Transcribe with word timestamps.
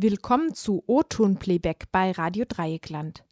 Willkommen 0.00 0.54
zu 0.54 0.84
O-Ton-Playback 0.86 1.86
bei 1.90 2.12
Radio 2.12 2.44
Dreieckland. 2.48 3.24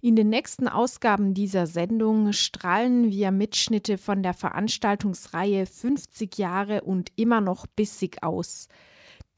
In 0.00 0.16
den 0.16 0.30
nächsten 0.30 0.66
Ausgaben 0.66 1.32
dieser 1.32 1.68
Sendung 1.68 2.32
strahlen 2.32 3.08
wir 3.08 3.30
Mitschnitte 3.30 3.98
von 3.98 4.24
der 4.24 4.34
Veranstaltungsreihe 4.34 5.64
50 5.64 6.36
Jahre 6.36 6.80
und 6.80 7.12
immer 7.14 7.40
noch 7.40 7.68
bissig 7.68 8.24
aus, 8.24 8.66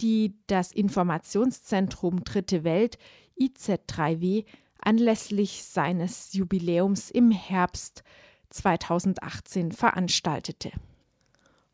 die 0.01 0.33
das 0.47 0.73
Informationszentrum 0.73 2.25
Dritte 2.25 2.65
Welt 2.65 2.97
IZ3W 3.39 4.47
anlässlich 4.79 5.65
seines 5.65 6.33
Jubiläums 6.33 7.11
im 7.11 7.31
Herbst 7.31 8.05
2018 8.49 9.73
veranstaltete. 9.73 10.73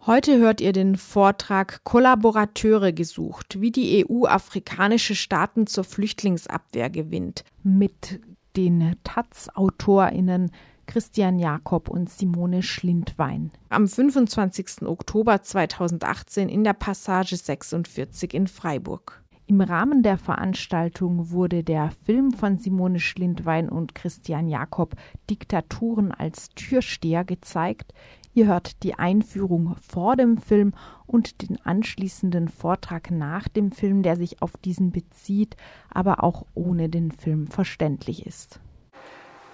Heute 0.06 0.38
hört 0.38 0.60
ihr 0.60 0.72
den 0.72 0.94
Vortrag 0.94 1.82
Kollaborateure 1.82 2.92
gesucht, 2.92 3.60
wie 3.60 3.72
die 3.72 4.06
EU 4.08 4.24
afrikanische 4.26 5.16
Staaten 5.16 5.66
zur 5.66 5.82
Flüchtlingsabwehr 5.82 6.90
gewinnt, 6.90 7.42
mit 7.64 8.20
den 8.56 8.94
Taz-AutorInnen 9.02 10.52
Christian 10.86 11.40
Jakob 11.40 11.88
und 11.88 12.08
Simone 12.08 12.62
Schlindwein. 12.62 13.50
Am 13.68 13.88
25. 13.88 14.82
Oktober 14.82 15.42
2018 15.42 16.48
in 16.50 16.62
der 16.62 16.74
Passage 16.74 17.36
46 17.36 18.32
in 18.32 18.46
Freiburg. 18.46 19.24
Im 19.48 19.60
Rahmen 19.60 20.02
der 20.02 20.18
Veranstaltung 20.18 21.30
wurde 21.30 21.62
der 21.62 21.92
Film 22.04 22.32
von 22.32 22.58
Simone 22.58 22.98
Schlindwein 22.98 23.68
und 23.68 23.96
Christian 23.96 24.48
Jakob 24.48 24.94
Diktaturen 25.30 26.10
als 26.10 26.50
Türsteher 26.50 27.24
gezeigt, 27.24 27.92
Ihr 28.36 28.48
hört 28.48 28.82
die 28.82 28.92
Einführung 28.92 29.76
vor 29.80 30.14
dem 30.14 30.36
Film 30.36 30.74
und 31.06 31.40
den 31.40 31.56
anschließenden 31.64 32.48
Vortrag 32.48 33.10
nach 33.10 33.48
dem 33.48 33.72
Film, 33.72 34.02
der 34.02 34.16
sich 34.16 34.42
auf 34.42 34.58
diesen 34.62 34.92
bezieht, 34.92 35.56
aber 35.90 36.22
auch 36.22 36.44
ohne 36.52 36.90
den 36.90 37.12
Film 37.12 37.46
verständlich 37.46 38.26
ist. 38.26 38.60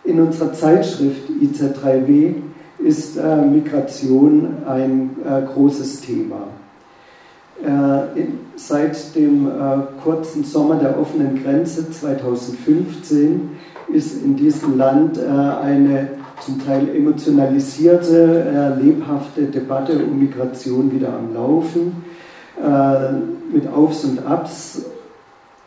In 0.03 0.20
unserer 0.20 0.53
Zeitschrift 0.53 1.31
IZ3W 1.31 2.34
ist 2.81 3.17
äh, 3.19 3.37
Migration 3.42 4.65
ein 4.67 5.11
äh, 5.25 5.42
großes 5.42 6.01
Thema. 6.01 6.48
Äh, 7.62 8.25
seit 8.57 9.14
dem 9.14 9.47
äh, 9.47 10.03
kurzen 10.03 10.42
Sommer 10.42 10.75
der 10.75 10.98
offenen 10.98 11.41
Grenze 11.41 11.89
2015 11.89 13.48
ist 13.92 14.25
in 14.25 14.35
diesem 14.35 14.77
Land 14.77 15.19
äh, 15.19 15.29
eine 15.29 16.22
zum 16.45 16.65
Teil 16.65 16.89
emotionalisierte, 16.95 18.75
äh, 18.79 18.83
lebhafte 18.83 19.43
Debatte 19.45 19.98
um 19.98 20.19
Migration 20.19 20.93
wieder 20.93 21.12
am 21.15 21.35
Laufen, 21.35 22.05
äh, 22.61 23.55
mit 23.55 23.69
Aufs 23.69 24.05
und 24.05 24.27
Abs 24.27 24.85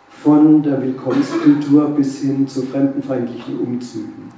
von 0.09 0.63
der 0.63 0.81
Willkommenskultur 0.81 1.89
bis 1.89 2.19
hin 2.19 2.47
zu 2.47 2.63
fremdenfeindlichen 2.63 3.59
Umzügen. 3.59 4.31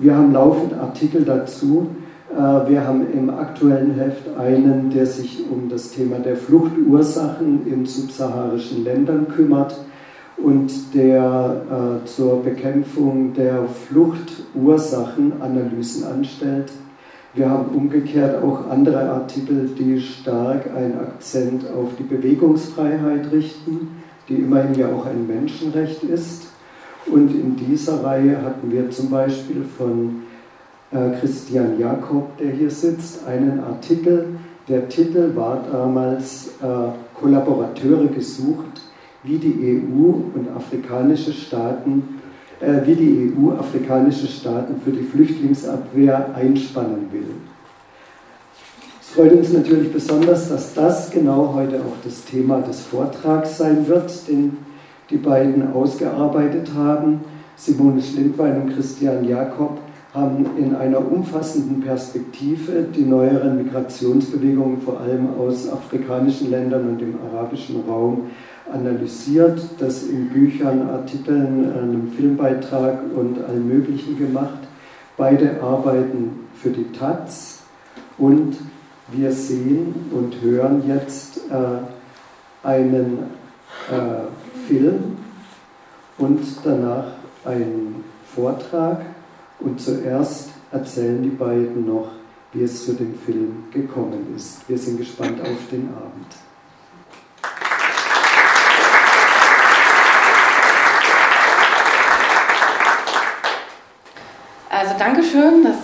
Wir 0.00 0.16
haben 0.16 0.32
laufend 0.32 0.74
Artikel 0.74 1.24
dazu. 1.24 1.88
Äh, 2.32 2.70
wir 2.70 2.86
haben 2.86 3.06
im 3.12 3.30
aktuellen 3.30 3.94
Heft 3.94 4.36
einen, 4.38 4.90
der 4.90 5.06
sich 5.06 5.44
um 5.50 5.68
das 5.68 5.90
Thema 5.90 6.18
der 6.18 6.36
Fluchtursachen 6.36 7.66
in 7.66 7.86
subsaharischen 7.86 8.84
Ländern 8.84 9.28
kümmert 9.28 9.76
und 10.42 10.94
der 10.94 12.00
äh, 12.02 12.06
zur 12.06 12.42
Bekämpfung 12.42 13.32
der 13.34 13.66
Fluchtursachen 13.66 15.40
Analysen 15.40 16.04
anstellt. 16.04 16.72
Wir 17.34 17.50
haben 17.50 17.74
umgekehrt 17.74 18.42
auch 18.42 18.68
andere 18.70 19.10
Artikel, 19.10 19.68
die 19.78 20.00
stark 20.00 20.70
einen 20.74 20.98
Akzent 20.98 21.64
auf 21.70 21.90
die 21.98 22.04
Bewegungsfreiheit 22.04 23.30
richten, 23.32 24.02
die 24.28 24.36
immerhin 24.36 24.74
ja 24.74 24.88
auch 24.88 25.06
ein 25.06 25.26
Menschenrecht 25.26 26.02
ist. 26.04 26.46
Und 27.06 27.34
in 27.34 27.56
dieser 27.56 28.02
Reihe 28.04 28.42
hatten 28.42 28.70
wir 28.70 28.90
zum 28.90 29.10
Beispiel 29.10 29.64
von 29.76 30.22
äh, 30.90 31.18
Christian 31.18 31.78
Jakob, 31.78 32.36
der 32.38 32.50
hier 32.50 32.70
sitzt, 32.70 33.26
einen 33.26 33.60
Artikel. 33.60 34.26
Der 34.68 34.88
Titel 34.88 35.34
war 35.34 35.64
damals 35.70 36.48
äh, 36.62 37.18
Kollaborateure 37.18 38.06
gesucht 38.06 38.67
wie 39.24 39.38
die 39.38 39.82
EU 39.82 40.10
und 40.34 40.48
afrikanische 40.54 41.32
Staaten, 41.32 42.20
äh, 42.60 42.86
wie 42.86 42.94
die 42.94 43.32
EU 43.36 43.52
afrikanische 43.52 44.26
Staaten 44.26 44.80
für 44.84 44.92
die 44.92 45.02
Flüchtlingsabwehr 45.02 46.34
einspannen 46.34 47.08
will. 47.12 47.30
Es 49.00 49.10
freut 49.10 49.32
uns 49.32 49.52
natürlich 49.52 49.92
besonders, 49.92 50.48
dass 50.48 50.74
das 50.74 51.10
genau 51.10 51.52
heute 51.54 51.76
auch 51.76 51.96
das 52.04 52.24
Thema 52.24 52.60
des 52.60 52.82
Vortrags 52.82 53.58
sein 53.58 53.88
wird, 53.88 54.28
den 54.28 54.58
die 55.10 55.16
beiden 55.16 55.72
ausgearbeitet 55.72 56.70
haben. 56.76 57.20
Simone 57.56 58.02
Schlindwein 58.02 58.62
und 58.62 58.74
Christian 58.74 59.26
Jakob 59.26 59.78
haben 60.14 60.46
in 60.56 60.74
einer 60.74 61.00
umfassenden 61.10 61.80
Perspektive 61.80 62.86
die 62.94 63.02
neueren 63.02 63.56
Migrationsbewegungen 63.56 64.80
vor 64.80 65.00
allem 65.00 65.28
aus 65.38 65.70
afrikanischen 65.70 66.50
Ländern 66.50 66.88
und 66.88 67.00
dem 67.00 67.16
arabischen 67.30 67.82
Raum 67.88 68.30
analysiert, 68.72 69.60
das 69.78 70.04
in 70.04 70.28
Büchern, 70.28 70.88
Artikeln, 70.88 71.72
einem 71.72 72.12
Filmbeitrag 72.12 72.98
und 73.14 73.42
allem 73.44 73.68
Möglichen 73.68 74.18
gemacht. 74.18 74.58
Beide 75.16 75.62
arbeiten 75.62 76.46
für 76.54 76.70
die 76.70 76.92
Taz 76.92 77.62
und 78.18 78.56
wir 79.10 79.32
sehen 79.32 79.94
und 80.12 80.40
hören 80.42 80.82
jetzt 80.86 81.40
äh, 81.50 82.66
einen 82.66 83.18
äh, 83.90 84.66
Film 84.66 85.16
und 86.18 86.40
danach 86.64 87.12
einen 87.44 88.04
Vortrag. 88.34 89.00
Und 89.60 89.80
zuerst 89.80 90.50
erzählen 90.70 91.22
die 91.22 91.30
beiden 91.30 91.86
noch, 91.86 92.10
wie 92.52 92.62
es 92.62 92.84
zu 92.84 92.92
dem 92.92 93.14
Film 93.18 93.64
gekommen 93.72 94.34
ist. 94.36 94.68
Wir 94.68 94.78
sind 94.78 94.98
gespannt 94.98 95.40
auf 95.40 95.68
den 95.70 95.88
Abend. 95.88 96.47
Also 104.78 104.94
Dankeschön, 104.96 105.64
dass 105.64 105.74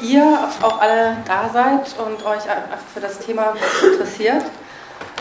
ihr 0.00 0.24
auch 0.62 0.80
alle 0.80 1.18
da 1.26 1.50
seid 1.52 1.94
und 1.98 2.24
euch 2.24 2.40
für 2.94 3.00
das 3.00 3.18
Thema 3.18 3.52
interessiert. 3.82 4.42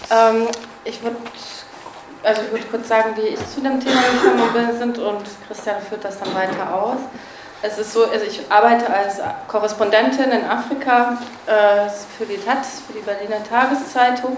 Ähm, 0.09 0.47
ich 0.85 1.03
würde 1.03 1.17
also 2.23 2.41
würd 2.51 2.71
kurz 2.71 2.87
sagen, 2.87 3.17
wie 3.17 3.27
ich 3.27 3.39
zu 3.53 3.59
dem 3.59 3.81
Thema 3.81 3.99
gekommen 4.13 4.53
bin 4.53 5.03
und 5.03 5.25
Christian 5.45 5.75
führt 5.81 6.05
das 6.05 6.19
dann 6.19 6.33
weiter 6.33 6.73
aus. 6.73 6.99
Es 7.61 7.77
ist 7.77 7.91
so, 7.91 8.05
also 8.05 8.25
ich 8.25 8.49
arbeite 8.49 8.89
als 8.89 9.19
Korrespondentin 9.49 10.31
in 10.31 10.45
Afrika 10.45 11.17
äh, 11.47 11.89
für 12.17 12.25
die 12.25 12.37
Taz, 12.37 12.81
für 12.87 12.93
die 12.93 13.01
Berliner 13.03 13.43
Tageszeitung 13.43 14.37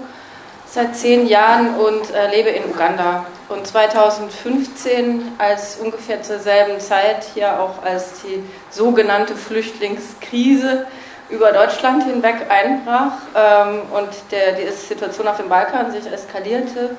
seit 0.65 0.95
zehn 0.95 1.27
Jahren 1.27 1.75
und 1.75 2.09
äh, 2.09 2.31
lebe 2.31 2.49
in 2.49 2.71
Uganda. 2.71 3.23
Und 3.49 3.65
2015, 3.65 5.33
als 5.39 5.77
ungefähr 5.77 6.21
zur 6.21 6.37
selben 6.37 6.79
Zeit 6.79 7.25
hier 7.33 7.59
auch 7.59 7.83
als 7.83 8.21
die 8.21 8.43
sogenannte 8.69 9.35
Flüchtlingskrise 9.35 10.85
über 11.29 11.51
Deutschland 11.51 12.03
hinweg 12.03 12.45
einbrach 12.47 13.13
ähm, 13.35 13.81
und 13.91 14.09
der, 14.31 14.53
die 14.53 14.67
Situation 14.71 15.27
auf 15.27 15.37
dem 15.37 15.49
Balkan 15.49 15.91
sich 15.91 16.11
eskalierte, 16.11 16.95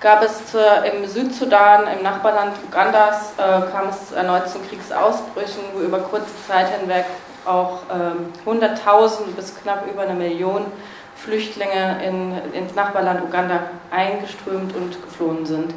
gab 0.00 0.22
es 0.22 0.50
zur, 0.50 0.84
im 0.84 1.06
Südsudan, 1.06 1.84
im 1.96 2.02
Nachbarland 2.02 2.52
Ugandas, 2.68 3.32
äh, 3.38 3.70
kam 3.72 3.88
es 3.88 4.12
erneut 4.12 4.50
zu 4.50 4.58
Kriegsausbrüchen, 4.58 5.62
wo 5.74 5.80
über 5.80 6.00
kurze 6.00 6.26
Zeit 6.46 6.68
hinweg 6.78 7.06
auch 7.46 7.80
ähm, 7.90 8.32
100.000 8.44 9.34
bis 9.34 9.54
knapp 9.62 9.86
über 9.90 10.02
eine 10.02 10.14
Million 10.14 10.66
Flüchtlinge 11.16 12.04
in, 12.04 12.52
ins 12.52 12.74
Nachbarland 12.74 13.22
Uganda 13.22 13.60
eingeströmt 13.90 14.74
und 14.76 15.02
geflohen 15.02 15.46
sind. 15.46 15.74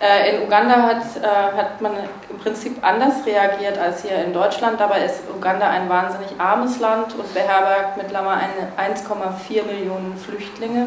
Äh, 0.00 0.36
in 0.36 0.46
Uganda 0.46 0.82
hat, 0.82 1.02
äh, 1.22 1.56
hat 1.56 1.80
man 1.82 1.92
im 2.30 2.38
Prinzip 2.38 2.82
anders 2.82 3.26
reagiert 3.26 3.76
als 3.76 4.02
hier 4.02 4.24
in 4.24 4.32
Deutschland. 4.32 4.80
Dabei 4.80 5.04
ist 5.04 5.24
Uganda 5.36 5.68
ein 5.68 5.90
wahnsinnig 5.90 6.28
armes 6.38 6.80
Land 6.80 7.14
und 7.14 7.34
beherbergt 7.34 7.98
mittlerweile 7.98 8.72
1,4 8.78 9.66
Millionen 9.66 10.16
Flüchtlinge. 10.16 10.86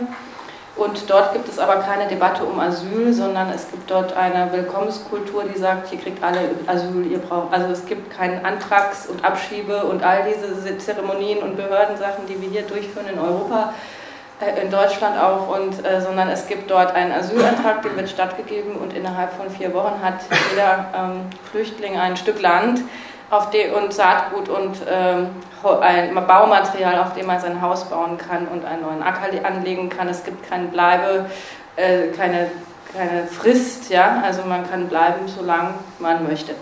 Und 0.75 1.07
dort 1.07 1.33
gibt 1.33 1.47
es 1.47 1.59
aber 1.59 1.75
keine 1.77 2.07
Debatte 2.07 2.43
um 2.43 2.59
Asyl, 2.59 3.13
sondern 3.13 3.49
es 3.49 3.69
gibt 3.69 3.91
dort 3.91 4.17
eine 4.17 4.51
Willkommenskultur, 4.51 5.43
die 5.43 5.59
sagt, 5.59 5.93
ihr 5.93 5.99
kriegt 5.99 6.23
alle 6.23 6.39
Asyl, 6.65 7.05
ihr 7.05 7.19
braucht. 7.19 7.53
Also 7.53 7.67
es 7.71 7.85
gibt 7.85 8.09
keinen 8.09 8.43
Antrags- 8.43 9.05
und 9.05 9.23
Abschiebe 9.23 9.83
und 9.83 10.03
all 10.03 10.23
diese 10.23 10.77
Zeremonien 10.79 11.39
und 11.39 11.57
Behördensachen, 11.57 12.25
die 12.27 12.41
wir 12.41 12.49
hier 12.49 12.63
durchführen 12.63 13.05
in 13.13 13.19
Europa, 13.19 13.73
äh, 14.41 14.63
in 14.63 14.71
Deutschland 14.71 15.19
auch, 15.21 15.55
und, 15.55 15.85
äh, 15.85 16.01
sondern 16.01 16.29
es 16.29 16.47
gibt 16.47 16.71
dort 16.71 16.95
einen 16.95 17.11
Asylantrag, 17.11 17.83
dem 17.83 17.95
wird 17.95 18.09
stattgegeben 18.09 18.75
und 18.75 18.93
innerhalb 18.93 19.31
von 19.33 19.51
vier 19.51 19.75
Wochen 19.75 20.01
hat 20.03 20.21
jeder 20.49 20.87
ähm, 20.95 21.29
Flüchtling 21.51 21.99
ein 21.99 22.17
Stück 22.17 22.41
Land 22.41 22.81
auf 23.33 23.49
die, 23.49 23.65
und 23.67 23.93
Saatgut 23.93 24.49
und 24.49 24.77
ähm, 24.89 25.29
ein 25.81 26.13
Baumaterial, 26.27 26.99
auf 26.99 27.13
dem 27.13 27.25
man 27.25 27.39
sein 27.39 27.61
Haus 27.61 27.85
bauen 27.85 28.17
kann 28.17 28.47
und 28.47 28.65
einen 28.65 28.81
neuen 28.81 29.01
Acker 29.01 29.29
anlegen 29.45 29.89
kann. 29.89 30.07
Es 30.09 30.23
gibt 30.23 30.47
keine 30.49 30.67
Bleibe, 30.67 31.25
äh, 31.75 32.07
keine, 32.09 32.51
keine 32.95 33.27
Frist, 33.27 33.89
ja, 33.89 34.21
also 34.25 34.43
man 34.43 34.69
kann 34.69 34.87
bleiben, 34.87 35.27
solange 35.27 35.73
man 35.99 36.27
möchte. 36.27 36.53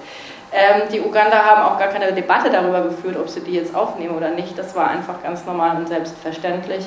Ähm, 0.53 0.81
die 0.91 0.99
Uganda 0.99 1.45
haben 1.45 1.63
auch 1.63 1.79
gar 1.79 1.87
keine 1.87 2.11
Debatte 2.11 2.49
darüber 2.49 2.81
geführt, 2.81 3.17
ob 3.17 3.29
sie 3.29 3.39
die 3.39 3.53
jetzt 3.53 3.73
aufnehmen 3.73 4.15
oder 4.15 4.31
nicht. 4.31 4.57
Das 4.57 4.75
war 4.75 4.89
einfach 4.89 5.23
ganz 5.23 5.45
normal 5.45 5.77
und 5.77 5.87
selbstverständlich. 5.87 6.85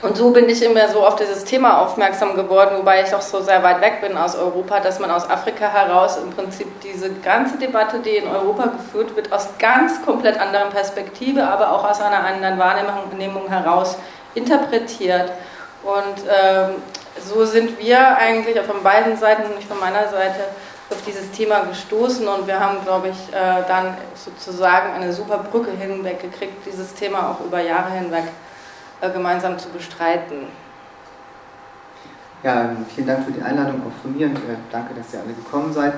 Und 0.00 0.16
so 0.16 0.30
bin 0.30 0.48
ich 0.48 0.62
immer 0.62 0.88
so 0.88 1.04
auf 1.04 1.16
dieses 1.16 1.44
Thema 1.44 1.82
aufmerksam 1.82 2.36
geworden, 2.36 2.76
wobei 2.78 3.02
ich 3.02 3.12
auch 3.12 3.20
so 3.20 3.40
sehr 3.40 3.62
weit 3.64 3.80
weg 3.80 4.00
bin 4.00 4.16
aus 4.16 4.36
Europa, 4.36 4.78
dass 4.78 5.00
man 5.00 5.10
aus 5.10 5.28
Afrika 5.28 5.66
heraus 5.66 6.18
im 6.18 6.30
Prinzip 6.30 6.80
diese 6.82 7.10
ganze 7.14 7.58
Debatte, 7.58 7.98
die 7.98 8.16
in 8.16 8.28
Europa 8.28 8.66
geführt 8.66 9.16
wird, 9.16 9.32
aus 9.32 9.48
ganz 9.58 10.04
komplett 10.04 10.38
anderen 10.38 10.70
Perspektive, 10.70 11.48
aber 11.48 11.72
auch 11.72 11.88
aus 11.88 12.00
einer 12.00 12.24
anderen 12.24 12.58
Wahrnehmung 12.58 13.48
heraus 13.48 13.96
interpretiert. 14.34 15.32
Und 15.82 16.24
ähm, 16.28 16.76
so 17.26 17.44
sind 17.44 17.80
wir 17.80 18.16
eigentlich 18.18 18.60
von 18.60 18.82
beiden 18.84 19.16
Seiten, 19.16 19.52
nicht 19.56 19.66
von 19.66 19.80
meiner 19.80 20.08
Seite, 20.08 20.44
auf 20.90 21.02
dieses 21.06 21.30
Thema 21.32 21.64
gestoßen 21.64 22.26
und 22.26 22.46
wir 22.46 22.58
haben, 22.60 22.82
glaube 22.82 23.08
ich, 23.08 23.34
äh, 23.34 23.62
dann 23.66 23.94
sozusagen 24.14 24.94
eine 24.94 25.12
super 25.12 25.38
Brücke 25.38 25.70
hinweggekriegt, 25.72 26.64
dieses 26.64 26.94
Thema 26.94 27.30
auch 27.30 27.44
über 27.44 27.60
Jahre 27.60 27.90
hinweg 27.90 28.24
gemeinsam 29.00 29.58
zu 29.58 29.68
bestreiten. 29.70 30.46
Ja, 32.42 32.70
vielen 32.94 33.06
Dank 33.06 33.24
für 33.24 33.32
die 33.32 33.42
Einladung 33.42 33.82
auch 33.82 34.02
von 34.02 34.16
mir 34.16 34.26
und 34.26 34.36
äh, 34.36 34.56
danke, 34.70 34.94
dass 34.94 35.12
ihr 35.12 35.20
alle 35.20 35.32
gekommen 35.32 35.72
seid. 35.72 35.94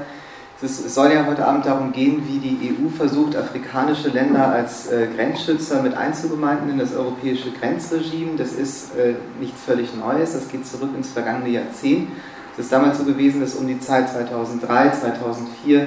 Es 0.63 0.95
soll 0.95 1.11
ja 1.13 1.25
heute 1.27 1.47
Abend 1.47 1.65
darum 1.65 1.91
gehen, 1.91 2.23
wie 2.27 2.39
die 2.39 2.71
EU 2.71 2.91
versucht, 2.91 3.35
afrikanische 3.35 4.11
Länder 4.11 4.49
als 4.53 4.89
äh, 4.89 5.07
Grenzschützer 5.15 5.83
mit 5.83 5.97
einzugemeinden 5.97 6.71
in 6.71 6.79
das 6.79 6.95
europäische 6.95 7.51
Grenzregime. 7.51 8.37
Das 8.37 8.53
ist 8.53 8.95
äh, 8.95 9.15
nichts 9.39 9.63
völlig 9.63 9.97
Neues, 9.97 10.35
das 10.35 10.49
geht 10.49 10.67
zurück 10.67 10.91
ins 10.95 11.13
vergangene 11.13 11.49
Jahrzehnt. 11.49 12.11
Es 12.53 12.65
ist 12.65 12.73
damals 12.73 12.99
so 12.99 13.05
gewesen, 13.05 13.41
dass 13.41 13.55
um 13.55 13.67
die 13.67 13.81
Zeit 13.81 14.11
2003, 14.11 14.91
2004 14.91 15.83
äh, 15.83 15.87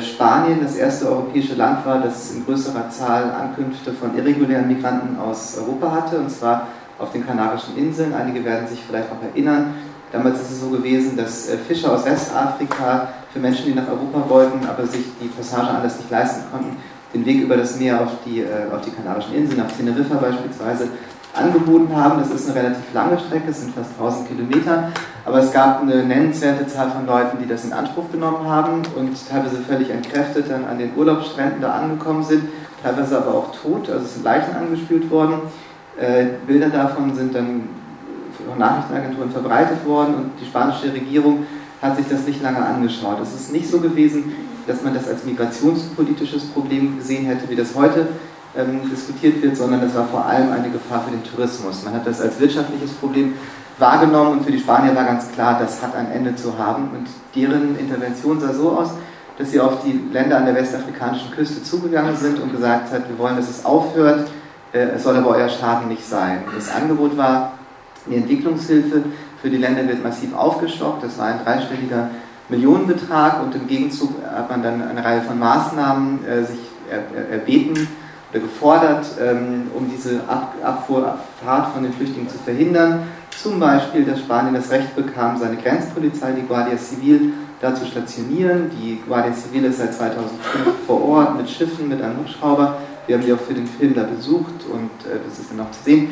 Spanien 0.00 0.60
das 0.62 0.76
erste 0.76 1.08
europäische 1.08 1.54
Land 1.54 1.84
war, 1.84 2.00
das 2.00 2.32
in 2.32 2.44
größerer 2.46 2.88
Zahl 2.88 3.30
Ankünfte 3.30 3.92
von 3.92 4.16
irregulären 4.16 4.66
Migranten 4.66 5.18
aus 5.18 5.58
Europa 5.58 5.92
hatte, 5.92 6.18
und 6.18 6.30
zwar 6.30 6.68
auf 6.98 7.12
den 7.12 7.26
Kanarischen 7.26 7.76
Inseln. 7.76 8.14
Einige 8.14 8.44
werden 8.44 8.66
sich 8.66 8.80
vielleicht 8.86 9.12
noch 9.12 9.22
erinnern. 9.22 9.74
Damals 10.12 10.40
ist 10.40 10.52
es 10.52 10.60
so 10.60 10.70
gewesen, 10.70 11.16
dass 11.16 11.48
äh, 11.48 11.58
Fischer 11.58 11.92
aus 11.92 12.04
Westafrika 12.04 13.08
für 13.32 13.40
Menschen, 13.40 13.66
die 13.66 13.74
nach 13.74 13.88
Europa 13.88 14.28
wollten, 14.28 14.64
aber 14.66 14.86
sich 14.86 15.04
die 15.20 15.26
Passage 15.26 15.68
anders 15.68 15.98
nicht 15.98 16.10
leisten 16.10 16.44
konnten, 16.52 16.76
den 17.12 17.26
Weg 17.26 17.42
über 17.42 17.56
das 17.56 17.78
Meer 17.78 18.00
auf 18.00 18.10
die, 18.24 18.40
äh, 18.40 18.72
auf 18.72 18.80
die 18.82 18.90
Kanarischen 18.90 19.34
Inseln, 19.34 19.58
nach 19.58 19.72
Teneriffa 19.72 20.14
beispielsweise, 20.14 20.88
angeboten 21.34 21.94
haben. 21.94 22.18
Das 22.18 22.30
ist 22.30 22.50
eine 22.50 22.60
relativ 22.60 22.92
lange 22.92 23.18
Strecke, 23.18 23.50
es 23.50 23.60
sind 23.60 23.74
fast 23.74 23.90
1000 23.98 24.28
Kilometer, 24.28 24.90
aber 25.24 25.38
es 25.38 25.52
gab 25.52 25.82
eine 25.82 26.04
nennenswerte 26.04 26.66
Zahl 26.66 26.90
von 26.90 27.06
Leuten, 27.06 27.38
die 27.42 27.46
das 27.46 27.64
in 27.64 27.72
Anspruch 27.72 28.10
genommen 28.10 28.46
haben 28.48 28.82
und 28.96 29.16
teilweise 29.28 29.56
völlig 29.56 29.90
entkräftet 29.90 30.50
dann 30.50 30.64
an 30.64 30.78
den 30.78 30.96
Urlaubsstränden 30.96 31.60
da 31.60 31.72
angekommen 31.72 32.22
sind, 32.22 32.44
teilweise 32.82 33.18
aber 33.18 33.34
auch 33.34 33.52
tot, 33.54 33.90
also 33.90 34.04
es 34.04 34.14
sind 34.14 34.24
Leichen 34.24 34.54
angespült 34.54 35.10
worden. 35.10 35.40
Äh, 35.98 36.26
Bilder 36.46 36.70
davon 36.70 37.14
sind 37.14 37.34
dann 37.34 37.68
von 38.36 38.58
Nachrichtenagenturen 38.58 39.30
verbreitet 39.30 39.86
worden 39.86 40.14
und 40.14 40.30
die 40.40 40.46
spanische 40.46 40.92
Regierung 40.92 41.46
hat 41.80 41.96
sich 41.96 42.06
das 42.08 42.26
nicht 42.26 42.42
lange 42.42 42.64
angeschaut. 42.64 43.18
Es 43.22 43.34
ist 43.34 43.52
nicht 43.52 43.70
so 43.70 43.78
gewesen, 43.78 44.32
dass 44.66 44.82
man 44.82 44.94
das 44.94 45.06
als 45.08 45.24
migrationspolitisches 45.24 46.46
Problem 46.46 46.98
gesehen 46.98 47.26
hätte, 47.26 47.48
wie 47.48 47.56
das 47.56 47.74
heute 47.74 48.08
ähm, 48.56 48.88
diskutiert 48.90 49.42
wird, 49.42 49.56
sondern 49.56 49.82
es 49.82 49.94
war 49.94 50.06
vor 50.06 50.24
allem 50.24 50.52
eine 50.52 50.70
Gefahr 50.70 51.04
für 51.04 51.10
den 51.10 51.24
Tourismus. 51.24 51.84
Man 51.84 51.94
hat 51.94 52.06
das 52.06 52.20
als 52.20 52.38
wirtschaftliches 52.38 52.92
Problem 52.92 53.34
wahrgenommen 53.78 54.38
und 54.38 54.44
für 54.44 54.52
die 54.52 54.58
Spanier 54.58 54.94
war 54.94 55.04
ganz 55.04 55.30
klar, 55.32 55.58
das 55.60 55.82
hat 55.82 55.94
ein 55.96 56.10
Ende 56.12 56.36
zu 56.36 56.56
haben. 56.56 56.90
Und 56.90 57.08
deren 57.34 57.76
Intervention 57.78 58.40
sah 58.40 58.52
so 58.52 58.70
aus, 58.78 58.90
dass 59.38 59.50
sie 59.50 59.60
auf 59.60 59.82
die 59.84 60.00
Länder 60.12 60.36
an 60.36 60.44
der 60.44 60.54
westafrikanischen 60.54 61.32
Küste 61.32 61.62
zugegangen 61.62 62.16
sind 62.16 62.38
und 62.38 62.52
gesagt 62.52 62.92
hat, 62.92 63.08
wir 63.08 63.18
wollen, 63.18 63.36
dass 63.36 63.50
es 63.50 63.64
aufhört, 63.64 64.28
äh, 64.72 64.78
es 64.78 65.02
soll 65.02 65.16
aber 65.16 65.30
euer 65.30 65.48
Schaden 65.48 65.88
nicht 65.88 66.06
sein. 66.08 66.44
Das 66.54 66.72
Angebot 66.72 67.16
war, 67.16 67.54
die 68.06 68.16
Entwicklungshilfe 68.16 69.02
für 69.42 69.50
die 69.50 69.56
Länder 69.56 69.88
wird 69.88 70.04
massiv 70.04 70.34
aufgestockt, 70.34 71.02
das 71.02 71.18
war 71.18 71.26
ein 71.26 71.40
dreistelliger 71.42 72.10
Millionenbetrag 72.48 73.42
und 73.42 73.54
im 73.54 73.66
Gegenzug 73.66 74.10
hat 74.24 74.48
man 74.50 74.62
dann 74.62 74.82
eine 74.82 75.04
Reihe 75.04 75.22
von 75.22 75.38
Maßnahmen 75.38 76.24
äh, 76.26 76.44
sich 76.44 76.58
erbeten 77.30 77.88
gefordert, 78.40 79.06
ähm, 79.20 79.70
um 79.74 79.88
diese 79.90 80.20
Abfuhrfahrt 80.28 81.72
von 81.72 81.82
den 81.82 81.92
Flüchtlingen 81.92 82.28
zu 82.28 82.38
verhindern. 82.38 83.04
Zum 83.30 83.58
Beispiel, 83.60 84.04
dass 84.04 84.20
Spanien 84.20 84.54
das 84.54 84.70
Recht 84.70 84.94
bekam, 84.94 85.38
seine 85.38 85.56
Grenzpolizei, 85.56 86.32
die 86.32 86.46
Guardia 86.46 86.76
Civil, 86.76 87.32
da 87.60 87.74
zu 87.74 87.86
stationieren. 87.86 88.70
Die 88.70 89.00
Guardia 89.06 89.32
Civil 89.32 89.64
ist 89.64 89.78
seit 89.78 89.94
2005 89.94 90.86
vor 90.86 91.02
Ort 91.04 91.36
mit 91.36 91.48
Schiffen, 91.48 91.88
mit 91.88 92.02
einem 92.02 92.18
Hubschrauber. 92.18 92.78
Wir 93.06 93.16
haben 93.16 93.24
die 93.24 93.32
auch 93.32 93.40
für 93.40 93.54
den 93.54 93.66
Film 93.66 93.94
da 93.94 94.04
besucht 94.04 94.64
und 94.72 94.90
äh, 95.10 95.18
das 95.26 95.38
ist 95.38 95.50
dann 95.50 95.60
auch 95.60 95.70
zu 95.70 95.82
sehen. 95.82 96.08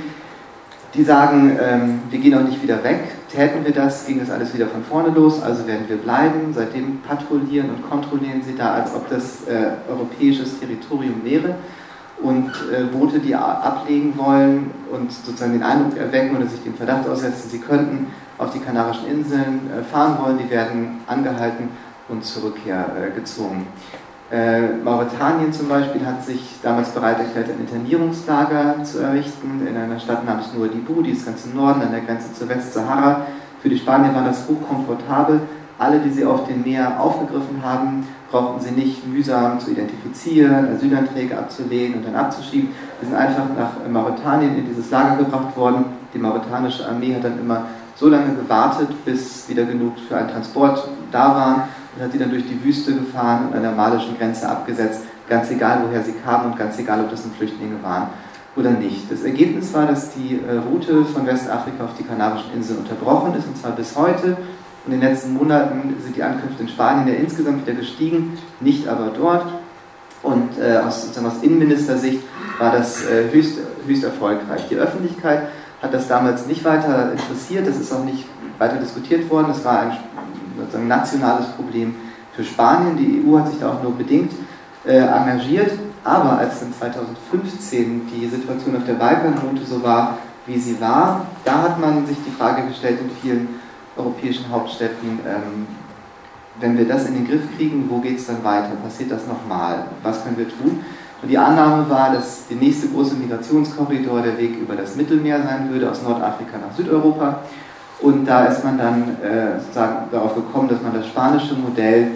Die 0.94 1.04
sagen, 1.04 1.58
ähm, 1.58 2.00
wir 2.10 2.18
gehen 2.18 2.34
auch 2.34 2.46
nicht 2.46 2.62
wieder 2.62 2.84
weg. 2.84 3.00
Täten 3.30 3.64
wir 3.64 3.72
das, 3.72 4.06
ging 4.06 4.18
das 4.18 4.30
alles 4.30 4.52
wieder 4.52 4.66
von 4.66 4.84
vorne 4.84 5.08
los, 5.08 5.42
also 5.42 5.66
werden 5.66 5.88
wir 5.88 5.96
bleiben. 5.96 6.52
Seitdem 6.54 7.00
patrouillieren 7.00 7.70
und 7.70 7.88
kontrollieren 7.88 8.42
sie 8.46 8.54
da, 8.54 8.74
als 8.74 8.94
ob 8.94 9.08
das 9.08 9.46
äh, 9.48 9.72
europäisches 9.90 10.60
Territorium 10.60 11.22
wäre 11.24 11.54
und 12.22 12.50
äh, 12.72 12.84
Boote, 12.84 13.18
die 13.18 13.34
ablegen 13.34 14.16
wollen 14.16 14.70
und 14.90 15.12
sozusagen 15.12 15.52
den 15.52 15.62
Eindruck 15.62 15.96
erwecken 15.96 16.36
oder 16.36 16.46
sich 16.46 16.62
den 16.62 16.74
Verdacht 16.74 17.08
aussetzen, 17.08 17.50
sie 17.50 17.58
könnten 17.58 18.06
auf 18.38 18.52
die 18.52 18.60
Kanarischen 18.60 19.06
Inseln 19.08 19.70
äh, 19.70 19.82
fahren 19.82 20.18
wollen, 20.22 20.38
die 20.38 20.50
werden 20.50 21.00
angehalten 21.06 21.68
und 22.08 22.24
zurückgezwungen. 22.24 23.66
Äh, 24.30 24.76
Mauretanien 24.82 25.52
zum 25.52 25.68
Beispiel 25.68 26.06
hat 26.06 26.24
sich 26.24 26.56
damals 26.62 26.88
bereit 26.90 27.18
erklärt, 27.18 27.50
ein 27.50 27.60
Internierungslager 27.60 28.82
zu 28.82 29.00
errichten 29.00 29.66
in 29.66 29.76
einer 29.76 30.00
Stadt 30.00 30.24
namens 30.24 30.54
Nouadhibou, 30.54 31.02
die 31.02 31.10
ist 31.10 31.26
ganz 31.26 31.44
im 31.44 31.54
Norden 31.54 31.82
an 31.82 31.90
der 31.90 32.00
Grenze 32.00 32.32
zur 32.32 32.48
Westsahara. 32.48 33.26
Für 33.60 33.68
die 33.68 33.76
Spanier 33.76 34.14
war 34.14 34.24
das 34.24 34.48
hochkomfortabel. 34.48 35.40
Alle, 35.78 35.98
die 35.98 36.10
sie 36.10 36.24
auf 36.24 36.46
dem 36.46 36.62
Meer 36.62 36.98
aufgegriffen 36.98 37.62
haben, 37.62 38.06
brauchten 38.32 38.60
sie 38.60 38.72
nicht 38.72 39.06
mühsam 39.06 39.60
zu 39.60 39.70
identifizieren, 39.70 40.74
Asylanträge 40.74 41.38
abzulehnen 41.38 41.98
und 41.98 42.06
dann 42.06 42.16
abzuschieben. 42.16 42.70
Sie 43.00 43.06
sind 43.06 43.14
einfach 43.14 43.44
nach 43.56 43.88
Mauretanien 43.88 44.56
in 44.56 44.66
dieses 44.66 44.90
Lager 44.90 45.16
gebracht 45.16 45.56
worden. 45.56 45.84
Die 46.12 46.18
mauretanische 46.18 46.88
Armee 46.88 47.14
hat 47.14 47.24
dann 47.24 47.38
immer 47.38 47.66
so 47.94 48.08
lange 48.08 48.34
gewartet, 48.34 48.88
bis 49.04 49.48
wieder 49.48 49.64
genug 49.64 49.92
für 50.08 50.16
einen 50.16 50.30
Transport 50.30 50.88
da 51.12 51.34
waren 51.34 51.62
und 51.94 52.02
hat 52.02 52.12
sie 52.12 52.18
dann 52.18 52.30
durch 52.30 52.44
die 52.44 52.64
Wüste 52.64 52.94
gefahren 52.94 53.48
und 53.48 53.54
an 53.54 53.62
der 53.62 53.72
malischen 53.72 54.16
Grenze 54.18 54.48
abgesetzt, 54.48 55.02
ganz 55.28 55.50
egal 55.50 55.84
woher 55.86 56.02
sie 56.02 56.14
kamen 56.24 56.52
und 56.52 56.58
ganz 56.58 56.78
egal 56.78 57.00
ob 57.00 57.10
das 57.10 57.24
nun 57.24 57.34
Flüchtlinge 57.34 57.82
waren 57.82 58.08
oder 58.56 58.70
nicht. 58.70 59.10
Das 59.10 59.22
Ergebnis 59.22 59.72
war, 59.72 59.86
dass 59.86 60.12
die 60.14 60.40
äh, 60.46 60.58
Route 60.58 61.04
von 61.04 61.26
Westafrika 61.26 61.84
auf 61.84 61.96
die 61.98 62.04
Kanarischen 62.04 62.52
Inseln 62.54 62.80
unterbrochen 62.80 63.34
ist 63.34 63.46
und 63.46 63.56
zwar 63.56 63.72
bis 63.72 63.96
heute. 63.96 64.36
In 64.84 64.92
den 64.92 65.00
letzten 65.00 65.34
Monaten 65.34 65.94
sind 66.02 66.16
die 66.16 66.22
Ankünfte 66.22 66.62
in 66.62 66.68
Spanien 66.68 67.06
ja 67.06 67.14
insgesamt 67.14 67.64
wieder 67.64 67.76
gestiegen, 67.76 68.36
nicht 68.60 68.88
aber 68.88 69.12
dort. 69.16 69.46
Und 70.22 70.58
äh, 70.58 70.78
aus, 70.78 71.16
aus 71.16 71.42
Innenministersicht 71.42 72.20
war 72.58 72.72
das 72.72 73.04
äh, 73.06 73.30
höchst, 73.30 73.58
höchst 73.86 74.04
erfolgreich. 74.04 74.66
Die 74.68 74.76
Öffentlichkeit 74.76 75.48
hat 75.80 75.94
das 75.94 76.08
damals 76.08 76.46
nicht 76.46 76.64
weiter 76.64 77.12
interessiert, 77.12 77.66
das 77.66 77.76
ist 77.76 77.92
auch 77.92 78.04
nicht 78.04 78.24
weiter 78.58 78.76
diskutiert 78.76 79.28
worden, 79.30 79.50
es 79.50 79.64
war 79.64 79.80
ein 79.80 79.96
sozusagen 80.56 80.88
nationales 80.88 81.46
Problem 81.48 81.94
für 82.34 82.44
Spanien. 82.44 82.96
Die 82.96 83.24
EU 83.24 83.38
hat 83.38 83.48
sich 83.48 83.58
da 83.60 83.72
auch 83.72 83.82
nur 83.82 83.96
bedingt 83.96 84.32
äh, 84.84 84.96
engagiert, 84.96 85.72
aber 86.04 86.38
als 86.38 86.60
dann 86.60 86.72
2015 86.72 88.08
die 88.12 88.28
Situation 88.28 88.76
auf 88.76 88.84
der 88.84 88.94
Balkanroute 88.94 89.64
so 89.64 89.82
war, 89.82 90.18
wie 90.46 90.58
sie 90.58 90.80
war, 90.80 91.26
da 91.44 91.62
hat 91.62 91.80
man 91.80 92.06
sich 92.06 92.16
die 92.26 92.32
Frage 92.32 92.66
gestellt 92.66 92.98
in 93.00 93.10
vielen 93.20 93.61
europäischen 93.96 94.48
Hauptstädten, 94.50 95.20
ähm, 95.26 95.66
wenn 96.60 96.76
wir 96.76 96.86
das 96.86 97.06
in 97.06 97.14
den 97.14 97.26
Griff 97.26 97.42
kriegen, 97.56 97.86
wo 97.88 97.98
geht 97.98 98.18
es 98.18 98.26
dann 98.26 98.44
weiter? 98.44 98.70
Passiert 98.82 99.10
das 99.10 99.26
nochmal? 99.26 99.86
Was 100.02 100.22
können 100.22 100.36
wir 100.36 100.48
tun? 100.48 100.84
Und 101.22 101.28
die 101.28 101.38
Annahme 101.38 101.88
war, 101.88 102.12
dass 102.12 102.48
der 102.48 102.56
nächste 102.56 102.88
große 102.88 103.14
Migrationskorridor 103.14 104.22
der 104.22 104.36
Weg 104.38 104.58
über 104.58 104.74
das 104.74 104.96
Mittelmeer 104.96 105.42
sein 105.42 105.70
würde, 105.70 105.90
aus 105.90 106.02
Nordafrika 106.02 106.58
nach 106.58 106.76
Südeuropa. 106.76 107.38
Und 108.00 108.26
da 108.26 108.46
ist 108.46 108.64
man 108.64 108.76
dann 108.76 109.16
äh, 109.22 109.60
sozusagen 109.60 110.10
darauf 110.10 110.34
gekommen, 110.34 110.68
dass 110.68 110.82
man 110.82 110.92
das 110.92 111.06
spanische 111.06 111.54
Modell 111.54 112.10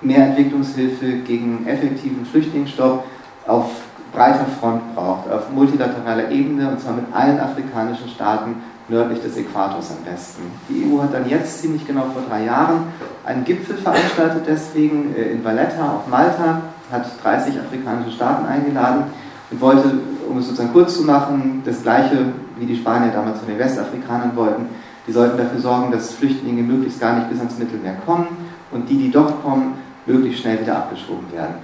mehr 0.00 0.28
Entwicklungshilfe 0.28 1.18
gegen 1.18 1.66
effektiven 1.66 2.24
Flüchtlingsstopp 2.24 3.04
auf 3.46 3.70
breiter 4.12 4.46
Front 4.58 4.94
braucht, 4.94 5.30
auf 5.30 5.50
multilateraler 5.50 6.30
Ebene, 6.30 6.70
und 6.70 6.80
zwar 6.80 6.94
mit 6.94 7.04
allen 7.12 7.38
afrikanischen 7.38 8.08
Staaten 8.08 8.56
nördlich 8.88 9.20
des 9.20 9.36
Äquators 9.36 9.90
am 9.90 10.04
besten. 10.04 10.42
Die 10.68 10.86
EU 10.86 11.02
hat 11.02 11.12
dann 11.12 11.28
jetzt 11.28 11.60
ziemlich 11.60 11.86
genau 11.86 12.02
vor 12.12 12.22
drei 12.28 12.44
Jahren 12.44 12.84
einen 13.24 13.44
Gipfel 13.44 13.76
veranstaltet, 13.76 14.44
deswegen 14.46 15.14
äh, 15.14 15.32
in 15.32 15.44
Valletta 15.44 15.96
auf 15.96 16.08
Malta, 16.08 16.62
hat 16.90 17.04
30 17.22 17.58
afrikanische 17.58 18.12
Staaten 18.12 18.46
eingeladen 18.46 19.04
und 19.50 19.60
wollte, 19.60 19.90
um 20.28 20.38
es 20.38 20.46
sozusagen 20.46 20.72
kurz 20.72 20.96
zu 20.96 21.02
machen, 21.02 21.62
das 21.64 21.82
gleiche 21.82 22.32
wie 22.58 22.66
die 22.66 22.76
Spanier 22.76 23.10
damals 23.12 23.40
von 23.40 23.48
den 23.48 23.58
Westafrikanern 23.58 24.36
wollten, 24.36 24.66
Die 25.06 25.12
sollten 25.12 25.38
dafür 25.38 25.60
sorgen, 25.60 25.92
dass 25.92 26.14
Flüchtlinge 26.14 26.62
möglichst 26.62 27.00
gar 27.00 27.16
nicht 27.16 27.30
bis 27.30 27.38
ans 27.38 27.58
Mittelmeer 27.58 27.94
kommen 28.04 28.26
und 28.72 28.88
die, 28.88 28.96
die 28.96 29.10
doch 29.10 29.42
kommen, 29.42 29.74
möglichst 30.04 30.40
schnell 30.40 30.60
wieder 30.60 30.76
abgeschoben 30.78 31.30
werden. 31.32 31.54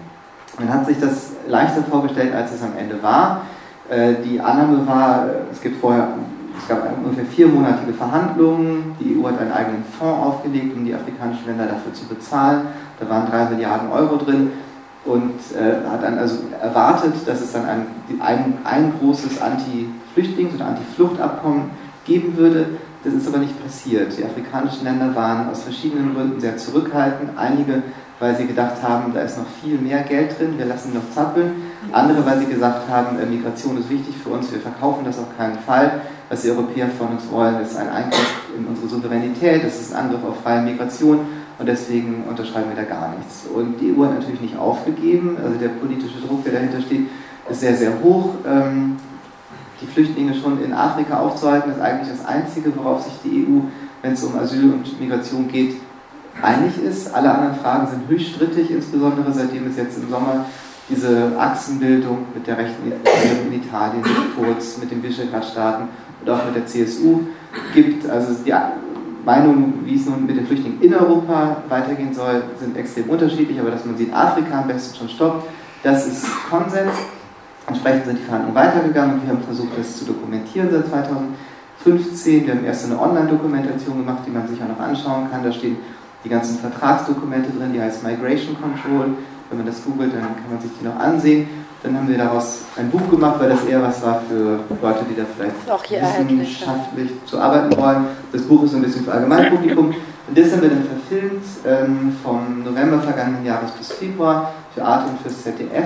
Man 0.59 0.73
hat 0.73 0.87
sich 0.87 1.01
das 1.01 1.33
leichter 1.49 1.83
vorgestellt, 1.83 2.35
als 2.35 2.53
es 2.53 2.63
am 2.63 2.77
Ende 2.79 3.03
war. 3.03 3.43
Äh, 3.89 4.15
die 4.25 4.41
Annahme 4.41 4.87
war, 4.87 5.27
es 5.51 5.61
gibt 5.61 5.81
vorher 5.81 6.09
es 6.63 6.69
gab 6.69 6.87
ungefähr 6.97 7.25
viermonatige 7.25 7.93
Verhandlungen. 7.93 8.95
Die 9.01 9.19
EU 9.19 9.27
hat 9.27 9.41
einen 9.41 9.53
eigenen 9.53 9.85
Fonds 9.85 10.25
aufgelegt, 10.25 10.77
um 10.77 10.85
die 10.85 10.95
afrikanischen 10.95 11.47
Länder 11.47 11.67
dafür 11.67 11.93
zu 11.93 12.07
bezahlen. 12.07 12.69
Da 13.01 13.09
waren 13.09 13.29
drei 13.29 13.47
Milliarden 13.47 13.91
Euro 13.91 14.17
drin 14.17 14.53
und 15.05 15.35
äh, 15.57 15.89
hat 15.89 16.05
dann 16.05 16.19
also 16.19 16.37
erwartet, 16.61 17.15
dass 17.27 17.41
es 17.41 17.53
dann 17.53 17.65
ein, 17.67 17.87
ein, 18.21 18.59
ein 18.63 18.93
großes 19.01 19.43
Anti-Flüchtlings- 19.43 20.55
oder 20.55 20.67
Anti-Fluchtabkommen 20.67 21.71
geben 22.05 22.37
würde. 22.37 22.67
Das 23.03 23.13
ist 23.13 23.27
aber 23.27 23.39
nicht 23.39 23.61
passiert. 23.61 24.17
Die 24.17 24.25
afrikanischen 24.25 24.85
Länder 24.85 25.15
waren 25.17 25.49
aus 25.49 25.63
verschiedenen 25.63 26.15
Gründen 26.15 26.41
sehr 26.41 26.57
zurückhaltend. 26.57 27.31
Einige, 27.37 27.83
weil 28.21 28.37
sie 28.37 28.47
gedacht 28.47 28.81
haben, 28.81 29.13
da 29.13 29.23
ist 29.23 29.37
noch 29.37 29.49
viel 29.61 29.79
mehr 29.79 30.03
Geld 30.03 30.39
drin, 30.39 30.57
wir 30.57 30.67
lassen 30.67 30.95
noch 30.95 31.11
zappeln. 31.13 31.72
Andere, 31.91 32.25
weil 32.25 32.39
sie 32.39 32.47
gesagt 32.47 32.89
haben, 32.89 33.19
äh, 33.19 33.27
Migration 33.27 33.79
ist 33.79 33.91
wichtig 33.91 34.15
für 34.23 34.31
uns, 34.31 34.53
wir 34.53 34.61
verkaufen 34.61 35.05
das 35.05 35.19
auf 35.19 35.37
keinen 35.37 35.59
Fall. 35.59 36.03
Was 36.29 36.43
die 36.43 36.51
Europäer 36.51 36.89
von 36.89 37.09
uns 37.09 37.31
wollen, 37.31 37.61
ist 37.61 37.77
ein 37.77 37.89
Eingriff 37.91 38.45
in 38.57 38.65
unsere 38.67 38.89
Souveränität, 38.89 39.65
das 39.65 39.81
ist 39.81 39.95
ein 39.95 40.05
Angriff 40.05 40.25
auf 40.25 40.41
freie 40.43 40.63
Migration 40.63 41.21
und 41.59 41.67
deswegen 41.67 42.25
unterschreiben 42.29 42.71
wir 42.75 42.83
da 42.83 42.89
gar 42.89 43.15
nichts. 43.17 43.47
Und 43.53 43.79
die 43.81 43.93
EU 43.93 44.05
hat 44.05 44.15
natürlich 44.15 44.41
nicht 44.41 44.57
aufgegeben, 44.57 45.37
also 45.43 45.59
der 45.59 45.69
politische 45.69 46.21
Druck, 46.27 46.45
der 46.45 46.55
dahinter 46.55 46.81
steht, 46.81 47.09
ist 47.51 47.61
sehr, 47.61 47.77
sehr 47.77 47.93
hoch. 48.03 48.31
Ähm, 48.47 48.97
die 49.83 49.87
Flüchtlinge 49.87 50.35
schon 50.35 50.63
in 50.63 50.73
Afrika 50.73 51.19
aufzuhalten, 51.19 51.73
ist 51.73 51.81
eigentlich 51.81 52.09
das 52.09 52.25
Einzige, 52.25 52.75
worauf 52.77 53.03
sich 53.03 53.15
die 53.25 53.45
EU, 53.45 53.61
wenn 54.01 54.13
es 54.13 54.23
um 54.25 54.39
Asyl 54.39 54.73
und 54.73 55.01
Migration 55.01 55.49
geht, 55.49 55.77
einig 56.41 56.83
ist. 56.83 57.13
Alle 57.13 57.31
anderen 57.31 57.57
Fragen 57.57 57.89
sind 57.89 58.09
höchst 58.09 58.35
strittig, 58.35 58.71
insbesondere 58.71 59.33
seitdem 59.33 59.67
es 59.67 59.77
jetzt 59.77 59.99
im 59.99 60.09
Sommer 60.09 60.47
diese 60.93 61.33
Achsenbildung 61.39 62.27
mit 62.35 62.47
der 62.47 62.59
rechten 62.59 62.93
in 62.93 63.53
Italien, 63.53 64.03
mit 64.03 64.37
Kurz, 64.37 64.79
mit 64.79 64.91
den 64.91 65.03
Visegrad-Staaten 65.03 65.89
und 66.21 66.31
auch 66.31 66.45
mit 66.45 66.55
der 66.55 66.67
CSU 66.67 67.21
gibt. 67.75 68.09
Also 68.09 68.35
die 68.45 68.53
Meinungen, 69.25 69.81
wie 69.85 69.97
es 69.97 70.07
nun 70.07 70.27
mit 70.27 70.37
den 70.37 70.47
Flüchtlingen 70.47 70.81
in 70.81 70.95
Europa 70.95 71.59
weitergehen 71.69 72.13
soll, 72.13 72.43
sind 72.59 72.77
extrem 72.77 73.09
unterschiedlich, 73.09 73.59
aber 73.59 73.71
dass 73.71 73.85
man 73.85 73.97
sie 73.97 74.05
in 74.05 74.13
Afrika 74.15 74.61
am 74.61 74.69
besten 74.69 74.97
schon 74.97 75.09
stoppt, 75.09 75.49
das 75.83 76.07
ist 76.07 76.27
Konsens. 76.49 76.93
Entsprechend 77.67 78.07
sind 78.07 78.19
die 78.19 78.25
Verhandlungen 78.25 78.57
weitergegangen 78.57 79.15
und 79.15 79.23
wir 79.23 79.33
haben 79.33 79.43
versucht, 79.43 79.79
das 79.79 79.97
zu 79.99 80.05
dokumentieren 80.05 80.69
seit 80.71 80.89
2015. 80.89 82.47
Wir 82.47 82.55
haben 82.55 82.65
erst 82.65 82.87
eine 82.87 83.01
Online-Dokumentation 83.01 83.99
gemacht, 83.99 84.25
die 84.27 84.31
man 84.31 84.49
sich 84.49 84.61
auch 84.63 84.69
noch 84.69 84.81
anschauen 84.81 85.31
kann. 85.31 85.45
Da 85.45 85.53
stehen 85.53 85.77
die 86.25 86.29
ganzen 86.29 86.59
Vertragsdokumente 86.59 87.51
drin, 87.51 87.73
die 87.73 87.81
heißt 87.81 88.03
Migration 88.05 88.57
Control. 88.61 89.15
Wenn 89.53 89.59
man 89.59 89.67
das 89.67 89.85
googelt, 89.85 90.15
dann 90.15 90.23
kann 90.23 90.49
man 90.51 90.61
sich 90.63 90.71
die 90.81 90.85
noch 90.87 90.97
ansehen. 90.97 91.47
Dann 91.83 91.95
haben 91.95 92.09
wir 92.09 92.17
daraus 92.17 92.63
ein 92.75 92.89
Buch 92.91 93.07
gemacht, 93.11 93.39
weil 93.39 93.51
das 93.51 93.63
eher 93.67 93.83
was 93.83 94.01
war 94.03 94.23
für 94.27 94.61
Leute, 94.81 95.05
die 95.11 95.15
da 95.15 95.25
vielleicht 95.37 95.57
wissenschaftlich 96.41 97.11
zu 97.27 97.39
arbeiten 97.39 97.77
wollen. 97.77 98.07
Das 98.33 98.41
Buch 98.43 98.63
ist 98.63 98.75
ein 98.75 98.81
bisschen 98.81 99.05
für 99.05 99.13
Allgemeinpublikum. 99.13 99.89
Und 99.89 100.39
das 100.39 100.53
haben 100.53 100.63
wir 100.63 100.71
dann 100.71 100.85
verfilmt 100.85 101.45
ähm, 101.67 102.17
vom 102.23 102.65
November 102.65 102.99
vergangenen 103.01 103.45
Jahres 103.45 103.73
bis 103.73 103.93
Februar 103.93 104.55
für 104.75 104.83
Arte 104.83 105.11
und 105.11 105.21
fürs 105.21 105.43
ZDF. 105.43 105.85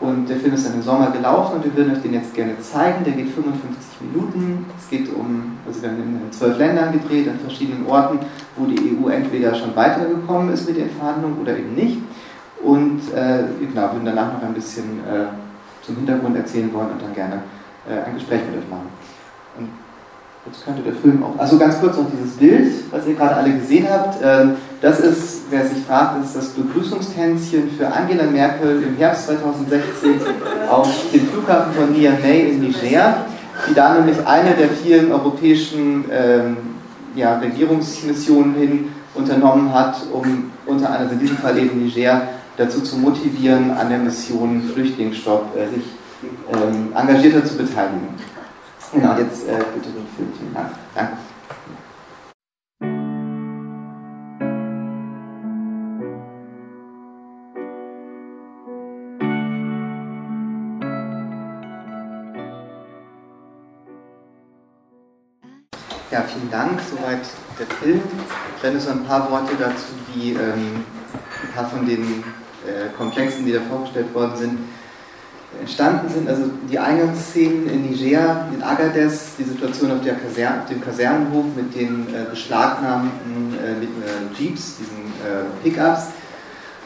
Und 0.00 0.26
der 0.28 0.38
Film 0.38 0.54
ist 0.54 0.66
dann 0.66 0.74
im 0.74 0.82
Sommer 0.82 1.10
gelaufen 1.10 1.56
und 1.56 1.64
wir 1.64 1.76
würden 1.76 1.94
euch 1.94 2.02
den 2.02 2.14
jetzt 2.14 2.32
gerne 2.32 2.58
zeigen. 2.60 3.04
Der 3.04 3.12
geht 3.12 3.28
55 3.28 4.00
Minuten. 4.00 4.66
Es 4.78 4.88
geht 4.88 5.14
um, 5.14 5.58
also 5.66 5.82
wir 5.82 5.90
haben 5.90 6.20
in 6.24 6.32
zwölf 6.32 6.56
Ländern 6.56 6.92
gedreht, 6.92 7.28
an 7.28 7.38
verschiedenen 7.38 7.86
Orten, 7.86 8.18
wo 8.56 8.66
die 8.66 8.96
EU 8.96 9.08
entweder 9.08 9.54
schon 9.54 9.76
weitergekommen 9.76 10.52
ist 10.54 10.66
mit 10.66 10.78
den 10.78 10.90
Verhandlungen 10.90 11.38
oder 11.40 11.56
eben 11.56 11.74
nicht. 11.74 11.98
Und 12.64 13.00
äh, 13.14 13.44
genau, 13.60 13.92
würden 13.92 14.06
danach 14.06 14.32
noch 14.32 14.42
ein 14.42 14.54
bisschen 14.54 15.00
äh, 15.00 15.26
zum 15.84 15.96
Hintergrund 15.96 16.36
erzählen 16.36 16.72
wollen 16.72 16.92
und 16.92 17.02
dann 17.02 17.14
gerne 17.14 17.42
äh, 17.86 18.08
ein 18.08 18.14
Gespräch 18.14 18.40
mit 18.50 18.62
euch 18.62 18.70
machen. 18.70 18.88
Und 19.58 19.68
jetzt 20.46 20.64
könnte 20.64 20.82
der 20.82 20.94
Film 20.94 21.22
auch. 21.22 21.38
Also 21.38 21.58
ganz 21.58 21.78
kurz 21.78 21.98
noch 21.98 22.06
dieses 22.10 22.36
Bild, 22.36 22.72
was 22.90 23.06
ihr 23.06 23.14
gerade 23.14 23.36
alle 23.36 23.52
gesehen 23.52 23.86
habt. 23.90 24.16
Ähm, 24.22 24.54
das 24.80 25.00
ist, 25.00 25.42
wer 25.50 25.66
sich 25.66 25.84
fragt, 25.84 26.18
das 26.18 26.28
ist 26.28 26.36
das 26.36 26.48
Begrüßungstänzchen 26.50 27.70
für 27.76 27.86
Angela 27.86 28.24
Merkel 28.24 28.82
im 28.82 28.96
Herbst 28.96 29.26
2016 29.26 30.14
auf 30.70 30.88
dem 31.12 31.26
Flughafen 31.28 31.74
von 31.74 31.92
Niamey 31.92 32.50
in 32.50 32.60
Niger, 32.60 33.26
die 33.68 33.74
da 33.74 33.92
nämlich 33.92 34.26
eine 34.26 34.54
der 34.54 34.70
vielen 34.70 35.12
europäischen 35.12 36.06
ähm, 36.10 36.56
ja, 37.14 37.38
Regierungsmissionen 37.38 38.54
hin 38.54 38.88
unternommen 39.14 39.72
hat, 39.72 39.96
um 40.10 40.50
unter 40.64 40.88
anderem 40.88 41.12
in 41.12 41.18
diesem 41.20 41.36
Fall 41.36 41.58
eben 41.58 41.84
Niger 41.84 42.22
dazu 42.56 42.80
zu 42.80 42.96
motivieren, 42.96 43.70
an 43.70 43.88
der 43.88 43.98
Mission 43.98 44.62
Flüchtlingsstopp 44.62 45.56
äh, 45.56 45.68
sich 45.68 45.84
ähm, 46.52 46.92
engagierter 46.94 47.44
zu 47.44 47.56
beteiligen. 47.56 48.08
Genau, 48.92 49.16
jetzt 49.18 49.48
äh, 49.48 49.56
bitte 49.74 49.90
den 49.90 50.06
Film. 50.14 50.54
Dank. 50.54 50.70
Danke. 50.94 51.16
Ja, 66.10 66.22
vielen 66.22 66.48
Dank. 66.48 66.80
Soweit 66.88 67.22
der 67.58 67.66
Film. 67.66 68.00
Dann 68.62 68.78
so 68.78 68.90
ein 68.92 69.02
paar 69.02 69.28
Worte 69.32 69.56
dazu, 69.58 69.86
wie 70.14 70.30
ähm, 70.30 70.84
ein 71.42 71.52
paar 71.52 71.68
von 71.68 71.84
den 71.84 72.22
äh, 72.66 72.96
Komplexen, 72.96 73.44
die 73.44 73.52
da 73.52 73.60
vorgestellt 73.60 74.14
worden 74.14 74.36
sind, 74.36 74.58
entstanden 75.60 76.08
sind. 76.08 76.28
Also 76.28 76.50
die 76.70 76.78
Eingangsszenen 76.78 77.68
in 77.68 77.90
Niger, 77.90 78.48
in 78.54 78.62
Agadez, 78.62 79.36
die 79.38 79.44
Situation 79.44 79.92
auf, 79.92 79.98
Kaserne, 80.02 80.62
auf 80.62 80.68
dem 80.68 80.80
Kasernenhof 80.80 81.44
mit 81.56 81.74
den 81.74 82.06
äh, 82.08 82.30
beschlagnahmten 82.30 83.54
äh, 83.54 83.84
äh, 83.84 84.42
Jeeps, 84.42 84.76
diesen 84.78 85.12
äh, 85.24 85.44
Pickups. 85.62 86.08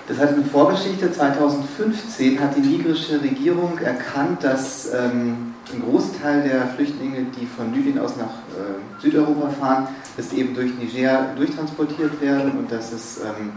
Das 0.06 0.18
hat 0.18 0.30
eine 0.30 0.44
Vorgeschichte. 0.44 1.12
2015 1.12 2.40
hat 2.40 2.56
die 2.56 2.60
nigerische 2.60 3.20
Regierung 3.20 3.78
erkannt, 3.78 4.42
dass 4.42 4.92
ähm, 4.92 5.54
ein 5.70 5.82
Großteil 5.82 6.48
der 6.48 6.66
Flüchtlinge, 6.68 7.26
die 7.38 7.44
von 7.44 7.74
Libyen 7.74 7.98
aus 7.98 8.16
nach 8.16 8.24
äh, 8.24 9.02
Südeuropa 9.02 9.50
fahren, 9.50 9.88
dass 10.16 10.32
eben 10.32 10.54
durch 10.54 10.72
Niger 10.78 11.34
durchtransportiert 11.36 12.22
werden 12.22 12.52
und 12.52 12.72
dass 12.72 12.90
es 12.92 13.18
ähm, 13.18 13.52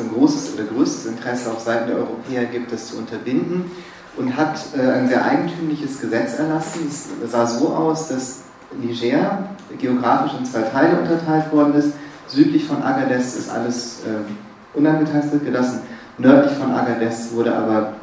ein 0.00 0.10
großes 0.12 0.54
oder 0.54 0.64
größtes 0.64 1.06
Interesse 1.06 1.50
auf 1.50 1.60
Seiten 1.60 1.88
der 1.88 1.96
Europäer 1.96 2.44
gibt, 2.46 2.72
das 2.72 2.88
zu 2.88 2.96
unterbinden 2.96 3.70
und 4.16 4.36
hat 4.36 4.58
äh, 4.76 4.80
ein 4.80 5.08
sehr 5.08 5.24
eigentümliches 5.24 6.00
Gesetz 6.00 6.38
erlassen. 6.38 6.86
Es 6.88 7.08
sah 7.30 7.46
so 7.46 7.68
aus, 7.68 8.08
dass 8.08 8.42
Niger 8.78 9.50
geografisch 9.78 10.32
in 10.38 10.44
zwei 10.44 10.62
Teile 10.62 10.98
unterteilt 10.98 11.52
worden 11.52 11.74
ist. 11.74 11.94
Südlich 12.26 12.64
von 12.64 12.82
Agadez 12.82 13.36
ist 13.36 13.50
alles 13.50 14.00
äh, 14.00 14.78
unangetastet 14.78 15.44
gelassen. 15.44 15.80
Nördlich 16.18 16.56
von 16.56 16.72
Agadez 16.72 17.32
wurde 17.32 17.54
aber 17.54 17.94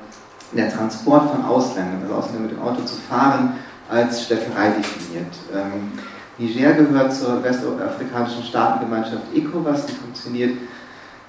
der 0.52 0.72
Transport 0.72 1.32
von 1.32 1.46
Ausländern, 1.46 2.02
also 2.04 2.16
Ausländern 2.16 2.44
mit 2.44 2.52
dem 2.52 2.62
Auto 2.62 2.82
zu 2.84 2.96
fahren, 2.96 3.56
als 3.90 4.24
Städterei 4.24 4.70
definiert. 4.72 5.34
Ähm, 5.54 5.92
Niger 6.38 6.74
gehört 6.74 7.14
zur 7.14 7.44
westafrikanischen 7.44 8.44
Staatengemeinschaft 8.44 9.24
ECOWAS, 9.36 9.88
die 9.88 9.94
funktioniert 9.94 10.58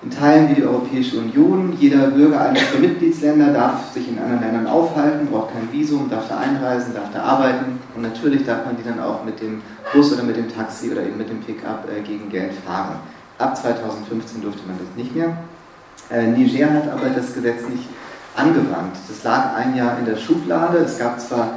in 0.03 0.11
Teilen 0.11 0.49
wie 0.49 0.55
die 0.55 0.65
Europäische 0.65 1.19
Union. 1.19 1.77
Jeder 1.79 2.09
Bürger 2.09 2.41
eines 2.41 2.63
der 2.73 2.81
Mitgliedsländer 2.81 3.53
darf 3.53 3.93
sich 3.93 4.09
in 4.09 4.19
anderen 4.19 4.41
Ländern 4.41 4.67
aufhalten, 4.67 5.27
braucht 5.27 5.53
kein 5.53 5.71
Visum, 5.73 6.09
darf 6.09 6.29
da 6.29 6.39
einreisen, 6.39 6.95
darf 6.95 7.13
da 7.13 7.23
arbeiten 7.23 7.79
und 7.95 8.03
natürlich 8.03 8.45
darf 8.45 8.65
man 8.65 8.77
die 8.77 8.83
dann 8.83 9.01
auch 9.01 9.25
mit 9.25 9.41
dem 9.41 9.61
Bus 9.93 10.13
oder 10.13 10.23
mit 10.23 10.37
dem 10.37 10.49
Taxi 10.49 10.91
oder 10.91 11.03
eben 11.03 11.19
mit 11.19 11.29
dem 11.29 11.41
Pickup 11.41 11.87
äh, 11.91 12.01
gegen 12.01 12.31
Geld 12.31 12.53
fahren. 12.67 12.97
Ab 13.39 13.57
2015 13.57 14.43
durfte 14.43 14.67
man 14.67 14.79
das 14.79 14.97
nicht 14.97 15.15
mehr. 15.15 15.37
Äh, 16.11 16.29
Niger 16.29 16.73
hat 16.73 16.89
aber 16.91 17.11
das 17.11 17.35
Gesetz 17.35 17.69
nicht 17.69 17.85
angewandt. 18.37 18.97
Das 19.07 19.23
lag 19.25 19.55
ein 19.55 19.77
Jahr 19.77 19.99
in 19.99 20.07
der 20.07 20.17
Schublade. 20.17 20.79
Es 20.79 20.99
gab 20.99 21.21
zwar 21.21 21.55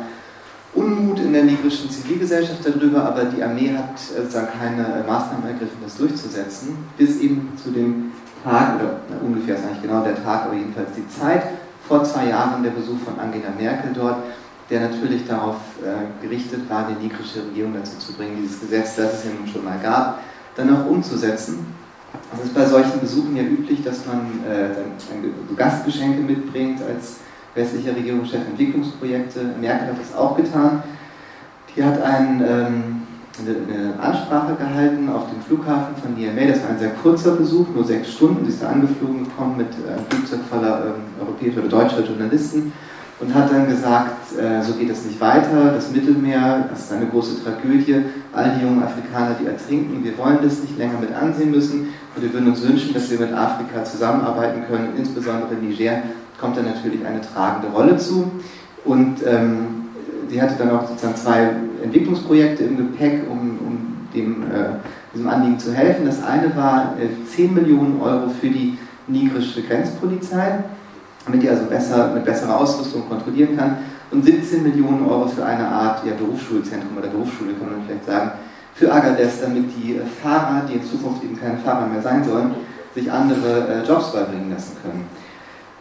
Unmut 0.73 1.19
in 1.19 1.33
der 1.33 1.43
nigerischen 1.43 1.89
Zivilgesellschaft 1.89 2.65
darüber, 2.65 3.05
aber 3.05 3.25
die 3.25 3.43
Armee 3.43 3.73
hat 3.77 3.93
äh, 3.95 4.21
sozusagen 4.21 4.47
keine 4.59 5.03
Maßnahmen 5.07 5.47
ergriffen, 5.47 5.77
das 5.83 5.97
durchzusetzen, 5.97 6.77
bis 6.97 7.19
eben 7.19 7.53
zu 7.61 7.71
dem 7.71 8.11
Tag, 8.43 8.75
oder 8.75 8.97
ungefähr 9.21 9.55
ist 9.55 9.65
eigentlich 9.65 9.81
genau 9.81 10.03
der 10.03 10.21
Tag, 10.23 10.45
aber 10.45 10.55
jedenfalls 10.55 10.89
die 10.95 11.07
Zeit, 11.07 11.43
vor 11.87 12.03
zwei 12.03 12.29
Jahren 12.29 12.63
der 12.63 12.71
Besuch 12.71 12.99
von 12.99 13.19
Angela 13.19 13.49
Merkel 13.57 13.91
dort, 13.93 14.17
der 14.69 14.81
natürlich 14.81 15.27
darauf 15.27 15.57
äh, 15.81 16.25
gerichtet 16.25 16.69
war, 16.69 16.87
die 16.89 17.03
nigerische 17.03 17.43
Regierung 17.45 17.73
dazu 17.73 17.97
zu 17.99 18.13
bringen, 18.13 18.37
dieses 18.41 18.61
Gesetz, 18.61 18.95
das 18.95 19.13
es 19.13 19.25
ja 19.25 19.31
nun 19.37 19.47
schon 19.47 19.63
mal 19.63 19.77
gab, 19.81 20.19
dann 20.55 20.75
auch 20.75 20.85
umzusetzen. 20.89 21.65
Es 22.33 22.45
ist 22.45 22.53
bei 22.53 22.65
solchen 22.65 22.99
Besuchen 22.99 23.35
ja 23.35 23.43
üblich, 23.43 23.83
dass 23.83 24.05
man 24.05 24.43
äh, 24.49 24.69
so 25.49 25.55
Gastgeschenke 25.55 26.21
mitbringt 26.21 26.79
als 26.81 27.17
westlicher 27.55 27.95
Regierungschef 27.95 28.41
Entwicklungsprojekte. 28.47 29.39
Merkel 29.59 29.89
hat 29.89 29.99
das 29.99 30.15
auch 30.15 30.35
getan. 30.35 30.83
Die 31.75 31.83
hat 31.83 32.01
ein 32.01 32.43
ähm, 32.47 33.02
eine 33.39 33.99
Ansprache 33.99 34.55
gehalten 34.55 35.09
auf 35.09 35.29
dem 35.31 35.41
Flughafen 35.41 35.95
von 35.95 36.13
Niamey. 36.15 36.47
Das 36.47 36.61
war 36.61 36.69
ein 36.69 36.79
sehr 36.79 36.91
kurzer 36.91 37.31
Besuch, 37.35 37.67
nur 37.73 37.83
sechs 37.83 38.11
Stunden. 38.13 38.45
Sie 38.45 38.51
ist 38.51 38.61
da 38.61 38.69
angeflogen 38.69 39.23
gekommen 39.23 39.57
mit 39.57 39.67
einem 39.67 40.05
Flugzeug 40.09 40.41
voller 40.49 40.85
ähm, 40.85 41.01
europäischer 41.19 41.59
oder 41.59 41.69
deutscher 41.69 42.05
Journalisten 42.05 42.71
und 43.19 43.33
hat 43.33 43.51
dann 43.51 43.67
gesagt, 43.67 44.37
äh, 44.37 44.61
so 44.61 44.73
geht 44.73 44.89
es 44.89 45.05
nicht 45.05 45.19
weiter, 45.19 45.71
das 45.73 45.91
Mittelmeer, 45.91 46.67
das 46.69 46.85
ist 46.85 46.93
eine 46.93 47.07
große 47.07 47.43
Tragödie, 47.43 48.03
all 48.33 48.55
die 48.55 48.63
jungen 48.63 48.83
Afrikaner, 48.83 49.35
die 49.39 49.47
ertrinken, 49.47 50.03
wir 50.03 50.17
wollen 50.17 50.39
das 50.43 50.61
nicht 50.61 50.77
länger 50.77 50.99
mit 50.99 51.13
ansehen 51.13 51.51
müssen. 51.51 51.89
Und 52.15 52.21
wir 52.21 52.33
würden 52.33 52.49
uns 52.49 52.61
wünschen, 52.61 52.93
dass 52.93 53.09
wir 53.09 53.19
mit 53.19 53.33
Afrika 53.33 53.83
zusammenarbeiten 53.83 54.63
können, 54.67 54.89
insbesondere 54.97 55.55
Niger 55.55 56.03
kommt 56.39 56.57
da 56.57 56.61
natürlich 56.61 57.05
eine 57.05 57.21
tragende 57.21 57.69
Rolle 57.69 57.97
zu. 57.97 58.31
Und 58.85 59.25
ähm, 59.25 59.85
sie 60.29 60.41
hatte 60.41 60.55
dann 60.57 60.71
auch 60.71 60.87
sozusagen 60.87 61.15
zwei 61.15 61.49
Entwicklungsprojekte 61.83 62.63
im 62.63 62.77
Gepäck, 62.77 63.21
um, 63.29 63.39
um 63.39 64.07
dem, 64.13 64.43
äh, 64.43 64.79
diesem 65.13 65.27
Anliegen 65.27 65.59
zu 65.59 65.73
helfen. 65.73 66.05
Das 66.05 66.23
eine 66.23 66.55
war 66.55 66.95
äh, 66.99 67.25
10 67.27 67.53
Millionen 67.53 68.01
Euro 68.01 68.29
für 68.29 68.49
die 68.49 68.77
nigrische 69.07 69.61
Grenzpolizei 69.63 70.63
damit 71.25 71.41
die 71.41 71.49
also 71.49 71.65
besser, 71.65 72.11
mit 72.13 72.25
besserer 72.25 72.59
Ausrüstung 72.59 73.07
kontrollieren 73.07 73.57
kann. 73.57 73.77
Und 74.11 74.23
17 74.23 74.63
Millionen 74.63 75.05
Euro 75.07 75.27
für 75.27 75.45
eine 75.45 75.67
Art 75.67 76.05
ja, 76.05 76.13
Berufsschulzentrum 76.13 76.97
oder 76.97 77.07
Berufsschule, 77.07 77.53
kann 77.53 77.71
man 77.71 77.85
vielleicht 77.85 78.05
sagen, 78.05 78.31
für 78.75 78.91
Agadez, 78.91 79.41
damit 79.41 79.65
die 79.77 79.99
Fahrer, 80.21 80.63
die 80.67 80.75
in 80.75 80.83
Zukunft 80.83 81.23
eben 81.23 81.39
keine 81.39 81.57
Fahrer 81.57 81.87
mehr 81.87 82.01
sein 82.01 82.23
sollen, 82.23 82.55
sich 82.93 83.11
andere 83.11 83.67
äh, 83.67 83.87
Jobs 83.87 84.11
beibringen 84.11 84.51
lassen 84.51 84.77
können. 84.81 85.05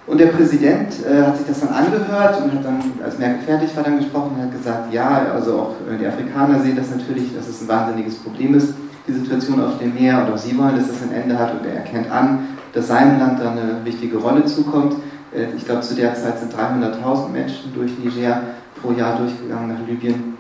Und 0.07 0.19
der 0.19 0.27
Präsident 0.27 0.95
äh, 1.07 1.23
hat 1.23 1.37
sich 1.37 1.47
das 1.47 1.61
dann 1.61 1.69
angehört 1.69 2.43
und 2.43 2.53
hat 2.53 2.65
dann, 2.65 2.81
als 3.05 3.19
Merkel 3.19 3.41
fertig 3.47 3.77
war, 3.77 3.85
dann 3.85 3.99
gesprochen 3.99 4.33
und 4.35 4.43
hat 4.43 4.53
gesagt, 4.53 4.93
ja, 4.93 5.27
also 5.33 5.61
auch 5.61 5.75
äh, 5.89 5.97
die 5.97 6.07
Afrikaner 6.07 6.59
sehen 6.61 6.77
das 6.77 6.91
natürlich, 6.91 7.35
dass 7.37 7.47
es 7.47 7.63
ein 7.63 7.69
wahnsinniges 7.69 8.17
Problem 8.17 8.55
ist, 8.55 8.75
die 9.07 9.13
Situation 9.13 9.63
auf 9.63 9.79
dem 9.79 9.95
Meer 9.95 10.25
und 10.25 10.35
auch 10.35 10.39
sie 10.39 10.59
wollen, 10.59 10.77
dass 10.77 10.89
es 10.89 11.03
ein 11.03 11.13
Ende 11.13 11.39
hat 11.39 11.53
und 11.53 11.65
er 11.67 11.77
erkennt 11.77 12.11
an, 12.11 12.49
dass 12.73 12.89
seinem 12.89 13.21
Land 13.21 13.41
da 13.41 13.53
eine 13.53 13.85
wichtige 13.85 14.19
Rolle 14.19 14.45
zukommt. 14.45 14.97
Äh, 15.33 15.55
ich 15.57 15.65
glaube, 15.65 15.83
zu 15.83 15.95
der 15.95 16.15
Zeit 16.15 16.41
sind 16.41 16.53
300.000 16.53 17.29
Menschen 17.29 17.73
durch 17.73 17.93
Niger 17.99 18.43
pro 18.81 18.91
Jahr 18.93 19.17
durchgegangen 19.19 19.69
nach 19.69 19.87
Libyen. 19.87 20.37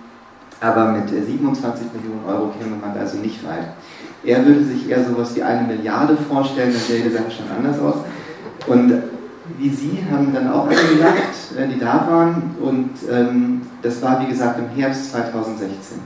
Aber 0.60 0.92
mit 0.92 1.08
27 1.08 1.86
Millionen 1.94 2.24
Euro 2.26 2.52
käme 2.58 2.76
man 2.76 2.96
also 2.98 3.18
nicht 3.18 3.44
weit. 3.46 3.66
Er 4.24 4.44
würde 4.44 4.64
sich 4.64 4.88
eher 4.88 5.04
sowas 5.04 5.34
wie 5.34 5.42
eine 5.42 5.66
Milliarde 5.66 6.16
vorstellen, 6.16 6.72
dann 6.72 6.80
sähe 6.80 7.02
die 7.02 7.10
schon 7.10 7.46
anders 7.56 7.80
aus. 7.80 7.96
Und 8.68 9.02
wie 9.58 9.68
Sie 9.68 9.98
haben 10.10 10.32
dann 10.32 10.50
auch 10.50 10.70
äh, 10.70 11.68
die 11.68 11.78
da 11.78 12.06
waren. 12.08 12.54
Und 12.60 12.90
ähm, 13.10 13.62
das 13.82 14.02
war, 14.02 14.20
wie 14.20 14.26
gesagt, 14.26 14.58
im 14.58 14.68
Herbst 14.76 15.10
2016. 15.12 15.98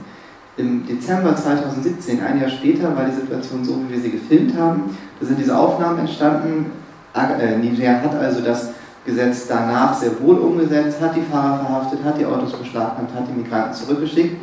Im 0.57 0.85
Dezember 0.87 1.35
2017, 1.35 2.21
ein 2.21 2.41
Jahr 2.41 2.49
später, 2.49 2.95
war 2.95 3.05
die 3.05 3.15
Situation 3.15 3.63
so, 3.63 3.79
wie 3.83 3.93
wir 3.93 4.01
sie 4.01 4.11
gefilmt 4.11 4.57
haben. 4.57 4.97
Da 5.19 5.25
sind 5.25 5.39
diese 5.39 5.55
Aufnahmen 5.55 5.99
entstanden. 5.99 6.71
Äh, 7.13 7.57
Niger 7.57 8.01
hat 8.01 8.15
also 8.15 8.41
das 8.41 8.71
Gesetz 9.05 9.47
danach 9.47 9.93
sehr 9.93 10.19
wohl 10.21 10.37
umgesetzt, 10.37 10.99
hat 10.99 11.15
die 11.15 11.21
Fahrer 11.21 11.63
verhaftet, 11.63 12.03
hat 12.03 12.19
die 12.19 12.25
Autos 12.25 12.53
beschlagnahmt, 12.53 13.09
hat 13.15 13.27
die 13.27 13.39
Migranten 13.39 13.73
zurückgeschickt. 13.73 14.35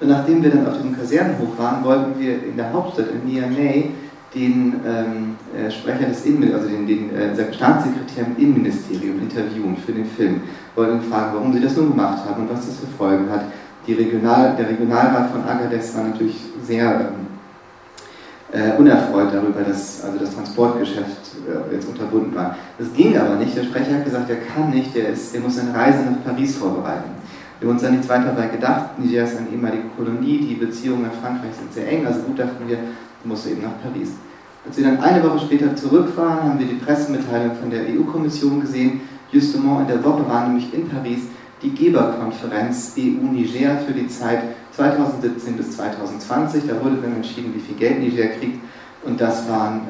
Und 0.00 0.08
nachdem 0.08 0.42
wir 0.42 0.50
dann 0.50 0.66
auf 0.66 0.74
diesem 0.74 0.96
Kasernenhof 0.96 1.58
waren, 1.58 1.84
wollten 1.84 2.18
wir 2.18 2.44
in 2.44 2.56
der 2.56 2.72
Hauptstadt, 2.72 3.06
in 3.10 3.30
Niamey, 3.30 3.90
den 4.34 4.80
ähm, 4.86 5.36
äh, 5.56 5.70
Sprecher 5.70 6.06
des 6.06 6.24
Innen, 6.26 6.54
also 6.54 6.68
den, 6.68 6.86
den 6.86 7.14
äh, 7.14 7.34
Staatssekretär 7.52 8.26
im 8.26 8.36
Innenministerium 8.42 9.20
interviewen 9.20 9.76
für 9.76 9.92
den 9.92 10.04
Film. 10.04 10.42
Wollten 10.74 11.00
fragen, 11.00 11.34
warum 11.34 11.52
sie 11.52 11.60
das 11.60 11.76
nun 11.76 11.90
gemacht 11.90 12.24
haben 12.28 12.42
und 12.42 12.50
was 12.50 12.66
das 12.66 12.76
für 12.78 12.86
Folgen 12.86 13.30
hat. 13.30 13.44
Regional, 13.94 14.54
der 14.56 14.68
Regionalrat 14.68 15.30
von 15.30 15.42
Agadez 15.44 15.96
war 15.96 16.04
natürlich 16.04 16.36
sehr 16.62 17.10
ähm, 17.10 17.28
äh, 18.52 18.76
unerfreut 18.78 19.32
darüber, 19.32 19.62
dass 19.62 20.04
also 20.04 20.18
das 20.18 20.34
Transportgeschäft 20.34 21.36
äh, 21.46 21.74
jetzt 21.74 21.88
unterbunden 21.88 22.34
war. 22.34 22.56
Das 22.78 22.92
ging 22.92 23.16
aber 23.16 23.36
nicht. 23.36 23.56
Der 23.56 23.64
Sprecher 23.64 23.94
hat 23.96 24.04
gesagt, 24.04 24.30
er 24.30 24.36
kann 24.36 24.70
nicht, 24.70 24.94
der, 24.94 25.10
ist, 25.10 25.34
der 25.34 25.40
muss 25.40 25.56
seine 25.56 25.74
Reise 25.74 26.00
nach 26.04 26.24
Paris 26.24 26.56
vorbereiten. 26.56 27.10
Wir 27.60 27.68
haben 27.68 27.74
uns 27.74 27.82
dann 27.82 27.92
nichts 27.92 28.08
weiter 28.08 28.26
dabei 28.26 28.48
gedacht. 28.48 28.98
Niger 28.98 29.24
ist 29.24 29.36
eine 29.36 29.48
ehemalige 29.48 29.84
Kolonie, 29.96 30.38
die 30.38 30.54
Beziehungen 30.54 31.02
nach 31.02 31.14
Frankreich 31.20 31.54
sind 31.58 31.72
sehr 31.72 31.88
eng, 31.88 32.06
also 32.06 32.20
gut 32.20 32.38
dachten 32.38 32.68
wir, 32.68 32.78
er 33.28 33.30
muss 33.30 33.46
eben 33.46 33.62
nach 33.62 33.82
Paris. 33.82 34.12
Als 34.66 34.76
wir 34.76 34.84
dann 34.84 34.98
eine 35.00 35.22
Woche 35.22 35.38
später 35.40 35.76
zurück 35.76 36.16
waren, 36.16 36.42
haben 36.44 36.58
wir 36.58 36.66
die 36.66 36.74
Pressemitteilung 36.74 37.56
von 37.56 37.70
der 37.70 37.82
EU-Kommission 37.82 38.60
gesehen. 38.60 39.02
Justement 39.30 39.82
in 39.82 39.88
der 39.88 40.04
Woche 40.04 40.26
war 40.28 40.46
nämlich 40.46 40.72
in 40.72 40.88
Paris 40.88 41.20
die 41.62 41.74
Geberkonferenz 41.74 42.94
EU-Niger 42.96 43.78
für 43.86 43.92
die 43.92 44.08
Zeit 44.08 44.40
2017 44.72 45.56
bis 45.56 45.76
2020. 45.76 46.64
Da 46.66 46.82
wurde 46.82 46.96
dann 47.02 47.16
entschieden, 47.16 47.52
wie 47.54 47.60
viel 47.60 47.76
Geld 47.76 48.00
Niger 48.00 48.28
kriegt. 48.28 48.60
Und 49.04 49.20
das 49.20 49.48
waren 49.48 49.82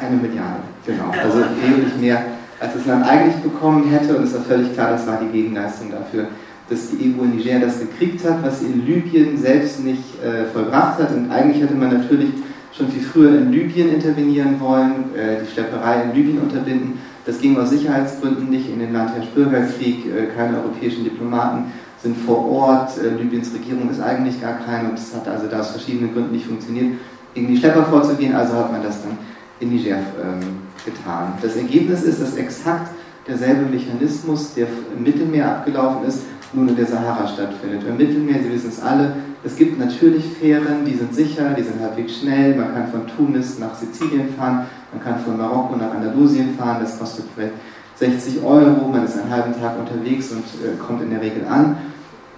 eine 0.00 0.16
Milliarde, 0.16 0.60
genau. 0.84 1.10
Also 1.10 1.38
wesentlich 1.60 1.96
mehr, 1.96 2.22
als 2.60 2.74
das 2.74 2.86
Land 2.86 3.06
eigentlich 3.06 3.36
bekommen 3.36 3.88
hätte. 3.90 4.16
Und 4.16 4.24
es 4.24 4.34
war 4.34 4.42
völlig 4.42 4.74
klar, 4.74 4.90
das 4.90 5.06
war 5.06 5.20
die 5.20 5.28
Gegenleistung 5.28 5.90
dafür, 5.90 6.26
dass 6.68 6.90
die 6.90 6.96
EU 6.96 7.22
in 7.22 7.36
Niger 7.36 7.60
das 7.60 7.78
gekriegt 7.78 8.24
hat, 8.24 8.42
was 8.42 8.60
sie 8.60 8.66
in 8.66 8.86
Libyen 8.86 9.38
selbst 9.38 9.84
nicht 9.84 10.02
äh, 10.22 10.46
vollbracht 10.52 10.98
hat. 10.98 11.12
Und 11.12 11.30
eigentlich 11.30 11.62
hätte 11.62 11.74
man 11.74 11.92
natürlich 11.92 12.30
schon 12.76 12.88
viel 12.88 13.02
früher 13.02 13.38
in 13.38 13.52
Libyen 13.52 13.94
intervenieren 13.94 14.60
wollen, 14.60 15.14
äh, 15.14 15.42
die 15.42 15.52
Schlepperei 15.52 16.02
in 16.02 16.14
Libyen 16.14 16.40
unterbinden. 16.40 16.98
Das 17.24 17.40
ging 17.40 17.56
aus 17.56 17.70
Sicherheitsgründen 17.70 18.50
nicht. 18.50 18.68
In 18.70 18.80
dem 18.80 18.92
Land 18.92 19.14
herrscht 19.14 19.34
Bürgerkrieg, 19.34 20.06
äh, 20.06 20.26
keine 20.36 20.58
europäischen 20.58 21.04
Diplomaten 21.04 21.72
sind 22.02 22.16
vor 22.16 22.50
Ort. 22.50 22.90
Äh, 22.98 23.20
Libyens 23.20 23.52
Regierung 23.54 23.90
ist 23.90 24.00
eigentlich 24.00 24.40
gar 24.40 24.58
keine 24.58 24.90
und 24.90 24.98
es 24.98 25.14
hat 25.14 25.26
also 25.28 25.46
da 25.46 25.60
aus 25.60 25.70
verschiedenen 25.70 26.12
Gründen 26.12 26.32
nicht 26.32 26.46
funktioniert, 26.46 26.98
gegen 27.34 27.48
die 27.48 27.56
Schlepper 27.56 27.84
vorzugehen. 27.84 28.34
Also 28.34 28.54
hat 28.54 28.72
man 28.72 28.82
das 28.82 29.02
dann 29.02 29.18
in 29.60 29.70
Niger 29.70 29.96
ähm, 29.96 30.58
getan. 30.84 31.32
Das 31.40 31.56
Ergebnis 31.56 32.02
ist, 32.02 32.20
dass 32.20 32.36
exakt 32.36 32.90
derselbe 33.26 33.62
Mechanismus, 33.62 34.54
der 34.54 34.68
im 34.96 35.02
Mittelmeer 35.02 35.56
abgelaufen 35.56 36.06
ist, 36.06 36.20
nun 36.56 36.68
in 36.68 36.76
der 36.76 36.86
Sahara 36.86 37.28
stattfindet. 37.28 37.82
Im 37.86 37.96
Mittelmeer, 37.96 38.42
Sie 38.42 38.52
wissen 38.52 38.70
es 38.70 38.82
alle, 38.82 39.12
es 39.44 39.54
gibt 39.56 39.78
natürlich 39.78 40.24
Fähren, 40.24 40.84
die 40.84 40.94
sind 40.94 41.14
sicher, 41.14 41.54
die 41.56 41.62
sind 41.62 41.80
halbwegs 41.80 42.16
schnell. 42.16 42.56
Man 42.56 42.74
kann 42.74 42.88
von 42.88 43.06
Tunis 43.06 43.58
nach 43.58 43.74
Sizilien 43.74 44.30
fahren, 44.34 44.66
man 44.92 45.02
kann 45.04 45.20
von 45.20 45.36
Marokko 45.36 45.76
nach 45.76 45.94
Andalusien 45.94 46.56
fahren, 46.58 46.78
das 46.80 46.98
kostet 46.98 47.26
vielleicht 47.34 47.52
60 47.96 48.42
Euro, 48.42 48.88
man 48.88 49.04
ist 49.04 49.16
einen 49.18 49.30
halben 49.30 49.52
Tag 49.60 49.78
unterwegs 49.78 50.32
und 50.32 50.44
äh, 50.64 50.76
kommt 50.76 51.02
in 51.02 51.10
der 51.10 51.20
Regel 51.20 51.46
an. 51.48 51.76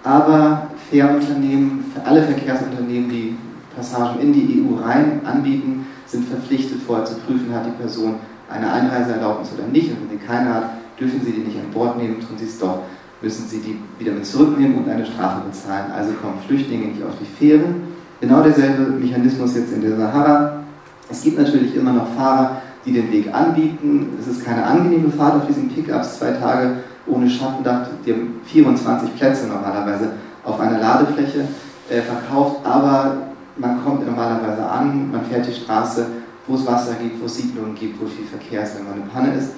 Aber 0.03 0.69
Fährunternehmen, 0.89 1.91
alle 2.05 2.23
Verkehrsunternehmen, 2.23 3.09
die 3.09 3.35
Passagen 3.75 4.21
in 4.21 4.31
die 4.31 4.63
EU 4.63 4.81
rein 4.81 5.21
anbieten, 5.25 5.87
sind 6.05 6.27
verpflichtet 6.27 6.81
vorher 6.85 7.05
zu 7.05 7.15
prüfen, 7.15 7.53
hat 7.53 7.65
die 7.65 7.81
Person 7.81 8.15
eine 8.49 8.71
Einreiseerlaubnis 8.71 9.49
oder 9.57 9.67
nicht. 9.67 9.91
Und 9.91 10.09
wenn 10.09 10.19
sie 10.19 10.25
keine 10.25 10.53
hat, 10.53 10.69
dürfen 10.99 11.21
sie 11.23 11.31
die 11.31 11.41
nicht 11.41 11.57
an 11.57 11.71
Bord 11.71 11.97
nehmen, 11.97 12.19
tun 12.19 12.37
sie 12.37 12.45
es 12.45 12.59
doch, 12.59 12.79
müssen 13.21 13.47
sie 13.47 13.59
die 13.59 13.79
wieder 13.97 14.13
mit 14.13 14.25
zurücknehmen 14.25 14.77
und 14.77 14.89
eine 14.89 15.05
Strafe 15.05 15.41
bezahlen. 15.47 15.91
Also 15.91 16.13
kommen 16.13 16.39
Flüchtlinge 16.45 16.87
nicht 16.87 17.03
auf 17.03 17.13
die 17.19 17.25
Fähren. 17.25 17.89
Genau 18.21 18.41
derselbe 18.41 18.83
Mechanismus 18.91 19.55
jetzt 19.55 19.73
in 19.73 19.81
der 19.81 19.97
Sahara. 19.97 20.63
Es 21.09 21.21
gibt 21.23 21.37
natürlich 21.37 21.75
immer 21.75 21.93
noch 21.93 22.13
Fahrer, 22.15 22.61
die 22.85 22.93
den 22.93 23.11
Weg 23.11 23.33
anbieten. 23.33 24.09
Es 24.19 24.27
ist 24.27 24.45
keine 24.45 24.65
angenehme 24.65 25.11
Fahrt 25.11 25.35
auf 25.35 25.47
diesen 25.47 25.69
Pickups, 25.69 26.19
zwei 26.19 26.31
Tage 26.31 26.77
ohne 27.07 27.29
Schattendach. 27.29 27.87
Die 28.05 28.13
haben 28.13 28.41
24 28.45 29.15
Plätze 29.15 29.47
normalerweise 29.47 30.11
auf 30.43 30.59
einer 30.59 30.79
Ladefläche 30.79 31.45
äh, 31.89 32.01
verkauft, 32.01 32.65
aber 32.65 33.17
man 33.57 33.83
kommt 33.83 34.05
normalerweise 34.05 34.65
an, 34.65 35.11
man 35.11 35.25
fährt 35.25 35.47
die 35.47 35.53
Straße, 35.53 36.05
wo 36.47 36.55
es 36.55 36.65
Wasser 36.65 36.93
gibt, 37.01 37.21
wo 37.21 37.25
es 37.25 37.35
Siedlungen 37.35 37.75
gibt, 37.75 38.01
wo 38.01 38.05
viel 38.05 38.25
Verkehr 38.25 38.63
ist, 38.63 38.77
wenn 38.77 38.85
man 38.85 38.93
eine 38.93 39.03
Panne 39.03 39.37
ist. 39.37 39.51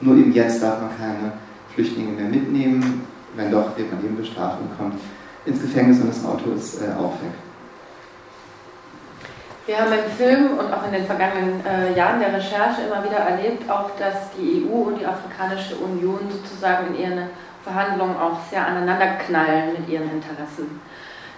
Nur 0.00 0.16
eben 0.16 0.32
jetzt 0.32 0.62
darf 0.62 0.80
man 0.80 0.90
keine 0.96 1.32
Flüchtlinge 1.78 2.10
mehr 2.10 2.28
mitnehmen. 2.28 3.06
Wenn 3.36 3.52
doch, 3.52 3.76
wird 3.76 3.92
man 3.92 4.04
eben 4.04 4.16
bestraft 4.16 4.58
und 4.60 4.76
kommt 4.76 5.00
ins 5.46 5.62
Gefängnis 5.62 6.00
und 6.00 6.08
das 6.08 6.24
Auto 6.24 6.50
ist 6.50 6.82
äh, 6.82 6.90
auch 6.98 7.12
weg. 7.22 7.30
Wir 9.64 9.78
haben 9.78 9.92
im 9.92 10.10
Film 10.10 10.58
und 10.58 10.72
auch 10.72 10.84
in 10.86 10.92
den 10.92 11.06
vergangenen 11.06 11.64
äh, 11.64 11.96
Jahren 11.96 12.18
der 12.18 12.34
Recherche 12.34 12.82
immer 12.82 13.04
wieder 13.04 13.18
erlebt, 13.18 13.70
auch 13.70 13.90
dass 13.96 14.32
die 14.36 14.66
EU 14.66 14.88
und 14.88 14.98
die 14.98 15.06
Afrikanische 15.06 15.76
Union 15.76 16.18
sozusagen 16.28 16.88
in 16.88 17.00
ihren 17.00 17.30
Verhandlungen 17.62 18.16
auch 18.16 18.38
sehr 18.50 18.66
aneinander 18.66 19.06
knallen 19.24 19.74
mit 19.78 19.88
ihren 19.88 20.10
Interessen. 20.10 20.80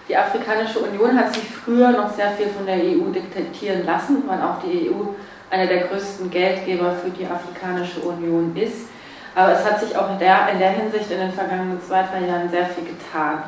Die 0.09 0.17
Afrikanische 0.17 0.79
Union 0.79 1.15
hat 1.19 1.35
sich 1.35 1.43
früher 1.43 1.91
noch 1.91 2.11
sehr 2.15 2.31
viel 2.31 2.47
von 2.47 2.65
der 2.65 2.77
EU 2.77 3.11
diktieren 3.13 3.85
lassen, 3.85 4.23
weil 4.25 4.41
auch 4.41 4.57
die 4.63 4.89
EU 4.89 5.13
einer 5.51 5.67
der 5.67 5.83
größten 5.83 6.31
Geldgeber 6.31 6.93
für 6.93 7.11
die 7.11 7.27
Afrikanische 7.27 7.99
Union 7.99 8.55
ist. 8.55 8.87
Aber 9.35 9.53
es 9.53 9.65
hat 9.65 9.79
sich 9.79 9.95
auch 9.95 10.11
in 10.11 10.19
der, 10.19 10.49
in 10.51 10.59
der 10.59 10.71
Hinsicht 10.71 11.09
in 11.11 11.19
den 11.19 11.31
vergangenen 11.31 11.81
zwei, 11.81 12.03
drei 12.03 12.27
Jahren 12.27 12.49
sehr 12.49 12.65
viel 12.65 12.85
getan. 12.85 13.43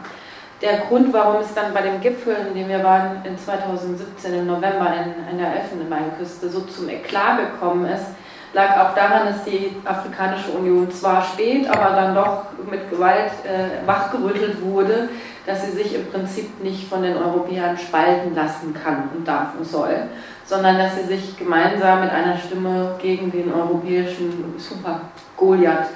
Der 0.62 0.78
Grund, 0.78 1.12
warum 1.12 1.42
es 1.42 1.54
dann 1.54 1.74
bei 1.74 1.82
dem 1.82 2.00
Gipfel, 2.00 2.38
in 2.48 2.54
dem 2.56 2.70
wir 2.70 2.84
waren 2.84 3.22
in 3.26 3.38
2017 3.38 4.34
im 4.34 4.48
November 4.48 4.94
in, 4.94 5.32
in 5.34 5.38
der 5.38 5.56
Elfenbeinküste, 5.56 6.50
so 6.50 6.62
zum 6.62 6.88
Eklat 6.88 7.38
gekommen 7.40 7.86
ist, 7.86 8.06
lag 8.54 8.78
auch 8.78 8.96
daran, 8.96 9.28
dass 9.28 9.44
die 9.44 9.76
Afrikanische 9.84 10.52
Union 10.52 10.90
zwar 10.90 11.22
spät, 11.24 11.68
aber 11.68 11.96
dann 11.96 12.16
doch 12.16 12.46
mit 12.70 12.90
Gewalt 12.90 13.32
äh, 13.44 13.86
wachgerüttelt 13.86 14.62
wurde, 14.62 15.10
dass 15.46 15.66
sie 15.66 15.72
sich 15.72 15.96
im 15.96 16.10
Prinzip 16.10 16.64
nicht 16.64 16.88
von 16.88 17.02
den 17.02 17.18
Europäern 17.18 17.78
spalten 17.78 18.34
lassen 18.34 18.74
kann 18.74 19.10
und 19.14 19.28
darf 19.28 19.50
und 19.58 19.66
soll, 19.66 20.04
sondern 20.46 20.78
dass 20.78 20.96
sie 20.96 21.04
sich 21.04 21.38
gemeinsam 21.38 22.02
mit 22.02 22.12
einer 22.12 22.38
Stimme 22.38 22.96
gegen 23.02 23.32
den 23.32 23.54
europäischen 23.54 24.56
Super 24.58 25.02
Goliath 25.44 25.88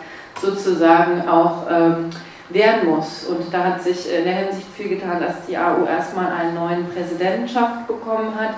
sozusagen 0.41 1.27
auch 1.27 1.63
ähm, 1.69 2.09
wehren 2.49 2.87
muss. 2.87 3.25
Und 3.25 3.53
da 3.53 3.63
hat 3.63 3.81
sich 3.81 4.11
in 4.11 4.23
der 4.23 4.33
Hinsicht 4.33 4.67
viel 4.75 4.89
getan, 4.89 5.21
dass 5.21 5.45
die 5.47 5.57
AU 5.57 5.85
erstmal 5.85 6.31
einen 6.31 6.55
neuen 6.55 6.89
Präsidentschaft 6.89 7.87
bekommen 7.87 8.33
hat 8.37 8.55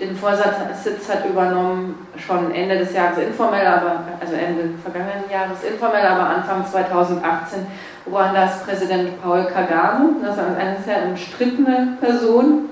den 0.00 0.16
Vorsitz 0.16 1.08
hat 1.08 1.24
übernommen, 1.28 2.06
schon 2.16 2.52
Ende 2.52 2.78
des 2.78 2.92
Jahres 2.92 3.18
informell, 3.18 3.66
aber, 3.66 4.02
also 4.20 4.34
Ende 4.34 4.70
vergangenen 4.82 5.30
Jahres 5.30 5.62
informell, 5.62 6.04
aber 6.04 6.30
Anfang 6.30 6.66
2018 6.66 7.66
Ruandas 8.10 8.64
Präsident 8.64 9.22
Paul 9.22 9.44
Kagame. 9.44 10.16
Das 10.20 10.36
ist 10.36 10.42
eine 10.42 10.76
sehr 10.84 11.06
umstrittene 11.06 11.96
Person. 12.00 12.70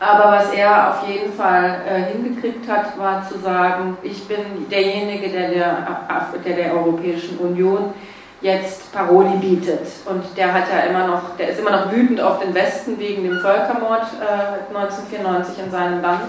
Aber 0.00 0.30
was 0.30 0.52
er 0.52 0.90
auf 0.90 1.08
jeden 1.08 1.32
Fall 1.32 1.80
äh, 1.88 2.12
hingekriegt 2.12 2.70
hat, 2.70 2.96
war 2.98 3.28
zu 3.28 3.38
sagen, 3.38 3.96
ich 4.02 4.28
bin 4.28 4.68
derjenige, 4.70 5.28
der 5.28 5.50
der, 5.50 5.86
der 6.44 6.56
der 6.56 6.74
Europäischen 6.74 7.38
Union 7.38 7.92
jetzt 8.40 8.92
Paroli 8.92 9.36
bietet. 9.38 9.88
Und 10.06 10.22
der 10.36 10.54
hat 10.54 10.64
ja 10.72 10.88
immer 10.88 11.08
noch, 11.08 11.36
der 11.36 11.48
ist 11.48 11.58
immer 11.58 11.72
noch 11.72 11.92
wütend 11.92 12.20
auf 12.20 12.38
den 12.38 12.54
Westen 12.54 12.98
wegen 12.98 13.24
dem 13.24 13.40
Völkermord 13.40 14.06
äh, 14.20 14.74
1994 14.74 15.64
in 15.64 15.70
seinem 15.70 16.00
Land, 16.00 16.22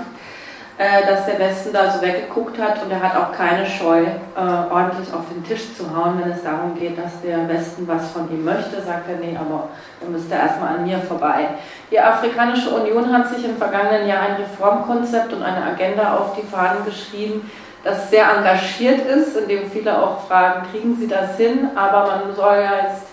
äh, 0.80 1.06
dass 1.06 1.26
der 1.26 1.38
Westen 1.40 1.74
da 1.74 1.92
so 1.92 2.02
weggeguckt 2.02 2.58
hat 2.58 2.82
und 2.82 2.90
er 2.90 3.04
hat 3.04 3.14
auch 3.14 3.34
keine 3.34 3.66
Scheu, 3.66 4.04
äh, 4.04 4.72
ordentlich 4.72 5.14
auf 5.14 5.28
den 5.30 5.44
Tisch 5.44 5.76
zu 5.76 5.94
hauen, 5.94 6.22
wenn 6.24 6.32
es 6.32 6.42
darum 6.42 6.74
geht, 6.74 6.98
dass 6.98 7.22
der 7.22 7.50
Westen 7.50 7.86
was 7.86 8.12
von 8.12 8.32
ihm 8.32 8.46
möchte, 8.46 8.82
sagt 8.82 9.10
er, 9.10 9.18
nee, 9.18 9.38
aber 9.38 9.68
dann 10.00 10.14
müsste 10.14 10.36
er 10.36 10.44
erstmal 10.44 10.78
an 10.78 10.86
mir 10.86 11.00
vorbei. 11.00 11.50
Die 11.92 12.00
Afrikanische 12.00 12.70
Union 12.70 13.12
hat 13.12 13.28
sich 13.28 13.44
im 13.44 13.58
vergangenen 13.58 14.08
Jahr 14.08 14.22
ein 14.22 14.36
Reformkonzept 14.36 15.34
und 15.34 15.44
eine 15.44 15.66
Agenda 15.66 16.16
auf 16.16 16.38
die 16.38 16.48
Fahnen 16.48 16.86
geschrieben, 16.86 17.52
das 17.84 18.10
sehr 18.10 18.30
engagiert 18.38 19.06
ist, 19.06 19.36
in 19.36 19.50
dem 19.50 19.70
viele 19.70 20.02
auch 20.02 20.26
fragen, 20.28 20.66
kriegen 20.72 20.96
Sie 20.98 21.10
das 21.10 21.36
hin? 21.36 21.72
Aber 21.76 22.08
man 22.08 22.34
soll 22.34 22.56
ja 22.56 22.88
jetzt 22.88 23.08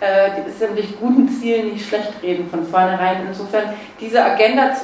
äh, 0.00 0.50
sämtlich 0.50 0.98
guten 0.98 1.28
Zielen 1.28 1.74
nicht 1.74 1.88
schlecht 1.88 2.12
reden 2.22 2.50
von 2.50 2.66
vornherein. 2.66 3.24
Insofern, 3.28 3.72
diese 4.00 4.24
Agenda 4.24 4.74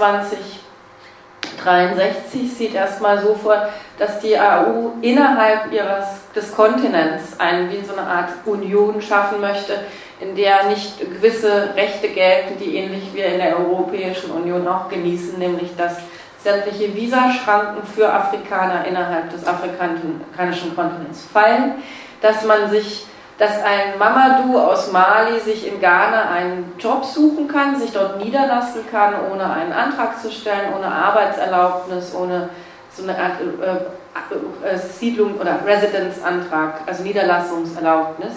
2063 1.62 2.53
sieht 2.53 2.75
erstmal 2.75 3.20
so 3.20 3.35
vor, 3.35 3.68
dass 3.99 4.20
die 4.20 4.38
AU 4.38 4.92
innerhalb 5.03 5.73
ihres, 5.73 6.07
des 6.35 6.55
Kontinents 6.55 7.38
eine, 7.38 7.70
wie 7.70 7.85
so 7.85 7.92
eine 7.92 8.07
Art 8.07 8.31
Union 8.46 9.01
schaffen 9.03 9.40
möchte, 9.40 9.75
in 10.20 10.35
der 10.37 10.64
nicht 10.64 10.99
gewisse 11.01 11.75
Rechte 11.75 12.09
gelten, 12.09 12.59
die 12.59 12.77
ähnlich 12.77 13.11
wie 13.14 13.20
in 13.20 13.38
der 13.38 13.59
Europäischen 13.59 14.31
Union 14.31 14.66
auch 14.68 14.88
genießen, 14.88 15.38
nämlich 15.38 15.75
dass 15.77 15.96
sämtliche 16.42 16.94
Visaschranken 16.94 17.83
für 17.87 18.11
Afrikaner 18.12 18.85
innerhalb 18.87 19.31
des 19.31 19.46
afrikanischen 19.46 20.75
Kontinents 20.75 21.27
fallen, 21.33 21.75
dass 22.23 22.44
man 22.44 22.70
sich, 22.70 23.07
dass 23.40 23.62
ein 23.64 23.98
Mamadou 23.98 24.59
aus 24.59 24.92
Mali 24.92 25.40
sich 25.40 25.66
in 25.66 25.81
Ghana 25.81 26.31
einen 26.31 26.74
Job 26.79 27.03
suchen 27.03 27.48
kann, 27.48 27.74
sich 27.74 27.90
dort 27.90 28.22
niederlassen 28.22 28.83
kann, 28.90 29.14
ohne 29.33 29.50
einen 29.50 29.72
Antrag 29.72 30.20
zu 30.20 30.31
stellen, 30.31 30.74
ohne 30.76 30.87
Arbeitserlaubnis, 30.87 32.14
ohne 32.14 32.50
so 32.94 33.03
eine 33.03 33.18
Art 33.18 33.40
äh, 33.40 34.74
äh, 34.74 34.76
Siedlung 34.76 35.40
oder 35.40 35.59
Residenzantrag, 35.64 36.83
also 36.87 37.03
Niederlassungserlaubnis 37.03 38.35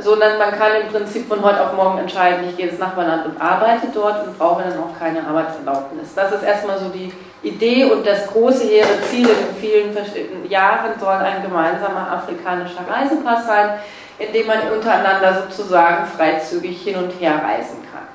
sondern 0.00 0.38
man 0.38 0.52
kann 0.52 0.80
im 0.80 0.92
Prinzip 0.92 1.26
von 1.26 1.42
heute 1.42 1.60
auf 1.60 1.72
morgen 1.72 1.98
entscheiden, 1.98 2.48
ich 2.48 2.56
gehe 2.56 2.68
ins 2.68 2.78
Nachbarland 2.78 3.26
und 3.26 3.40
arbeite 3.40 3.88
dort 3.92 4.26
und 4.26 4.38
brauche 4.38 4.62
dann 4.62 4.78
auch 4.78 4.96
keine 4.96 5.26
Arbeitserlaubnis. 5.26 6.14
Das 6.14 6.32
ist 6.32 6.44
erstmal 6.44 6.78
so 6.78 6.88
die 6.88 7.12
Idee 7.42 7.84
und 7.84 8.06
das 8.06 8.28
große 8.28 8.64
hehre 8.64 9.02
Ziel 9.10 9.28
in 9.28 9.56
vielen 9.60 9.92
verschiedenen 9.92 10.48
Jahren 10.48 10.92
soll 11.00 11.14
ein 11.14 11.42
gemeinsamer 11.42 12.12
afrikanischer 12.12 12.84
Reisepass 12.88 13.46
sein, 13.46 13.70
in 14.18 14.32
dem 14.32 14.46
man 14.46 14.70
untereinander 14.72 15.42
sozusagen 15.48 16.06
freizügig 16.06 16.82
hin 16.82 16.96
und 16.96 17.10
her 17.20 17.40
reisen 17.42 17.78
kann. 17.92 18.08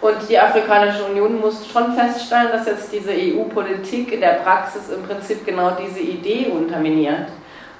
Und 0.00 0.16
die 0.28 0.38
Afrikanische 0.38 1.04
Union 1.04 1.40
muss 1.40 1.66
schon 1.70 1.94
feststellen, 1.94 2.52
dass 2.52 2.66
jetzt 2.66 2.90
diese 2.90 3.10
EU-Politik 3.12 4.12
in 4.12 4.20
der 4.20 4.40
Praxis 4.42 4.88
im 4.88 5.02
Prinzip 5.02 5.44
genau 5.44 5.72
diese 5.72 6.00
Idee 6.00 6.46
unterminiert 6.46 7.28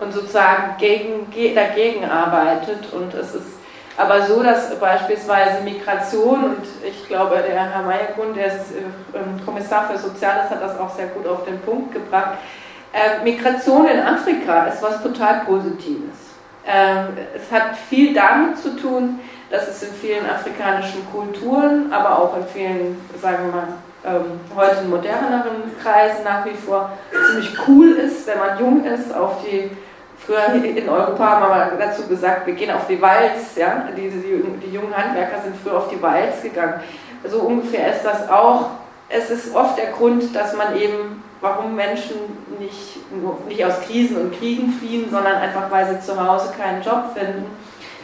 und 0.00 0.12
sozusagen 0.12 0.76
gegen, 0.78 1.26
dagegen 1.54 2.04
arbeitet. 2.04 2.92
Und 2.92 3.14
es 3.14 3.34
ist 3.34 3.60
aber 3.96 4.22
so, 4.22 4.42
dass 4.42 4.78
beispielsweise 4.78 5.62
Migration, 5.62 6.44
und 6.44 6.66
ich 6.86 7.06
glaube, 7.08 7.36
der 7.36 7.72
Herr 7.72 7.82
Meyergrund, 7.82 8.36
der 8.36 8.46
ist 8.48 8.72
äh, 8.72 9.18
ähm, 9.18 9.44
Kommissar 9.44 9.88
für 9.90 9.98
Soziales, 9.98 10.50
hat 10.50 10.62
das 10.62 10.78
auch 10.78 10.94
sehr 10.94 11.08
gut 11.08 11.26
auf 11.26 11.44
den 11.44 11.60
Punkt 11.60 11.92
gebracht. 11.92 12.38
Äh, 12.92 13.22
Migration 13.24 13.86
in 13.86 14.00
Afrika 14.00 14.66
ist 14.66 14.82
was 14.82 15.02
total 15.02 15.40
Positives. 15.46 16.29
Ähm, 16.66 17.08
es 17.34 17.50
hat 17.50 17.76
viel 17.76 18.14
damit 18.14 18.58
zu 18.58 18.76
tun, 18.76 19.20
dass 19.50 19.68
es 19.68 19.82
in 19.82 19.92
vielen 19.94 20.28
afrikanischen 20.28 21.06
Kulturen, 21.10 21.92
aber 21.92 22.18
auch 22.18 22.36
in 22.36 22.46
vielen, 22.46 23.00
sagen 23.20 23.46
wir 23.46 23.52
mal, 23.52 23.68
ähm, 24.02 24.40
heute 24.56 24.82
moderneren 24.84 25.76
Kreisen 25.82 26.24
nach 26.24 26.44
wie 26.44 26.54
vor 26.54 26.92
ziemlich 27.10 27.52
cool 27.66 27.92
ist, 27.92 28.26
wenn 28.26 28.38
man 28.38 28.58
jung 28.58 28.84
ist, 28.84 29.14
auf 29.14 29.44
die 29.44 29.70
Früher 30.26 30.52
in 30.62 30.88
Europa 30.88 31.24
haben 31.24 31.78
wir 31.78 31.78
dazu 31.78 32.06
gesagt, 32.06 32.46
wir 32.46 32.54
gehen 32.54 32.70
auf 32.70 32.86
die 32.86 33.00
Walz. 33.00 33.56
Ja? 33.56 33.88
Die, 33.96 34.10
die, 34.10 34.42
die 34.66 34.72
jungen 34.72 34.94
Handwerker 34.94 35.40
sind 35.42 35.56
früher 35.56 35.78
auf 35.78 35.88
die 35.88 36.00
Walz 36.00 36.42
gegangen. 36.42 36.80
So 37.24 37.40
ungefähr 37.40 37.94
ist 37.94 38.04
das 38.04 38.28
auch. 38.28 38.70
Es 39.08 39.30
ist 39.30 39.54
oft 39.54 39.78
der 39.78 39.92
Grund, 39.92 40.34
dass 40.36 40.54
man 40.54 40.76
eben, 40.76 41.24
warum 41.40 41.74
Menschen 41.74 42.16
nicht, 42.58 42.89
nicht 43.48 43.64
aus 43.64 43.80
Krisen 43.86 44.16
und 44.16 44.38
Kriegen 44.38 44.72
fliehen, 44.72 45.10
sondern 45.10 45.36
einfach, 45.36 45.70
weil 45.70 45.86
sie 45.86 46.00
zu 46.00 46.20
Hause 46.20 46.52
keinen 46.56 46.82
Job 46.82 47.04
finden, 47.14 47.46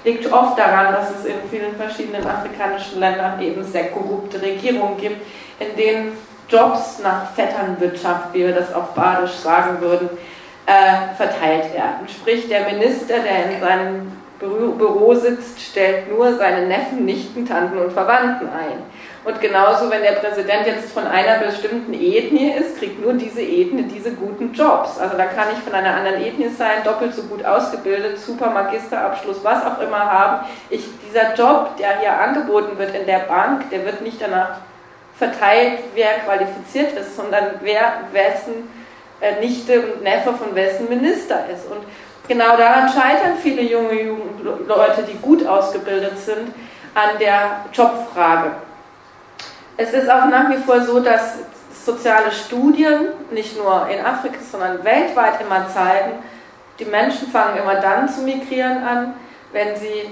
liegt 0.04 0.32
oft 0.32 0.58
daran, 0.58 0.94
dass 0.94 1.10
es 1.10 1.24
in 1.24 1.34
vielen 1.50 1.74
verschiedenen 1.76 2.26
afrikanischen 2.26 3.00
Ländern 3.00 3.40
eben 3.40 3.62
sehr 3.64 3.88
korrupte 3.88 4.40
Regierungen 4.40 4.96
gibt, 4.96 5.20
in 5.58 5.76
denen 5.76 6.12
Jobs 6.48 7.00
nach 7.02 7.32
Vetternwirtschaft, 7.32 8.32
wie 8.32 8.46
wir 8.46 8.54
das 8.54 8.72
auf 8.72 8.94
Badisch 8.94 9.32
sagen 9.32 9.80
würden, 9.80 10.08
äh, 10.66 11.14
verteilt 11.16 11.74
werden. 11.74 12.08
Sprich, 12.08 12.48
der 12.48 12.64
Minister, 12.64 13.18
der 13.18 13.50
in 13.50 13.60
seinem 13.60 14.12
Büro 14.38 15.14
sitzt, 15.14 15.60
stellt 15.60 16.12
nur 16.12 16.36
seine 16.36 16.66
Neffen, 16.66 17.04
Nichten, 17.04 17.46
Tanten 17.46 17.78
und 17.78 17.92
Verwandten 17.92 18.48
ein. 18.48 18.82
Und 19.26 19.40
genauso, 19.40 19.90
wenn 19.90 20.02
der 20.02 20.12
Präsident 20.12 20.68
jetzt 20.68 20.92
von 20.92 21.04
einer 21.04 21.38
bestimmten 21.38 21.92
Ethnie 21.92 22.52
ist, 22.52 22.78
kriegt 22.78 23.04
nur 23.04 23.12
diese 23.14 23.42
Ethnie 23.42 23.82
diese 23.82 24.12
guten 24.12 24.52
Jobs. 24.52 25.00
Also 25.00 25.16
da 25.16 25.24
kann 25.24 25.48
ich 25.52 25.58
von 25.58 25.74
einer 25.74 25.96
anderen 25.96 26.22
Ethnie 26.22 26.48
sein, 26.48 26.84
doppelt 26.84 27.12
so 27.12 27.24
gut 27.24 27.44
ausgebildet, 27.44 28.20
super 28.20 28.50
Magisterabschluss, 28.50 29.38
was 29.42 29.64
auch 29.64 29.80
immer 29.80 29.98
haben. 29.98 30.46
Ich, 30.70 30.84
dieser 31.08 31.34
Job, 31.34 31.76
der 31.76 31.98
hier 31.98 32.16
angeboten 32.16 32.78
wird 32.78 32.94
in 32.94 33.04
der 33.04 33.18
Bank, 33.18 33.68
der 33.70 33.84
wird 33.84 34.00
nicht 34.00 34.22
danach 34.22 34.58
verteilt, 35.18 35.80
wer 35.96 36.20
qualifiziert 36.24 36.92
ist, 36.92 37.16
sondern 37.16 37.56
wer 37.62 37.94
wessen 38.12 38.70
äh, 39.20 39.40
Nichte 39.40 39.80
und 39.80 40.02
Neffe 40.04 40.34
von 40.34 40.54
wessen 40.54 40.88
Minister 40.88 41.46
ist. 41.52 41.68
Und 41.68 41.80
genau 42.28 42.56
daran 42.56 42.88
scheitern 42.88 43.36
viele 43.42 43.62
junge 43.62 44.18
Leute, 44.68 45.02
die 45.02 45.18
gut 45.18 45.44
ausgebildet 45.44 46.16
sind, 46.16 46.54
an 46.94 47.18
der 47.18 47.64
Jobfrage. 47.72 48.52
Es 49.76 49.92
ist 49.92 50.10
auch 50.10 50.26
nach 50.26 50.48
wie 50.50 50.56
vor 50.56 50.80
so, 50.80 51.00
dass 51.00 51.34
soziale 51.84 52.32
Studien, 52.32 53.08
nicht 53.30 53.56
nur 53.56 53.88
in 53.88 54.04
Afrika, 54.04 54.38
sondern 54.50 54.82
weltweit 54.84 55.40
immer 55.40 55.68
zeigen, 55.68 56.18
die 56.78 56.84
Menschen 56.84 57.28
fangen 57.28 57.58
immer 57.58 57.76
dann 57.76 58.08
zu 58.08 58.22
migrieren 58.22 58.82
an, 58.84 59.14
wenn 59.52 59.76
sie 59.76 60.10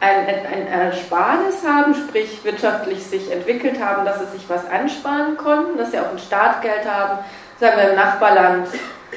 ein, 0.00 0.26
ein, 0.26 0.66
Ersparnis 0.66 1.66
haben, 1.66 1.94
sprich 1.94 2.44
wirtschaftlich 2.44 3.04
sich 3.04 3.30
entwickelt 3.30 3.82
haben, 3.82 4.04
dass 4.04 4.18
sie 4.18 4.38
sich 4.38 4.48
was 4.48 4.68
ansparen 4.68 5.36
konnten, 5.36 5.78
dass 5.78 5.90
sie 5.90 5.98
auch 5.98 6.10
ein 6.10 6.18
Startgeld 6.18 6.84
haben, 6.90 7.18
sagen 7.58 7.76
wir 7.78 7.90
im 7.90 7.96
Nachbarland, 7.96 8.68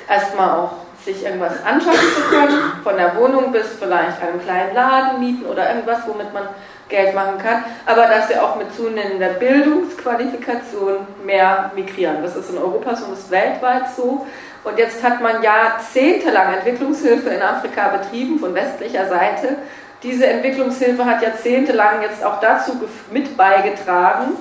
erstmal 0.08 0.50
auch 0.52 0.72
sich 1.04 1.24
irgendwas 1.24 1.64
anschaffen 1.66 2.08
zu 2.16 2.22
können, 2.30 2.72
von 2.84 2.98
der 2.98 3.16
Wohnung 3.16 3.52
bis 3.52 3.68
vielleicht 3.80 4.22
einem 4.22 4.42
kleinen 4.42 4.74
Laden 4.74 5.20
mieten 5.20 5.46
oder 5.46 5.70
irgendwas, 5.70 6.00
womit 6.08 6.34
man 6.34 6.44
Geld 6.90 7.14
machen 7.14 7.38
kann, 7.38 7.64
aber 7.86 8.08
dass 8.08 8.28
sie 8.28 8.38
auch 8.38 8.56
mit 8.56 8.76
zunehmender 8.76 9.30
Bildungsqualifikation 9.30 11.08
mehr 11.24 11.72
migrieren. 11.76 12.18
Das 12.24 12.36
ist 12.36 12.50
in 12.50 12.58
Europa 12.58 12.96
so 12.96 13.06
und 13.06 13.14
ist 13.14 13.30
weltweit 13.30 13.84
so. 13.96 14.26
Und 14.64 14.78
jetzt 14.78 15.04
hat 15.04 15.22
man 15.22 15.42
jahrzehntelang 15.42 16.56
Entwicklungshilfe 16.56 17.30
in 17.30 17.42
Afrika 17.42 17.90
betrieben 17.90 18.40
von 18.40 18.54
westlicher 18.54 19.08
Seite. 19.08 19.58
Diese 20.04 20.26
Entwicklungshilfe 20.28 21.06
hat 21.06 21.22
jahrzehntelang 21.22 22.02
jetzt 22.02 22.24
auch 22.26 22.40
dazu 22.40 22.74
mit 23.12 23.38
beigetragen, 23.38 24.34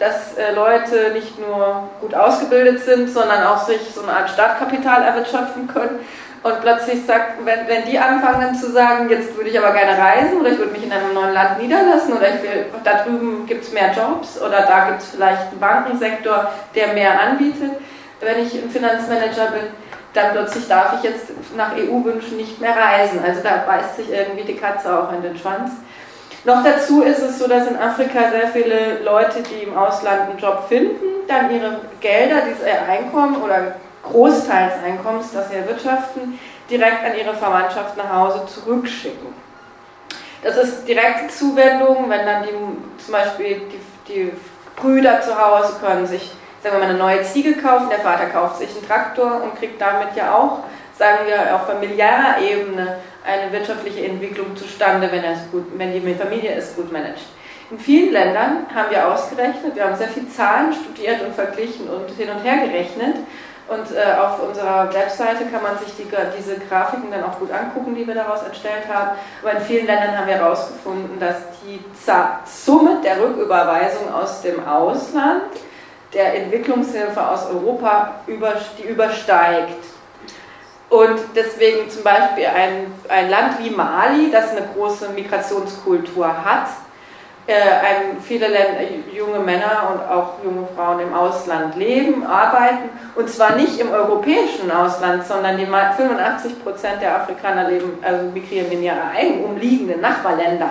dass 0.00 0.34
äh, 0.36 0.52
Leute 0.54 1.12
nicht 1.12 1.38
nur 1.38 1.88
gut 2.00 2.14
ausgebildet 2.14 2.82
sind, 2.82 3.10
sondern 3.10 3.46
auch 3.46 3.64
sich 3.66 3.82
so 3.94 4.02
eine 4.02 4.12
Art 4.12 4.30
Startkapital 4.30 5.02
erwirtschaften 5.02 5.68
können. 5.68 6.00
Und 6.42 6.62
plötzlich 6.62 7.04
sagt, 7.04 7.44
wenn, 7.44 7.68
wenn 7.68 7.84
die 7.84 7.98
anfangen 7.98 8.54
zu 8.54 8.72
sagen, 8.72 9.10
jetzt 9.10 9.36
würde 9.36 9.50
ich 9.50 9.58
aber 9.58 9.72
gerne 9.72 9.98
reisen 9.98 10.40
oder 10.40 10.48
ich 10.48 10.58
würde 10.58 10.72
mich 10.72 10.84
in 10.84 10.90
einem 10.90 11.12
neuen 11.12 11.34
Land 11.34 11.60
niederlassen 11.60 12.14
oder 12.14 12.28
ich 12.28 12.42
will, 12.42 12.64
da 12.82 13.02
drüben 13.02 13.44
gibt 13.46 13.62
es 13.62 13.72
mehr 13.72 13.92
Jobs 13.92 14.40
oder 14.40 14.62
da 14.62 14.86
gibt 14.88 15.02
es 15.02 15.10
vielleicht 15.10 15.50
einen 15.50 15.60
Bankensektor, 15.60 16.50
der 16.74 16.94
mehr 16.94 17.20
anbietet. 17.20 17.72
Wenn 18.20 18.46
ich 18.46 18.54
ein 18.54 18.70
Finanzmanager 18.70 19.50
bin, 19.50 19.64
dann 20.14 20.32
plötzlich 20.32 20.66
darf 20.66 20.94
ich 20.96 21.02
jetzt 21.02 21.26
nach 21.56 21.76
EU-Wünschen 21.76 22.38
nicht 22.38 22.58
mehr 22.58 22.74
reisen. 22.74 23.20
Also 23.22 23.42
da 23.42 23.62
beißt 23.66 23.96
sich 23.96 24.10
irgendwie 24.10 24.44
die 24.44 24.56
Katze 24.56 24.98
auch 24.98 25.12
in 25.12 25.20
den 25.20 25.36
Schwanz. 25.36 25.72
Noch 26.44 26.64
dazu 26.64 27.02
ist 27.02 27.18
es 27.18 27.38
so, 27.38 27.46
dass 27.46 27.66
in 27.66 27.76
Afrika 27.76 28.30
sehr 28.30 28.48
viele 28.48 29.00
Leute, 29.04 29.42
die 29.42 29.64
im 29.64 29.76
Ausland 29.76 30.30
einen 30.30 30.38
Job 30.38 30.64
finden, 30.68 31.26
dann 31.28 31.50
ihre 31.54 31.80
Gelder, 32.00 32.42
dieses 32.48 32.64
Einkommen 32.64 33.42
oder 33.42 33.76
Großteil 34.02 34.70
des 34.70 34.84
Einkommens, 34.84 35.32
das 35.32 35.50
sie 35.50 35.56
erwirtschaften, 35.56 36.38
direkt 36.70 37.04
an 37.04 37.18
ihre 37.18 37.34
Verwandtschaft 37.34 37.96
nach 37.96 38.10
Hause 38.10 38.46
zurückschicken. 38.46 39.34
Das 40.42 40.56
ist 40.56 40.88
direkte 40.88 41.28
Zuwendung, 41.28 42.08
wenn 42.08 42.24
dann 42.24 42.42
die, 42.44 43.02
zum 43.04 43.12
Beispiel 43.12 43.60
die, 43.70 44.12
die 44.12 44.32
Brüder 44.76 45.20
zu 45.20 45.38
Hause 45.38 45.74
können 45.78 46.06
sich 46.06 46.32
sagen 46.62 46.76
wir 46.76 46.80
mal, 46.80 46.90
eine 46.90 46.98
neue 46.98 47.22
Ziege 47.22 47.54
kaufen, 47.54 47.88
der 47.88 48.00
Vater 48.00 48.26
kauft 48.26 48.58
sich 48.58 48.70
einen 48.70 48.86
Traktor 48.86 49.42
und 49.42 49.56
kriegt 49.56 49.80
damit 49.80 50.14
ja 50.14 50.34
auch, 50.34 50.60
sagen 50.96 51.26
wir, 51.26 51.54
auf 51.54 51.66
familiärer 51.66 52.38
Ebene 52.40 52.98
eine 53.24 53.52
wirtschaftliche 53.52 54.04
Entwicklung 54.04 54.56
zustande, 54.56 55.10
wenn, 55.10 55.24
er 55.24 55.32
es 55.32 55.50
gut, 55.50 55.66
wenn 55.76 55.92
die 55.92 56.14
Familie 56.14 56.54
es 56.54 56.74
gut 56.74 56.90
managt. 56.92 57.26
In 57.70 57.78
vielen 57.78 58.12
Ländern 58.12 58.66
haben 58.74 58.90
wir 58.90 59.06
ausgerechnet, 59.06 59.76
wir 59.76 59.84
haben 59.84 59.96
sehr 59.96 60.08
viele 60.08 60.28
Zahlen 60.28 60.72
studiert 60.72 61.22
und 61.22 61.34
verglichen 61.34 61.88
und 61.88 62.10
hin 62.16 62.28
und 62.30 62.42
her 62.42 62.66
gerechnet. 62.66 63.16
Und 63.68 63.96
äh, 63.96 64.18
auf 64.18 64.42
unserer 64.42 64.92
Webseite 64.92 65.44
kann 65.44 65.62
man 65.62 65.78
sich 65.78 65.94
die, 65.96 66.04
diese 66.36 66.58
Grafiken 66.58 67.12
dann 67.12 67.22
auch 67.22 67.38
gut 67.38 67.52
angucken, 67.52 67.94
die 67.94 68.04
wir 68.04 68.16
daraus 68.16 68.42
erstellt 68.42 68.88
haben. 68.92 69.10
Aber 69.40 69.52
in 69.52 69.60
vielen 69.60 69.86
Ländern 69.86 70.18
haben 70.18 70.26
wir 70.26 70.34
herausgefunden, 70.34 71.20
dass 71.20 71.36
die 71.64 71.78
Summe 72.44 73.00
der 73.04 73.22
Rücküberweisung 73.22 74.12
aus 74.12 74.42
dem 74.42 74.66
Ausland 74.66 75.44
der 76.12 76.34
Entwicklungshilfe 76.34 77.24
aus 77.24 77.46
Europa 77.46 78.16
über, 78.26 78.54
die 78.76 78.88
übersteigt. 78.88 79.84
Und 80.90 81.20
deswegen 81.36 81.88
zum 81.88 82.02
Beispiel 82.02 82.46
ein, 82.46 82.92
ein 83.08 83.30
Land 83.30 83.60
wie 83.62 83.70
Mali, 83.70 84.28
das 84.30 84.50
eine 84.50 84.68
große 84.74 85.10
Migrationskultur 85.10 86.26
hat, 86.26 86.66
äh, 87.46 87.52
ein, 87.54 88.20
viele 88.20 88.48
Länder, 88.48 88.80
junge 89.12 89.38
Männer 89.38 89.88
und 89.92 90.02
auch 90.02 90.44
junge 90.44 90.66
Frauen 90.74 90.98
im 90.98 91.14
Ausland 91.14 91.76
leben, 91.76 92.26
arbeiten, 92.26 92.90
und 93.14 93.30
zwar 93.30 93.54
nicht 93.54 93.78
im 93.78 93.92
europäischen 93.92 94.70
Ausland, 94.70 95.24
sondern 95.24 95.56
die 95.56 95.66
85 95.66 96.62
Prozent 96.62 97.00
der 97.00 97.16
Afrikaner 97.16 97.70
leben, 97.70 97.98
also 98.02 98.24
migrieren 98.26 98.72
in 98.72 98.82
ihre 98.82 99.02
eigenen 99.16 99.44
umliegenden 99.44 100.00
Nachbarländer. 100.00 100.70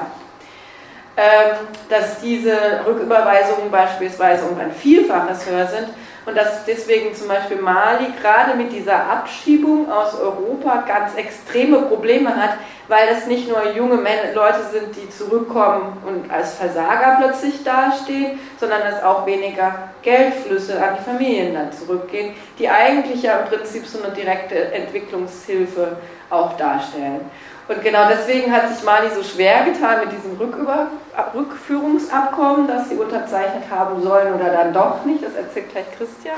Ähm, 1.15 1.57
dass 1.89 2.19
diese 2.19 2.55
Rücküberweisungen 2.85 3.71
beispielsweise 3.71 4.45
um 4.45 4.59
ein 4.59 4.71
Vielfaches 4.71 5.45
höher 5.49 5.67
sind 5.67 5.89
und 6.29 6.35
dass 6.35 6.63
deswegen 6.65 7.15
zum 7.15 7.27
Beispiel 7.27 7.57
Mali 7.57 8.05
gerade 8.21 8.55
mit 8.55 8.71
dieser 8.71 9.09
Abschiebung 9.09 9.91
aus 9.91 10.13
Europa 10.13 10.83
ganz 10.87 11.15
extreme 11.15 11.81
Probleme 11.83 12.35
hat, 12.35 12.51
weil 12.87 13.07
es 13.11 13.25
nicht 13.25 13.49
nur 13.49 13.71
junge 13.75 13.95
Leute 13.95 14.63
sind, 14.71 14.95
die 14.95 15.09
zurückkommen 15.09 15.97
und 16.05 16.31
als 16.31 16.53
Versager 16.53 17.17
plötzlich 17.19 17.63
dastehen, 17.63 18.39
sondern 18.59 18.81
es 18.83 19.03
auch 19.03 19.25
weniger 19.25 19.89
Geldflüsse 20.03 20.81
an 20.81 20.97
die 20.99 21.03
Familien 21.03 21.55
dann 21.55 21.71
zurückgehen, 21.71 22.35
die 22.59 22.69
eigentlich 22.69 23.23
ja 23.23 23.39
im 23.39 23.47
Prinzip 23.47 23.87
so 23.87 24.01
eine 24.03 24.13
direkte 24.13 24.71
Entwicklungshilfe 24.71 25.97
auch 26.29 26.55
darstellen. 26.57 27.21
Und 27.69 27.83
genau 27.83 28.09
deswegen 28.09 28.51
hat 28.51 28.67
sich 28.73 28.83
Mali 28.83 29.09
so 29.13 29.21
schwer 29.21 29.63
getan 29.63 29.99
mit 30.03 30.11
diesem 30.11 30.35
Rücküber 30.39 30.87
Rückführungsabkommen, 31.35 32.67
das 32.67 32.89
sie 32.89 32.95
unterzeichnet 32.95 33.69
haben 33.69 34.01
sollen 34.01 34.33
oder 34.33 34.51
dann 34.51 34.73
doch 34.73 35.05
nicht. 35.05 35.23
Das 35.23 35.35
erzählt 35.35 35.71
gleich 35.71 35.85
Christian. 35.95 36.35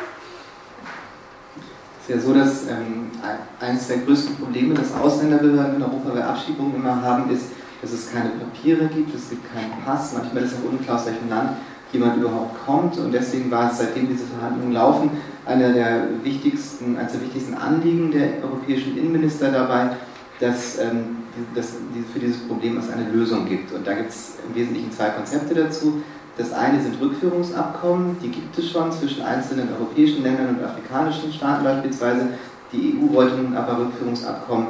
Es 2.01 2.09
ist 2.09 2.15
ja 2.15 2.19
so, 2.19 2.33
dass 2.33 2.67
ähm, 2.67 3.11
eines 3.61 3.87
der 3.87 3.99
größten 3.99 4.35
Probleme, 4.35 4.73
das 4.73 4.93
Ausländerbehörden 4.93 5.75
in 5.77 5.83
Europa 5.83 6.09
bei 6.13 6.23
Abschiebungen 6.23 6.75
immer 6.75 7.01
haben, 7.01 7.31
ist, 7.31 7.45
dass 7.81 7.93
es 7.93 8.11
keine 8.11 8.31
Papiere 8.31 8.87
gibt, 8.87 9.15
es 9.15 9.29
gibt 9.29 9.53
keinen 9.53 9.71
Pass, 9.85 10.13
manchmal 10.13 10.43
ist 10.43 10.51
es 10.51 10.57
auch 10.57 10.69
unklar, 10.69 10.97
aus 10.97 11.05
welchem 11.05 11.29
Land 11.29 11.51
jemand 11.93 12.17
überhaupt 12.17 12.65
kommt 12.65 12.97
und 12.97 13.11
deswegen 13.11 13.49
war 13.49 13.71
es, 13.71 13.77
seitdem 13.77 14.07
diese 14.07 14.25
Verhandlungen 14.25 14.73
laufen, 14.73 15.11
einer 15.45 15.71
der 15.71 16.03
wichtigsten, 16.23 16.97
eines 16.97 17.13
der 17.13 17.21
wichtigsten 17.21 17.53
Anliegen 17.55 18.11
der 18.11 18.43
europäischen 18.43 18.97
Innenminister 18.97 19.51
dabei, 19.51 19.91
dass, 20.39 20.79
ähm, 20.79 21.20
dass 21.55 21.73
für 22.13 22.19
dieses 22.19 22.39
Problem 22.47 22.77
es 22.77 22.89
eine 22.89 23.09
Lösung 23.09 23.47
gibt. 23.47 23.71
Und 23.71 23.85
da 23.85 23.93
gibt 23.93 24.09
es 24.09 24.33
im 24.47 24.55
Wesentlichen 24.55 24.91
zwei 24.91 25.09
Konzepte 25.09 25.53
dazu. 25.53 26.01
Das 26.37 26.53
eine 26.53 26.81
sind 26.81 26.99
Rückführungsabkommen, 26.99 28.17
die 28.23 28.29
gibt 28.29 28.57
es 28.57 28.71
schon 28.71 28.91
zwischen 28.91 29.21
einzelnen 29.21 29.69
europäischen 29.73 30.23
Ländern 30.23 30.55
und 30.55 30.63
afrikanischen 30.63 31.31
Staaten 31.31 31.63
beispielsweise. 31.63 32.29
Die 32.71 32.97
EU 32.97 33.13
wollte 33.13 33.35
nun 33.35 33.55
aber 33.55 33.79
Rückführungsabkommen 33.79 34.67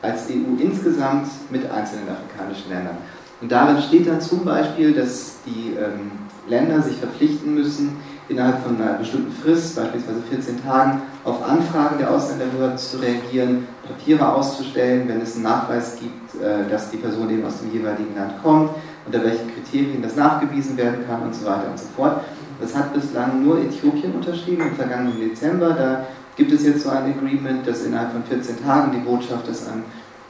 als 0.00 0.28
EU 0.30 0.60
insgesamt 0.60 1.28
mit 1.50 1.70
einzelnen 1.70 2.08
afrikanischen 2.08 2.70
Ländern. 2.70 2.96
Und 3.40 3.52
darin 3.52 3.80
steht 3.82 4.06
dann 4.06 4.20
zum 4.20 4.44
Beispiel, 4.44 4.92
dass 4.92 5.36
die 5.44 5.74
ähm, 5.74 6.12
Länder 6.48 6.80
sich 6.80 6.96
verpflichten 6.96 7.54
müssen, 7.54 7.96
innerhalb 8.32 8.62
von 8.62 8.80
einer 8.80 8.94
bestimmten 8.94 9.32
Frist, 9.32 9.76
beispielsweise 9.76 10.20
14 10.30 10.64
Tagen, 10.64 11.02
auf 11.24 11.42
Anfragen 11.46 11.98
der 11.98 12.10
Ausländerbehörden 12.10 12.78
zu 12.78 12.98
reagieren, 12.98 13.68
Papiere 13.86 14.32
auszustellen, 14.32 15.08
wenn 15.08 15.20
es 15.20 15.34
einen 15.34 15.44
Nachweis 15.44 15.98
gibt, 16.00 16.42
äh, 16.42 16.68
dass 16.68 16.90
die 16.90 16.96
Person 16.96 17.30
eben 17.30 17.44
aus 17.44 17.60
dem 17.60 17.72
jeweiligen 17.72 18.14
Land 18.16 18.42
kommt, 18.42 18.70
unter 19.06 19.22
welchen 19.22 19.52
Kriterien 19.54 20.02
das 20.02 20.16
nachgewiesen 20.16 20.76
werden 20.76 21.04
kann 21.06 21.22
und 21.22 21.34
so 21.34 21.46
weiter 21.46 21.70
und 21.70 21.78
so 21.78 21.86
fort. 21.96 22.20
Das 22.60 22.74
hat 22.74 22.94
bislang 22.94 23.44
nur 23.44 23.58
Äthiopien 23.58 24.14
unterschrieben 24.14 24.68
im 24.68 24.76
vergangenen 24.76 25.18
Dezember. 25.18 25.70
Da 25.70 26.06
gibt 26.36 26.52
es 26.52 26.64
jetzt 26.64 26.84
so 26.84 26.90
ein 26.90 27.12
Agreement, 27.12 27.66
dass 27.66 27.84
innerhalb 27.84 28.12
von 28.12 28.24
14 28.24 28.64
Tagen 28.64 28.92
die 28.92 28.98
Botschaft 28.98 29.48
das 29.48 29.68
an, 29.68 29.84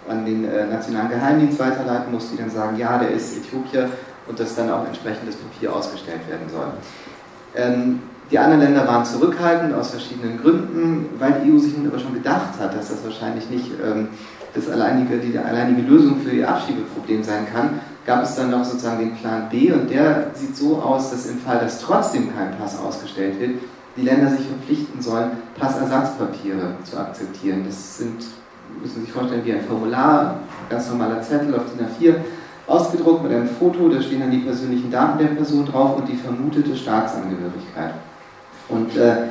an 0.09 0.25
den 0.25 0.45
äh, 0.45 0.67
nationalen 0.67 1.11
Geheimdienst 1.11 1.59
weiterleiten 1.59 2.12
muss, 2.12 2.31
die 2.31 2.37
dann 2.37 2.51
sagen, 2.51 2.77
ja, 2.79 2.99
der 2.99 3.11
ist 3.11 3.37
Äthiopier 3.37 3.91
und 4.27 4.41
dass 4.41 4.55
dann 4.55 4.71
auch 4.71 4.87
entsprechendes 4.87 5.37
Papier 5.37 5.75
ausgestellt 5.75 6.29
werden 6.29 6.49
soll. 6.51 6.67
Ähm, 7.55 8.01
die 8.31 8.38
anderen 8.38 8.62
Länder 8.62 8.87
waren 8.87 9.05
zurückhaltend 9.05 9.75
aus 9.75 9.91
verschiedenen 9.91 10.41
Gründen, 10.41 11.11
weil 11.19 11.43
die 11.45 11.53
EU 11.53 11.59
sich 11.59 11.77
nun 11.77 11.88
aber 11.88 11.99
schon 11.99 12.15
gedacht 12.15 12.59
hat, 12.59 12.75
dass 12.75 12.88
das 12.88 13.05
wahrscheinlich 13.05 13.51
nicht 13.51 13.67
ähm, 13.85 14.09
das 14.55 14.71
alleinige, 14.71 15.19
die 15.19 15.37
alleinige 15.38 15.83
Lösung 15.83 16.21
für 16.21 16.31
ihr 16.31 16.49
Abschiebeproblem 16.49 17.23
sein 17.23 17.47
kann, 17.53 17.81
gab 18.07 18.23
es 18.23 18.35
dann 18.35 18.51
noch 18.51 18.65
sozusagen 18.65 19.01
den 19.01 19.17
Plan 19.17 19.49
B 19.51 19.73
und 19.73 19.91
der 19.91 20.31
sieht 20.35 20.57
so 20.57 20.77
aus, 20.77 21.11
dass 21.11 21.27
im 21.27 21.38
Fall, 21.38 21.59
dass 21.61 21.81
trotzdem 21.81 22.35
kein 22.35 22.57
Pass 22.59 22.79
ausgestellt 22.79 23.38
wird, 23.38 23.61
die 23.97 24.03
Länder 24.03 24.31
sich 24.31 24.47
verpflichten 24.47 25.01
sollen, 25.01 25.31
Passersatzpapiere 25.59 26.77
zu 26.85 26.99
akzeptieren. 26.99 27.62
Das 27.67 27.99
sind, 27.99 28.25
müssen 28.81 28.95
Sie 28.95 29.01
sich 29.03 29.12
vorstellen, 29.12 29.45
wie 29.45 29.53
ein 29.53 29.65
Formular, 29.65 30.41
ganz 30.71 30.88
normaler 30.88 31.21
Zettel 31.23 31.55
auf 31.55 31.62
DIN 31.67 31.87
A4, 31.87 32.17
ausgedruckt 32.66 33.22
mit 33.22 33.33
einem 33.33 33.48
Foto, 33.48 33.88
da 33.88 34.01
stehen 34.01 34.20
dann 34.20 34.31
die 34.31 34.38
persönlichen 34.38 34.90
Daten 34.90 35.18
der 35.18 35.35
Person 35.35 35.66
drauf 35.66 35.96
und 35.96 36.09
die 36.09 36.16
vermutete 36.16 36.77
Staatsangehörigkeit. 36.77 37.94
Und 38.68 38.96
äh, 38.96 39.29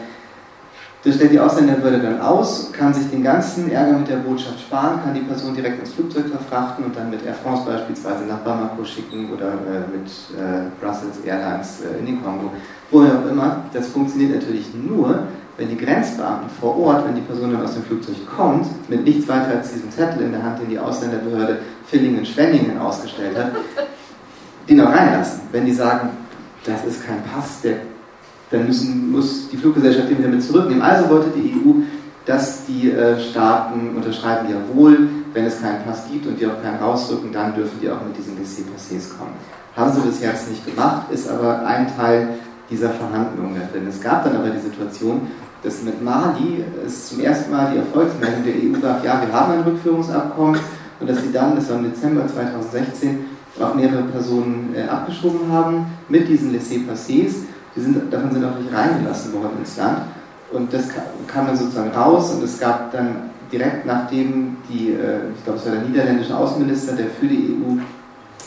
das 1.03 1.15
stellt 1.15 1.31
die 1.31 1.39
Ausländerbehörde 1.39 1.99
dann 1.99 2.21
aus, 2.21 2.71
kann 2.71 2.93
sich 2.93 3.09
den 3.09 3.23
ganzen 3.23 3.71
Ärger 3.71 3.97
mit 3.97 4.07
der 4.07 4.17
Botschaft 4.17 4.59
sparen, 4.59 5.01
kann 5.03 5.15
die 5.15 5.21
Person 5.21 5.55
direkt 5.55 5.79
ins 5.79 5.93
Flugzeug 5.93 6.27
verfrachten 6.27 6.85
und 6.85 6.95
dann 6.95 7.09
mit 7.09 7.25
Air 7.25 7.33
France 7.33 7.65
beispielsweise 7.65 8.25
nach 8.25 8.37
Bamako 8.39 8.83
schicken 8.83 9.31
oder 9.33 9.47
äh, 9.47 9.97
mit 9.97 10.07
äh, 10.37 10.69
Brussels 10.79 11.25
Airlines 11.25 11.81
äh, 11.81 11.99
in 11.99 12.05
den 12.05 12.23
Kongo. 12.23 12.51
Woher 12.91 13.13
auch 13.17 13.31
immer. 13.31 13.63
Das 13.73 13.87
funktioniert 13.87 14.35
natürlich 14.35 14.67
nur, 14.75 15.23
wenn 15.57 15.69
die 15.69 15.77
Grenzbeamten 15.77 16.49
vor 16.59 16.77
Ort, 16.77 17.05
wenn 17.05 17.15
die 17.15 17.21
Person 17.21 17.51
dann 17.51 17.63
aus 17.63 17.73
dem 17.73 17.83
Flugzeug 17.83 18.15
kommt, 18.35 18.67
mit 18.89 19.03
nichts 19.03 19.27
weiter 19.27 19.57
als 19.57 19.71
diesem 19.71 19.91
Zettel 19.91 20.23
in 20.23 20.31
der 20.31 20.43
Hand, 20.43 20.59
den 20.59 20.69
die 20.69 20.79
Ausländerbehörde 20.79 21.59
Villingen-Schwenningen 21.87 22.77
ausgestellt 22.79 23.37
hat, 23.37 23.51
die 24.67 24.75
noch 24.75 24.91
reinlassen. 24.91 25.41
Wenn 25.51 25.65
die 25.65 25.73
sagen, 25.73 26.09
das 26.63 26.85
ist 26.85 27.05
kein 27.05 27.21
Pass, 27.23 27.61
der, 27.61 27.77
dann 28.49 28.67
müssen, 28.67 29.11
muss 29.11 29.49
die 29.49 29.57
Fluggesellschaft 29.57 30.09
den 30.09 30.19
wieder 30.19 30.29
mit 30.29 30.43
zurücknehmen. 30.43 30.81
Also 30.81 31.09
wollte 31.09 31.29
die 31.35 31.53
EU, 31.53 31.81
dass 32.25 32.65
die 32.65 32.91
äh, 32.91 33.19
Staaten 33.19 33.95
unterschreiben, 33.95 34.47
jawohl, 34.49 35.09
wenn 35.33 35.45
es 35.45 35.61
keinen 35.61 35.83
Pass 35.83 36.03
gibt 36.11 36.27
und 36.27 36.39
die 36.39 36.45
auch 36.45 36.61
keinen 36.61 36.79
rausrücken, 36.79 37.31
dann 37.31 37.55
dürfen 37.55 37.79
die 37.81 37.89
auch 37.89 38.01
mit 38.01 38.17
diesen 38.17 38.37
Laissez-Passés 38.37 39.17
kommen. 39.17 39.33
Haben 39.75 39.93
sie 39.93 40.01
bis 40.01 40.21
jetzt 40.21 40.49
nicht 40.49 40.65
gemacht, 40.65 41.11
ist 41.11 41.29
aber 41.29 41.65
ein 41.65 41.87
Teil 41.95 42.29
dieser 42.71 42.89
Verhandlungen 42.89 43.55
da 43.59 43.67
drin. 43.71 43.87
Es 43.87 44.01
gab 44.01 44.23
dann 44.23 44.35
aber 44.35 44.49
die 44.49 44.59
Situation, 44.59 45.27
dass 45.61 45.83
mit 45.83 46.01
Mali 46.01 46.63
es 46.85 47.09
zum 47.09 47.19
ersten 47.19 47.51
Mal 47.51 47.71
die 47.73 47.77
Erfolgsmeldung 47.77 48.43
der 48.43 48.53
EU 48.55 48.81
gab, 48.81 49.05
ja, 49.05 49.21
wir 49.21 49.31
haben 49.31 49.53
ein 49.53 49.61
Rückführungsabkommen 49.61 50.59
und 50.99 51.09
dass 51.09 51.21
sie 51.21 51.31
dann, 51.31 51.55
das 51.55 51.69
war 51.69 51.77
im 51.77 51.91
Dezember 51.91 52.25
2016, 52.25 53.25
auch 53.61 53.75
mehrere 53.75 54.03
Personen 54.03 54.73
äh, 54.73 54.87
abgeschoben 54.87 55.51
haben 55.51 55.85
mit 56.07 56.27
diesen 56.27 56.51
Laissez-Passés 56.53 57.43
die 57.75 57.81
sind, 57.81 58.11
davon 58.11 58.31
sind 58.31 58.43
auch 58.43 58.57
nicht 58.57 58.73
reingelassen 58.73 59.33
worden 59.33 59.59
ins 59.59 59.77
Land. 59.77 59.99
Und 60.51 60.73
das 60.73 60.89
kam 61.27 61.47
dann 61.47 61.55
sozusagen 61.55 61.91
raus 61.91 62.31
und 62.31 62.43
es 62.43 62.59
gab 62.59 62.91
dann 62.91 63.31
direkt 63.51 63.85
nachdem 63.85 64.57
die, 64.69 64.91
äh, 64.91 65.29
ich 65.35 65.43
glaube 65.43 65.59
es 65.59 65.65
war 65.65 65.73
der 65.73 65.83
niederländische 65.83 66.35
Außenminister, 66.35 66.93
der 66.93 67.07
für 67.07 67.27
die 67.27 67.55
EU 67.55 67.77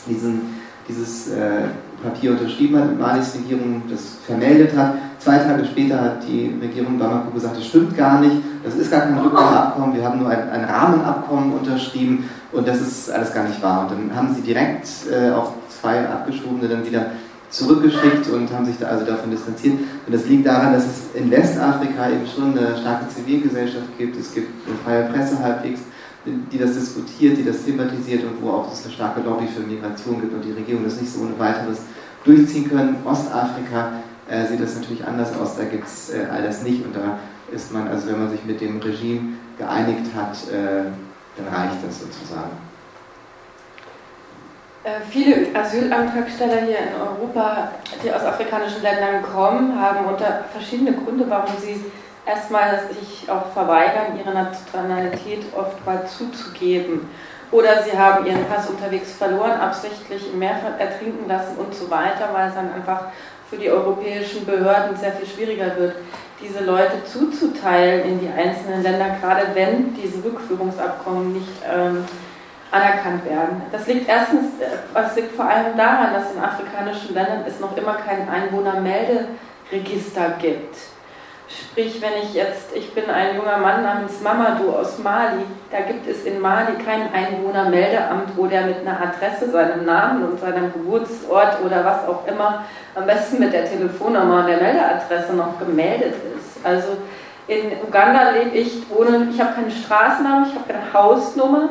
diesen, 0.07 0.41
dieses 0.87 1.29
äh, 1.29 1.67
Papier 2.05 2.31
unterschrieben 2.31 2.79
hat, 2.79 2.89
mit 2.89 2.99
Malis 2.99 3.35
Regierung 3.35 3.83
das 3.89 4.17
vermeldet 4.25 4.75
hat. 4.77 4.95
Zwei 5.19 5.37
Tage 5.39 5.65
später 5.65 5.99
hat 6.01 6.27
die 6.27 6.55
Regierung 6.61 6.99
Bamako 6.99 7.31
gesagt, 7.31 7.57
das 7.57 7.65
stimmt 7.65 7.97
gar 7.97 8.21
nicht, 8.21 8.37
das 8.63 8.75
ist 8.75 8.91
gar 8.91 9.01
kein 9.01 9.17
Rücknahmeabkommen, 9.17 9.95
wir 9.95 10.05
haben 10.05 10.19
nur 10.19 10.29
ein, 10.29 10.49
ein, 10.49 10.63
Rahmenabkommen 10.65 11.53
unterschrieben 11.53 12.29
und 12.51 12.67
das 12.67 12.79
ist 12.81 13.09
alles 13.09 13.33
gar 13.33 13.47
nicht 13.47 13.61
wahr. 13.61 13.87
Und 13.89 13.91
dann 14.09 14.15
haben 14.15 14.33
sie 14.35 14.41
direkt 14.41 14.87
äh, 15.11 15.31
auch 15.31 15.53
zwei 15.69 16.07
Abgeschobene 16.07 16.67
dann 16.67 16.85
wieder 16.85 17.07
zurückgeschickt 17.49 18.29
und 18.29 18.51
haben 18.51 18.65
sich 18.65 18.77
da 18.77 18.87
also 18.87 19.05
davon 19.05 19.31
distanziert. 19.31 19.79
Und 20.05 20.13
das 20.13 20.25
liegt 20.27 20.45
daran, 20.45 20.73
dass 20.73 20.83
es 20.83 21.19
in 21.19 21.31
Westafrika 21.31 22.09
eben 22.09 22.25
schon 22.27 22.57
eine 22.57 22.77
starke 22.77 23.07
Zivilgesellschaft 23.07 23.97
gibt, 23.97 24.17
es 24.17 24.33
gibt 24.33 24.49
eine 24.67 24.77
freie 24.83 25.11
Presse 25.11 25.41
halbwegs, 25.41 25.81
die 26.25 26.57
das 26.57 26.73
diskutiert, 26.73 27.37
die 27.37 27.45
das 27.45 27.63
thematisiert 27.63 28.23
und 28.23 28.41
wo 28.41 28.51
auch 28.51 28.71
es 28.71 28.83
eine 28.83 28.93
starke 28.93 29.21
Lobby 29.21 29.47
für 29.47 29.61
Migration 29.61 30.19
gibt 30.21 30.33
und 30.33 30.43
die 30.43 30.51
Regierung 30.51 30.83
das 30.83 30.99
nicht 30.99 31.11
so 31.11 31.21
ohne 31.21 31.37
weiteres 31.37 31.81
durchziehen 32.23 32.69
können. 32.69 32.97
Ostafrika 33.05 33.99
äh, 34.27 34.45
sieht 34.47 34.61
das 34.61 34.75
natürlich 34.75 35.05
anders 35.05 35.37
aus, 35.37 35.55
da 35.55 35.65
gibt 35.65 35.85
es 35.85 36.09
äh, 36.09 36.25
all 36.31 36.43
das 36.43 36.63
nicht 36.63 36.83
und 36.83 36.95
da 36.95 37.19
ist 37.51 37.71
man, 37.71 37.87
also 37.87 38.07
wenn 38.07 38.19
man 38.19 38.31
sich 38.31 38.43
mit 38.43 38.59
dem 38.59 38.79
Regime 38.79 39.33
geeinigt 39.57 40.11
hat, 40.15 40.35
äh, 40.51 40.85
dann 41.37 41.53
reicht 41.53 41.77
das 41.85 41.99
sozusagen. 41.99 42.51
Äh, 44.83 45.01
viele 45.09 45.47
Asylantragsteller 45.55 46.61
hier 46.61 46.77
in 46.77 47.01
Europa, 47.01 47.71
die 48.03 48.11
aus 48.11 48.21
afrikanischen 48.21 48.81
Ländern 48.81 49.23
kommen, 49.23 49.79
haben 49.79 50.05
unter 50.05 50.45
verschiedene 50.51 50.93
Gründe, 50.93 51.25
warum 51.27 51.51
sie 51.59 51.83
erstmal 52.25 52.79
sich 52.89 53.29
auch 53.29 53.51
verweigern, 53.53 54.17
ihre 54.17 54.33
Nationalität 54.33 55.45
oft 55.55 55.85
mal 55.85 56.07
zuzugeben. 56.07 57.09
Oder 57.51 57.83
sie 57.83 57.97
haben 57.97 58.25
ihren 58.25 58.45
Pass 58.45 58.67
unterwegs 58.67 59.13
verloren, 59.13 59.59
absichtlich 59.59 60.33
im 60.33 60.39
Meer 60.39 60.57
ertrinken 60.79 61.27
lassen 61.27 61.57
und 61.57 61.73
so 61.73 61.89
weiter, 61.89 62.29
weil 62.33 62.49
es 62.49 62.55
dann 62.55 62.73
einfach 62.73 63.05
für 63.49 63.57
die 63.57 63.69
europäischen 63.69 64.45
Behörden 64.45 64.97
sehr 64.97 65.13
viel 65.13 65.27
schwieriger 65.27 65.77
wird, 65.77 65.95
diese 66.41 66.63
Leute 66.63 67.03
zuzuteilen 67.05 68.05
in 68.05 68.19
die 68.19 68.29
einzelnen 68.29 68.83
Länder, 68.83 69.17
gerade 69.21 69.47
wenn 69.53 69.95
diese 69.95 70.23
Rückführungsabkommen 70.23 71.33
nicht 71.33 71.51
ähm, 71.71 72.03
anerkannt 72.71 73.23
werden. 73.25 73.61
Das 73.71 73.85
liegt 73.87 74.09
erstens, 74.09 74.53
das 74.93 75.15
äh, 75.15 75.21
liegt 75.21 75.35
vor 75.35 75.45
allem 75.45 75.77
daran, 75.77 76.13
dass 76.13 76.33
in 76.33 76.41
afrikanischen 76.41 77.13
Ländern 77.13 77.45
es 77.47 77.59
noch 77.59 77.77
immer 77.77 77.93
kein 77.93 78.27
Einwohnermelderegister 78.27 80.31
gibt. 80.41 80.75
Sprich, 81.47 82.01
wenn 82.01 82.23
ich 82.23 82.33
jetzt, 82.33 82.75
ich 82.75 82.93
bin 82.93 83.09
ein 83.09 83.35
junger 83.35 83.57
Mann 83.57 83.83
namens 83.83 84.21
Mamadou 84.21 84.71
aus 84.71 84.97
Mali, 84.97 85.45
da 85.71 85.81
gibt 85.81 86.07
es 86.07 86.23
in 86.25 86.39
Mali 86.39 86.73
kein 86.83 87.13
Einwohnermeldeamt, 87.13 88.35
wo 88.35 88.47
der 88.47 88.63
mit 88.63 88.77
einer 88.79 88.99
Adresse, 88.99 89.51
seinem 89.51 89.85
Namen 89.85 90.23
und 90.25 90.39
seinem 90.39 90.73
Geburtsort 90.73 91.61
oder 91.63 91.85
was 91.85 92.07
auch 92.07 92.25
immer, 92.27 92.65
am 92.95 93.05
besten 93.05 93.39
mit 93.39 93.53
der 93.53 93.65
Telefonnummer 93.65 94.39
und 94.39 94.47
der 94.47 94.61
Meldeadresse 94.61 95.33
noch 95.33 95.59
gemeldet 95.59 96.15
ist. 96.35 96.65
Also 96.65 96.97
in 97.47 97.73
Uganda 97.87 98.31
lebe 98.31 98.57
ich 98.57 98.81
ohne, 98.89 99.27
ich 99.31 99.39
habe 99.39 99.53
keine 99.53 99.69
Straßennamen, 99.69 100.47
ich 100.49 100.55
habe 100.55 100.65
keine 100.67 100.93
Hausnummer, 100.93 101.69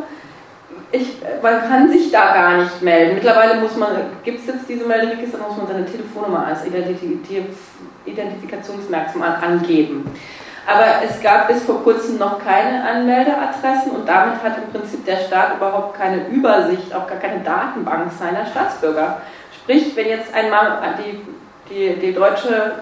ich, 0.94 1.16
man 1.42 1.60
kann 1.62 1.90
sich 1.90 2.10
da 2.12 2.32
gar 2.34 2.58
nicht 2.58 2.80
melden. 2.82 3.14
Mittlerweile 3.16 3.60
muss 3.60 3.76
man, 3.76 3.90
gibt 4.22 4.40
es 4.40 4.46
jetzt 4.46 4.68
diese 4.68 4.86
Melderegister, 4.86 5.38
muss 5.38 5.56
man 5.56 5.66
seine 5.66 5.84
Telefonnummer 5.84 6.46
als 6.46 6.60
Identifikationsmerkmal 8.06 9.36
angeben. 9.42 10.08
Aber 10.66 10.86
es 11.04 11.20
gab 11.20 11.48
bis 11.48 11.64
vor 11.64 11.82
kurzem 11.82 12.16
noch 12.18 12.38
keine 12.42 12.82
Anmeldeadressen 12.82 13.92
und 13.92 14.08
damit 14.08 14.42
hat 14.42 14.56
im 14.56 14.70
Prinzip 14.72 15.04
der 15.04 15.16
Staat 15.16 15.56
überhaupt 15.56 15.98
keine 15.98 16.26
Übersicht, 16.28 16.94
auch 16.94 17.06
gar 17.06 17.18
keine 17.18 17.40
Datenbank 17.40 18.10
seiner 18.18 18.46
Staatsbürger. 18.46 19.20
Sprich, 19.52 19.94
wenn 19.94 20.08
jetzt 20.08 20.32
einmal 20.32 20.78
die, 20.98 21.20
die, 21.68 22.00
die 22.00 22.14
deutsche 22.14 22.76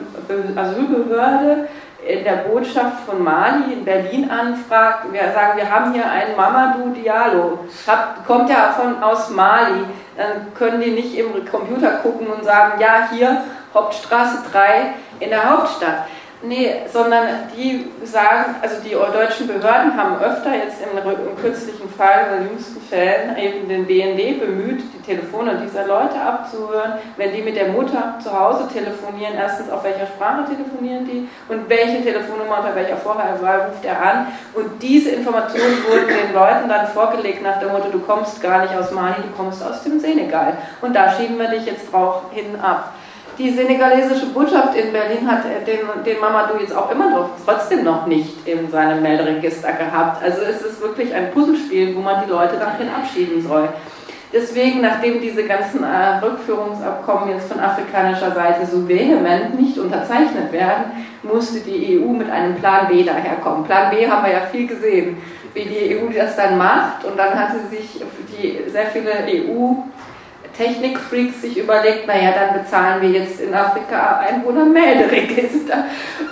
Asylbehörde 0.54 1.68
in 2.06 2.24
der 2.24 2.48
Botschaft 2.48 3.04
von 3.06 3.22
Mali 3.22 3.72
in 3.72 3.84
Berlin 3.84 4.28
anfragt, 4.30 5.12
wir 5.12 5.32
sagen, 5.32 5.56
wir 5.56 5.70
haben 5.70 5.92
hier 5.92 6.10
einen 6.10 6.36
Mamadou 6.36 6.92
Diallo, 6.92 7.60
Hab, 7.86 8.26
kommt 8.26 8.50
ja 8.50 8.72
von, 8.72 9.02
aus 9.02 9.30
Mali, 9.30 9.84
dann 10.16 10.52
können 10.54 10.80
die 10.80 10.90
nicht 10.90 11.16
im 11.16 11.44
Computer 11.48 11.98
gucken 12.02 12.26
und 12.26 12.44
sagen, 12.44 12.80
ja, 12.80 13.08
hier 13.12 13.44
Hauptstraße 13.72 14.38
3 14.50 14.94
in 15.20 15.30
der 15.30 15.48
Hauptstadt. 15.48 16.06
Nee, 16.44 16.74
sondern 16.92 17.48
die 17.56 17.92
sagen, 18.04 18.56
also 18.60 18.76
die 18.84 18.90
deutschen 18.90 19.46
Behörden 19.46 19.96
haben 19.96 20.20
öfter 20.20 20.52
jetzt 20.52 20.78
im, 20.82 20.98
im 20.98 21.36
kürzlichen 21.40 21.88
Fall, 21.88 22.26
in 22.26 22.38
den 22.38 22.48
jüngsten 22.48 22.80
Fällen, 22.80 23.36
eben 23.36 23.68
den 23.68 23.86
BND 23.86 24.40
bemüht, 24.40 24.82
die 24.92 25.02
Telefone 25.02 25.60
dieser 25.62 25.86
Leute 25.86 26.20
abzuhören, 26.20 26.94
wenn 27.16 27.32
die 27.32 27.42
mit 27.42 27.54
der 27.54 27.68
Mutter 27.68 28.18
zu 28.20 28.36
Hause 28.36 28.66
telefonieren, 28.72 29.34
erstens 29.36 29.70
auf 29.70 29.84
welcher 29.84 30.08
Sprache 30.08 30.46
telefonieren 30.46 31.04
die 31.06 31.28
und 31.48 31.68
welche 31.68 32.02
Telefonnummer 32.02 32.58
unter 32.58 32.74
welcher 32.74 32.96
Vorwahl 32.96 33.68
ruft 33.68 33.84
er 33.84 34.02
an. 34.02 34.26
Und 34.54 34.82
diese 34.82 35.10
Informationen 35.10 35.84
wurden 35.88 36.08
den 36.08 36.34
Leuten 36.34 36.68
dann 36.68 36.88
vorgelegt 36.88 37.42
nach 37.42 37.60
dem 37.60 37.70
Motto, 37.70 37.88
du 37.88 38.00
kommst 38.00 38.42
gar 38.42 38.62
nicht 38.62 38.74
aus 38.74 38.90
Mali, 38.90 39.22
du 39.22 39.36
kommst 39.36 39.64
aus 39.64 39.84
dem 39.84 40.00
Senegal. 40.00 40.56
Und 40.80 40.96
da 40.96 41.12
schieben 41.12 41.38
wir 41.38 41.48
dich 41.48 41.66
jetzt 41.66 41.92
drauf 41.92 42.22
hin 42.32 42.58
ab. 42.60 42.94
Die 43.42 43.50
senegalesische 43.50 44.26
Botschaft 44.26 44.76
in 44.76 44.92
Berlin 44.92 45.28
hat 45.28 45.42
den, 45.66 46.04
den 46.04 46.20
Mamadou 46.20 46.60
jetzt 46.60 46.76
auch 46.76 46.88
immer 46.92 47.10
noch, 47.10 47.30
trotzdem 47.44 47.82
noch 47.82 48.06
nicht 48.06 48.46
in 48.46 48.70
seinem 48.70 49.02
Melderegister 49.02 49.72
gehabt. 49.72 50.22
Also 50.22 50.42
es 50.42 50.62
ist 50.62 50.80
wirklich 50.80 51.12
ein 51.12 51.32
Puzzlespiel, 51.32 51.96
wo 51.96 52.00
man 52.02 52.24
die 52.24 52.30
Leute 52.30 52.56
dann 52.56 52.76
hin 52.78 52.86
abschieben 52.96 53.42
soll. 53.42 53.68
Deswegen, 54.32 54.80
nachdem 54.80 55.20
diese 55.20 55.42
ganzen 55.42 55.82
äh, 55.82 56.24
Rückführungsabkommen 56.24 57.30
jetzt 57.30 57.50
von 57.50 57.58
afrikanischer 57.58 58.30
Seite 58.30 58.64
so 58.64 58.88
vehement 58.88 59.60
nicht 59.60 59.76
unterzeichnet 59.76 60.52
werden, 60.52 60.84
musste 61.24 61.58
die 61.60 61.98
EU 61.98 62.12
mit 62.12 62.30
einem 62.30 62.54
Plan 62.54 62.86
B 62.86 63.02
daherkommen. 63.02 63.64
Plan 63.64 63.90
B 63.90 64.08
haben 64.08 64.24
wir 64.24 64.32
ja 64.34 64.40
viel 64.52 64.68
gesehen, 64.68 65.16
wie 65.52 65.64
die 65.64 65.96
EU 65.96 66.08
das 66.16 66.36
dann 66.36 66.56
macht. 66.56 67.04
Und 67.04 67.18
dann 67.18 67.36
hatte 67.36 67.58
sich 67.68 68.00
die 68.30 68.70
sehr 68.70 68.86
viele 68.86 69.10
EU 69.26 69.74
Technikfreaks 70.56 71.40
sich 71.40 71.56
überlegt, 71.56 72.06
naja, 72.06 72.32
dann 72.32 72.62
bezahlen 72.62 73.00
wir 73.02 73.08
jetzt 73.08 73.40
in 73.40 73.54
Afrika 73.54 74.18
Einwohnermelderegister 74.18 75.84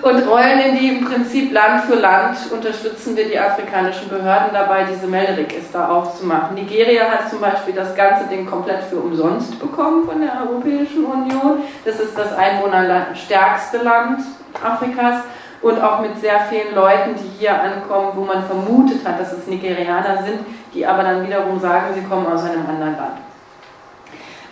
und 0.02 0.28
rollen 0.28 0.60
in 0.60 0.78
die 0.78 0.88
im 0.88 1.04
Prinzip 1.04 1.52
Land 1.52 1.84
für 1.84 1.96
Land, 1.96 2.36
unterstützen 2.52 3.16
wir 3.16 3.26
die 3.26 3.38
afrikanischen 3.38 4.08
Behörden 4.08 4.50
dabei, 4.52 4.84
diese 4.90 5.06
Melderegister 5.06 5.90
aufzumachen. 5.90 6.54
Nigeria 6.54 7.04
hat 7.04 7.30
zum 7.30 7.40
Beispiel 7.40 7.74
das 7.74 7.94
ganze 7.94 8.26
Ding 8.26 8.46
komplett 8.46 8.82
für 8.84 8.96
umsonst 8.96 9.58
bekommen 9.58 10.04
von 10.06 10.20
der 10.20 10.42
Europäischen 10.46 11.04
Union. 11.04 11.62
Das 11.84 11.98
ist 11.98 12.16
das 12.16 12.36
einwohnerstärkste 12.36 13.78
Land 13.78 14.20
Afrikas 14.62 15.22
und 15.62 15.80
auch 15.82 16.00
mit 16.00 16.18
sehr 16.20 16.40
vielen 16.48 16.74
Leuten, 16.74 17.14
die 17.14 17.38
hier 17.38 17.60
ankommen, 17.60 18.12
wo 18.14 18.24
man 18.24 18.44
vermutet 18.44 19.06
hat, 19.06 19.20
dass 19.20 19.32
es 19.32 19.46
Nigerianer 19.46 20.22
sind, 20.24 20.40
die 20.74 20.86
aber 20.86 21.02
dann 21.02 21.26
wiederum 21.26 21.58
sagen, 21.60 21.94
sie 21.94 22.02
kommen 22.02 22.26
aus 22.26 22.44
einem 22.44 22.66
anderen 22.66 22.96
Land. 22.96 23.29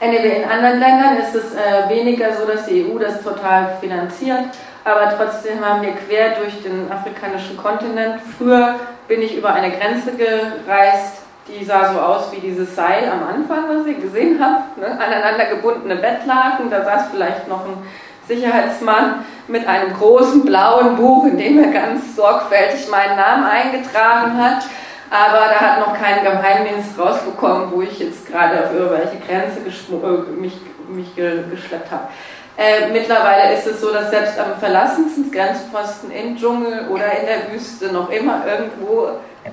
In 0.00 0.48
anderen 0.48 0.78
Ländern 0.78 1.16
ist 1.16 1.34
es 1.34 1.54
äh, 1.54 1.88
weniger 1.88 2.32
so, 2.32 2.46
dass 2.46 2.66
die 2.66 2.87
EU 2.88 2.98
das 2.98 3.20
total 3.20 3.76
finanziert, 3.80 4.44
aber 4.84 5.12
trotzdem 5.16 5.64
haben 5.64 5.82
wir 5.82 5.92
quer 5.92 6.37
durch 6.40 6.62
den 6.62 6.90
afrikanischen 6.90 7.56
Kontinent. 7.56 8.20
Früher 8.38 8.76
bin 9.08 9.22
ich 9.22 9.37
über 9.37 9.52
eine 9.52 9.72
Grenze 9.72 10.12
gereist, 10.12 11.22
die 11.48 11.64
sah 11.64 11.92
so 11.92 11.98
aus 11.98 12.30
wie 12.30 12.38
dieses 12.38 12.76
Seil 12.76 13.11
am 13.11 13.26
Anfang, 13.26 13.64
was 13.68 13.87
ihr 13.87 13.94
gesehen 13.94 14.38
habt, 14.40 14.78
ne? 14.78 14.87
aneinander 14.87 15.46
gebundene 15.46 15.96
Bettlaken, 15.96 16.70
da 16.70 16.84
saß 16.84 17.08
vielleicht 17.11 17.48
noch 17.48 17.64
ein 17.64 17.78
Sicherheitsmann 18.28 19.24
mit 19.48 19.66
einem 19.66 19.94
großen 19.94 20.44
blauen 20.44 20.96
Buch, 20.96 21.26
in 21.26 21.38
dem 21.38 21.58
er 21.58 21.72
ganz 21.72 22.14
sorgfältig 22.14 22.88
meinen 22.88 23.16
Namen 23.16 23.44
eingetragen 23.44 24.38
hat. 24.38 24.64
Aber 25.11 25.38
da 25.51 25.61
hat 25.61 25.81
noch 25.81 25.99
kein 25.99 26.23
Geheimdienst 26.23 26.99
rausbekommen, 26.99 27.73
wo 27.73 27.83
ich 27.83 27.99
jetzt 27.99 28.27
gerade 28.27 28.64
auf 28.64 28.75
irgendwelche 28.75 29.18
Grenze 29.27 29.61
äh, 29.61 30.31
mich, 30.33 30.55
mich 30.89 31.14
geschleppt 31.16 31.91
habe. 31.91 32.09
Äh, 32.57 32.91
mittlerweile 32.91 33.55
ist 33.55 33.66
es 33.66 33.80
so, 33.80 33.93
dass 33.93 34.11
selbst 34.11 34.39
am 34.39 34.59
verlassensten 34.59 35.30
Grenzposten 35.30 36.11
im 36.11 36.37
Dschungel 36.37 36.89
oder 36.89 37.05
in 37.18 37.26
der 37.26 37.53
Wüste 37.53 37.93
noch 37.93 38.11
immer 38.11 38.45
irgendwo 38.47 39.11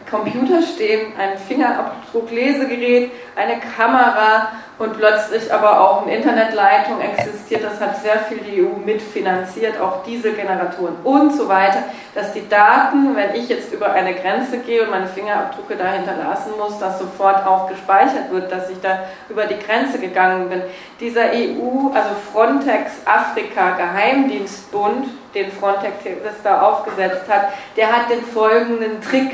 Computer 0.09 0.61
stehen, 0.61 1.13
ein 1.17 1.38
Fingerabdrucklesegerät, 1.38 3.11
eine 3.36 3.59
Kamera 3.59 4.51
und 4.77 4.97
plötzlich 4.97 5.53
aber 5.53 5.79
auch 5.79 6.01
eine 6.03 6.15
Internetleitung 6.15 6.99
existiert. 6.99 7.63
Das 7.63 7.79
hat 7.79 8.01
sehr 8.01 8.19
viel 8.19 8.39
die 8.39 8.61
EU 8.61 8.77
mitfinanziert, 8.86 9.79
auch 9.79 10.03
Dieselgeneratoren 10.03 10.95
und 11.03 11.33
so 11.33 11.47
weiter, 11.47 11.83
dass 12.13 12.33
die 12.33 12.47
Daten, 12.49 13.15
wenn 13.15 13.36
ich 13.36 13.47
jetzt 13.47 13.71
über 13.73 13.93
eine 13.93 14.13
Grenze 14.13 14.57
gehe 14.59 14.83
und 14.83 14.91
meine 14.91 15.07
Fingerabdrücke 15.07 15.75
da 15.75 15.91
hinterlassen 15.91 16.53
muss, 16.57 16.77
dass 16.79 16.99
sofort 16.99 17.45
auch 17.45 17.69
gespeichert 17.69 18.31
wird, 18.31 18.51
dass 18.51 18.69
ich 18.69 18.81
da 18.81 18.99
über 19.29 19.45
die 19.45 19.59
Grenze 19.59 19.99
gegangen 19.99 20.49
bin. 20.49 20.61
Dieser 20.99 21.31
EU, 21.31 21.93
also 21.93 22.09
Frontex 22.33 22.91
Afrika 23.05 23.77
Geheimdienstbund, 23.77 25.07
den 25.33 25.51
Frontex 25.51 25.95
da 26.43 26.61
aufgesetzt 26.61 27.29
hat, 27.29 27.49
der 27.77 27.88
hat 27.88 28.09
den 28.09 28.23
folgenden 28.23 29.01
Trick 29.01 29.31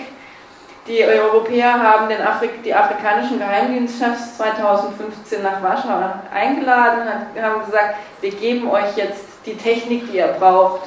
die 0.87 1.03
Europäer 1.03 1.73
haben 1.73 2.09
den 2.09 2.21
Afrik 2.21 2.63
die 2.63 2.73
afrikanischen 2.73 3.37
Geheimdienstchefs 3.37 4.37
2015 4.37 5.43
nach 5.43 5.61
Warschau 5.61 5.99
eingeladen 6.33 7.07
und 7.35 7.41
haben 7.41 7.65
gesagt, 7.65 7.95
wir 8.19 8.31
geben 8.31 8.69
euch 8.69 8.95
jetzt 8.95 9.25
die 9.45 9.55
Technik, 9.55 10.11
die 10.11 10.17
ihr 10.17 10.35
braucht, 10.39 10.81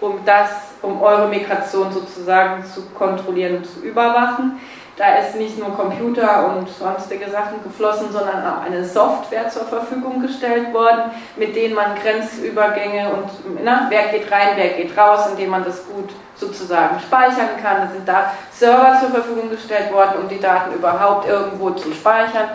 um 0.00 0.20
das, 0.24 0.50
um 0.80 1.00
eure 1.02 1.28
Migration 1.28 1.92
sozusagen 1.92 2.64
zu 2.64 2.86
kontrollieren 2.90 3.58
und 3.58 3.66
zu 3.66 3.80
überwachen. 3.80 4.60
Da 4.96 5.16
ist 5.16 5.34
nicht 5.34 5.58
nur 5.58 5.76
Computer 5.76 6.54
und 6.54 6.68
sonstige 6.68 7.28
Sachen 7.28 7.62
geflossen, 7.64 8.12
sondern 8.12 8.46
auch 8.46 8.62
eine 8.62 8.84
Software 8.84 9.48
zur 9.50 9.64
Verfügung 9.64 10.22
gestellt 10.22 10.72
worden, 10.72 11.10
mit 11.36 11.56
denen 11.56 11.74
man 11.74 11.96
Grenzübergänge 11.96 13.10
und 13.10 13.28
na, 13.64 13.88
wer 13.90 14.08
geht 14.08 14.30
rein, 14.30 14.50
wer 14.54 14.68
geht 14.68 14.96
raus, 14.96 15.26
indem 15.30 15.50
man 15.50 15.64
das 15.64 15.84
gut 15.86 16.10
sozusagen 16.36 16.98
speichern 17.00 17.50
kann. 17.62 17.86
Es 17.86 17.92
sind 17.92 18.08
da 18.08 18.32
Server 18.52 18.98
zur 19.00 19.10
Verfügung 19.10 19.50
gestellt 19.50 19.92
worden, 19.92 20.22
um 20.22 20.28
die 20.28 20.40
Daten 20.40 20.74
überhaupt 20.74 21.28
irgendwo 21.28 21.70
zu 21.70 21.92
speichern. 21.92 22.50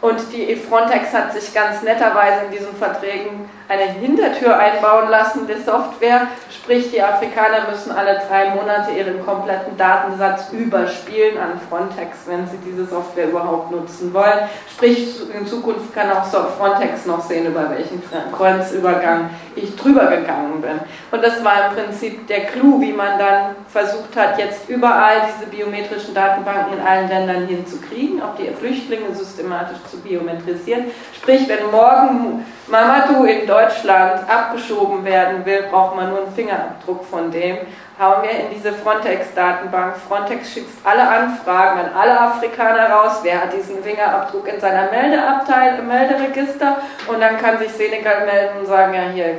Und 0.00 0.32
die 0.32 0.54
Frontex 0.54 1.12
hat 1.12 1.32
sich 1.32 1.52
ganz 1.52 1.82
netterweise 1.82 2.44
in 2.46 2.52
diesen 2.52 2.74
Verträgen 2.76 3.50
eine 3.68 3.84
Hintertür 3.84 4.58
einbauen 4.58 5.10
lassen 5.10 5.46
der 5.46 5.58
Software. 5.58 6.28
Sprich, 6.50 6.90
die 6.90 7.02
Afrikaner 7.02 7.68
müssen 7.70 7.92
alle 7.92 8.20
drei 8.26 8.54
Monate 8.54 8.92
ihren 8.92 9.24
kompletten 9.24 9.76
Datensatz 9.76 10.50
überspielen 10.52 11.36
an 11.38 11.60
Frontex, 11.68 12.20
wenn 12.26 12.46
sie 12.46 12.56
diese 12.64 12.86
Software 12.86 13.28
überhaupt 13.28 13.70
nutzen 13.70 14.12
wollen. 14.14 14.48
Sprich, 14.70 15.20
in 15.38 15.46
Zukunft 15.46 15.94
kann 15.94 16.10
auch 16.10 16.24
Frontex 16.24 17.04
noch 17.04 17.20
sehen, 17.20 17.46
über 17.46 17.70
welchen 17.70 18.02
Grenzübergang 18.32 19.30
ich 19.54 19.76
drüber 19.76 20.06
gegangen 20.06 20.62
bin. 20.62 20.80
Und 21.10 21.22
das 21.22 21.44
war 21.44 21.68
im 21.68 21.74
Prinzip 21.74 22.26
der 22.26 22.46
Clou, 22.46 22.80
wie 22.80 22.92
man 22.92 23.18
dann 23.18 23.56
versucht 23.68 24.16
hat, 24.16 24.38
jetzt 24.38 24.68
überall 24.68 25.28
diese 25.28 25.50
biometrischen 25.50 26.14
Datenbanken 26.14 26.78
in 26.78 26.86
allen 26.86 27.08
Ländern 27.08 27.46
hinzukriegen, 27.46 28.22
auch 28.22 28.34
die 28.36 28.48
Flüchtlinge 28.48 29.14
systematisch 29.14 29.78
zu 29.90 29.98
biometrisieren. 30.00 30.86
Sprich, 31.14 31.46
wenn 31.48 31.70
morgen 31.70 32.44
Mamadou 32.70 33.24
in 33.24 33.46
Deutschland 33.46 34.28
abgeschoben 34.28 35.04
werden 35.04 35.44
will, 35.46 35.64
braucht 35.70 35.96
man 35.96 36.10
nur 36.10 36.18
einen 36.18 36.34
Fingerabdruck 36.34 37.04
von 37.04 37.30
dem. 37.30 37.58
Hauen 37.98 38.22
wir 38.22 38.30
in 38.30 38.50
diese 38.54 38.72
Frontex-Datenbank. 38.72 39.96
Frontex 40.06 40.52
schickt 40.52 40.68
alle 40.84 41.08
Anfragen 41.08 41.80
an 41.80 41.90
alle 41.98 42.20
Afrikaner 42.20 42.90
raus. 42.90 43.20
Wer 43.22 43.42
hat 43.42 43.52
diesen 43.52 43.82
Fingerabdruck 43.82 44.46
in 44.46 44.60
seiner 44.60 44.90
Meldeabteil, 44.90 45.78
im 45.78 45.88
Melderegister? 45.88 46.76
Und 47.06 47.20
dann 47.20 47.38
kann 47.38 47.58
sich 47.58 47.72
Senegal 47.72 48.26
melden 48.26 48.60
und 48.60 48.66
sagen, 48.66 48.94
ja 48.94 49.02
hier, 49.12 49.38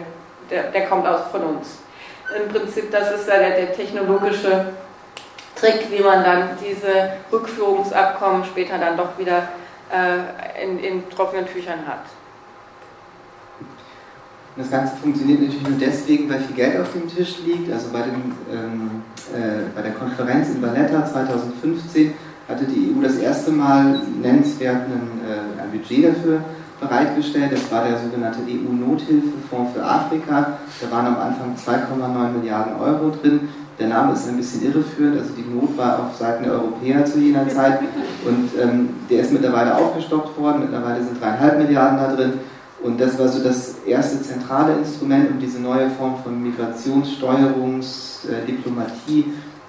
der, 0.50 0.64
der 0.64 0.88
kommt 0.88 1.08
aus 1.08 1.22
von 1.32 1.42
uns. 1.44 1.80
Im 2.36 2.52
Prinzip, 2.52 2.92
das 2.92 3.12
ist 3.12 3.28
ja 3.28 3.38
der, 3.38 3.52
der 3.52 3.74
technologische 3.74 4.74
Trick, 5.56 5.92
wie 5.92 6.02
man 6.02 6.24
dann 6.24 6.58
diese 6.62 7.12
Rückführungsabkommen 7.32 8.44
später 8.44 8.78
dann 8.78 8.98
doch 8.98 9.18
wieder 9.18 9.44
äh, 9.92 10.64
in, 10.64 10.80
in 10.80 11.10
trockenen 11.10 11.48
Tüchern 11.48 11.86
hat. 11.88 12.04
Das 14.60 14.70
Ganze 14.70 14.94
funktioniert 15.02 15.40
natürlich 15.40 15.70
nur 15.70 15.80
deswegen, 15.80 16.30
weil 16.30 16.42
viel 16.42 16.56
Geld 16.58 16.82
auf 16.82 16.92
dem 16.92 17.08
Tisch 17.08 17.38
liegt. 17.46 17.72
Also 17.72 17.88
bei, 17.94 18.02
dem, 18.02 18.36
ähm, 18.52 18.92
äh, 19.34 19.64
bei 19.74 19.82
der 19.82 19.94
Konferenz 19.94 20.50
in 20.50 20.62
Valletta 20.62 21.06
2015 21.06 22.12
hatte 22.50 22.66
die 22.66 22.92
EU 22.92 23.02
das 23.02 23.16
erste 23.16 23.52
Mal 23.52 24.02
nennenswert 24.22 24.82
ein, 24.84 25.22
äh, 25.24 25.62
ein 25.62 25.72
Budget 25.72 26.10
dafür 26.10 26.42
bereitgestellt. 26.82 27.54
Das 27.54 27.72
war 27.72 27.88
der 27.88 28.00
sogenannte 28.00 28.40
EU-Nothilfefonds 28.42 29.72
für 29.74 29.82
Afrika. 29.82 30.60
Da 30.82 30.92
waren 30.92 31.08
am 31.08 31.16
Anfang 31.16 31.56
2,9 31.56 32.38
Milliarden 32.38 32.74
Euro 32.82 33.12
drin. 33.12 33.48
Der 33.80 33.88
Name 33.88 34.12
ist 34.12 34.28
ein 34.28 34.36
bisschen 34.36 34.66
irreführend, 34.66 35.20
also 35.20 35.32
die 35.38 35.56
Not 35.56 35.78
war 35.78 36.00
auf 36.00 36.18
Seiten 36.18 36.44
der 36.44 36.52
Europäer 36.52 37.06
zu 37.06 37.18
jener 37.18 37.48
Zeit 37.48 37.80
und 38.26 38.50
ähm, 38.62 38.90
der 39.10 39.22
ist 39.22 39.32
mittlerweile 39.32 39.74
aufgestockt 39.74 40.38
worden. 40.38 40.64
Mittlerweile 40.64 41.02
sind 41.02 41.22
dreieinhalb 41.22 41.60
Milliarden 41.60 41.98
da 41.98 42.14
drin. 42.14 42.34
Und 42.82 43.02
das 43.02 43.20
war 43.20 43.28
so 43.28 43.44
das 43.44 43.76
erste 43.86 44.22
zentrale 44.22 44.78
Instrument, 44.78 45.32
um 45.32 45.40
diese 45.40 45.60
neue 45.60 45.90
Form 45.90 46.16
von 46.24 46.42
Migrationssteuerungsdiplomatie 46.42 49.26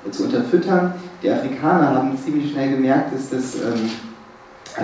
äh, 0.07 0.11
zu 0.11 0.25
unterfüttern. 0.25 0.95
Die 1.23 1.31
Afrikaner 1.31 1.95
haben 1.95 2.17
ziemlich 2.17 2.51
schnell 2.53 2.71
gemerkt, 2.71 3.15
dass 3.15 3.29
das 3.31 3.57
ähm, 3.57 3.91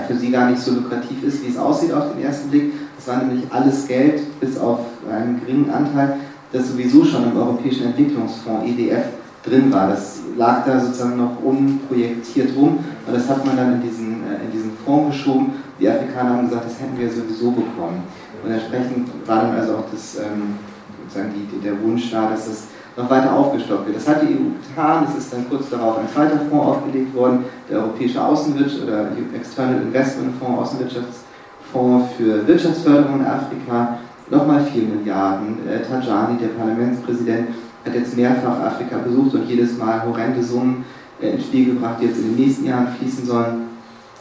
für 0.09 0.17
sie 0.17 0.31
gar 0.31 0.51
nicht 0.51 0.61
so 0.61 0.73
lukrativ 0.73 1.23
ist, 1.23 1.45
wie 1.45 1.49
es 1.49 1.57
aussieht 1.57 1.93
auf 1.93 2.13
den 2.13 2.23
ersten 2.25 2.51
Blick. 2.51 2.73
Das 2.97 3.07
war 3.09 3.23
nämlich 3.23 3.45
alles 3.51 3.87
Geld, 3.87 4.41
bis 4.41 4.59
auf 4.59 4.81
einen 5.11 5.41
geringen 5.41 5.71
Anteil, 5.71 6.17
das 6.53 6.69
sowieso 6.69 7.05
schon 7.05 7.25
im 7.31 7.37
Europäischen 7.37 7.87
Entwicklungsfonds 7.87 8.67
EDF 8.67 9.05
drin 9.45 9.73
war. 9.73 9.89
Das 9.89 10.21
lag 10.37 10.67
da 10.67 10.81
sozusagen 10.81 11.17
noch 11.17 11.41
unprojektiert 11.43 12.55
rum 12.57 12.79
und 13.07 13.15
das 13.15 13.29
hat 13.29 13.47
man 13.47 13.57
dann 13.57 13.75
in 13.75 13.83
diesen, 13.83 14.25
äh, 14.25 14.45
in 14.45 14.51
diesen 14.53 14.73
Fonds 14.85 15.17
geschoben 15.17 15.53
die 15.79 15.89
Afrikaner 15.89 16.31
haben 16.31 16.49
gesagt, 16.49 16.67
das 16.67 16.81
hätten 16.81 16.99
wir 16.99 17.11
sowieso 17.11 17.51
bekommen. 17.51 18.03
Und 18.45 18.51
entsprechend 18.51 19.09
war 19.27 19.43
dann 19.43 19.55
also 19.55 19.77
auch 19.77 19.85
das, 19.91 20.17
ähm, 20.17 20.59
sozusagen 21.05 21.33
die, 21.35 21.59
der 21.61 21.81
Wunsch 21.83 22.11
da, 22.11 22.31
dass 22.31 22.47
das 22.47 22.65
noch 22.97 23.11
weiter 23.11 23.33
aufgestockt 23.33 23.87
wird. 23.87 23.97
Das 23.97 24.09
hat 24.09 24.23
die 24.23 24.35
EU 24.35 24.57
getan, 24.57 25.07
es 25.09 25.25
ist 25.25 25.33
dann 25.33 25.49
kurz 25.49 25.69
darauf 25.69 25.99
ein 25.99 26.09
zweiter 26.13 26.41
Fonds 26.49 26.67
aufgelegt 26.67 27.15
worden, 27.15 27.45
der 27.69 27.79
Europäische 27.81 28.23
Außenwirtschaft 28.23 28.85
oder 28.85 29.09
External 29.35 29.83
Investment 29.83 30.35
Fonds, 30.39 30.61
Außenwirtschaftsfonds 30.61 32.15
für 32.17 32.47
Wirtschaftsförderung 32.47 33.21
in 33.21 33.27
Afrika, 33.27 33.99
nochmal 34.31 34.65
4 34.65 34.83
Milliarden. 34.83 35.59
Äh, 35.69 35.83
Tajani, 35.83 36.39
der 36.39 36.49
Parlamentspräsident, 36.49 37.49
hat 37.85 37.95
jetzt 37.95 38.17
mehrfach 38.17 38.61
Afrika 38.61 38.99
besucht 38.99 39.35
und 39.35 39.49
jedes 39.49 39.79
Mal 39.79 40.03
horrende 40.05 40.43
Summen 40.43 40.85
äh, 41.21 41.31
ins 41.31 41.45
Spiel 41.45 41.67
gebracht, 41.67 41.97
die 42.01 42.07
jetzt 42.07 42.19
in 42.19 42.35
den 42.35 42.47
nächsten 42.47 42.67
Jahren 42.67 42.89
fließen 42.89 43.27
sollen. 43.27 43.67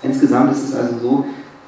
Insgesamt 0.03 0.51
ist 0.51 0.65
es 0.65 0.75
also 0.75 0.97
so, 1.01 1.25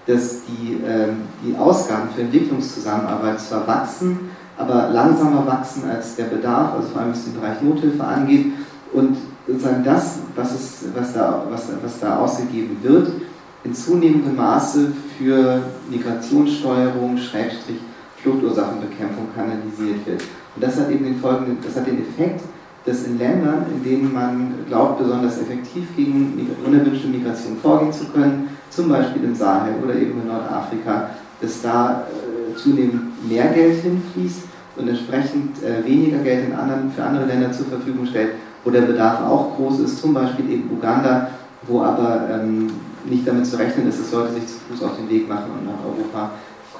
dass 0.07 0.39
die, 0.45 0.75
äh, 0.83 1.09
die 1.45 1.55
Ausgaben 1.57 2.09
für 2.15 2.21
Entwicklungszusammenarbeit 2.21 3.39
zwar 3.39 3.67
wachsen, 3.67 4.31
aber 4.57 4.89
langsamer 4.89 5.45
wachsen 5.45 5.83
als 5.89 6.15
der 6.15 6.25
Bedarf, 6.25 6.73
also 6.75 6.87
vor 6.87 7.01
allem 7.01 7.11
was 7.11 7.25
den 7.25 7.33
Bereich 7.33 7.61
Nothilfe 7.61 8.03
angeht. 8.03 8.47
Und 8.93 9.17
sozusagen 9.45 9.83
das, 9.83 10.19
was, 10.35 10.53
es, 10.53 10.85
was, 10.95 11.13
da, 11.13 11.43
was, 11.49 11.67
was 11.83 11.99
da 11.99 12.19
ausgegeben 12.19 12.77
wird, 12.81 13.09
in 13.63 13.73
zunehmendem 13.73 14.35
Maße 14.35 14.93
für 15.17 15.61
Migrationssteuerung, 15.89 17.17
Schrägstrich, 17.17 17.79
Fluchtursachenbekämpfung 18.23 19.27
kanalisiert 19.35 20.05
wird. 20.05 20.23
Und 20.55 20.63
das 20.63 20.77
hat 20.77 20.89
eben 20.89 21.03
den 21.03 21.19
folgenden, 21.19 21.57
das 21.61 21.75
hat 21.75 21.85
den 21.85 22.01
Effekt, 22.01 22.41
dass 22.87 23.03
in 23.03 23.19
Ländern, 23.19 23.65
in 23.75 23.83
denen 23.83 24.13
man 24.13 24.53
glaubt, 24.67 24.99
besonders 24.99 25.39
effektiv 25.41 25.83
gegen 25.97 26.49
unerwünschte 26.65 27.09
Migration 27.09 27.57
vorgehen 27.61 27.91
zu 27.91 28.05
können, 28.05 28.47
zum 28.69 28.87
Beispiel 28.87 29.25
im 29.25 29.35
Sahel 29.35 29.73
oder 29.83 29.93
eben 29.93 30.21
in 30.21 30.27
Nordafrika, 30.27 31.09
dass 31.41 31.61
da 31.61 32.03
äh, 32.07 32.55
zunehmend 32.55 33.27
mehr 33.29 33.47
Geld 33.47 33.81
hinfließt 33.81 34.43
und 34.77 34.87
entsprechend 34.87 35.61
äh, 35.63 35.85
weniger 35.85 36.19
Geld 36.19 36.57
anderen, 36.57 36.89
für 36.91 37.03
andere 37.03 37.25
Länder 37.25 37.51
zur 37.51 37.65
Verfügung 37.65 38.05
stellt, 38.05 38.31
wo 38.63 38.71
der 38.71 38.81
Bedarf 38.81 39.21
auch 39.21 39.57
groß 39.57 39.81
ist, 39.81 39.99
zum 39.99 40.13
Beispiel 40.13 40.49
eben 40.49 40.69
Uganda, 40.71 41.29
wo 41.63 41.81
aber 41.81 42.21
ähm, 42.31 42.71
nicht 43.05 43.27
damit 43.27 43.45
zu 43.45 43.57
rechnen 43.57 43.89
ist, 43.89 43.99
dass 43.99 44.11
Leute 44.13 44.33
sich 44.33 44.47
zu 44.47 44.55
Fuß 44.69 44.83
auf 44.83 44.95
den 44.95 45.09
Weg 45.09 45.27
machen 45.27 45.51
und 45.59 45.65
nach 45.65 45.83
Europa 45.83 46.31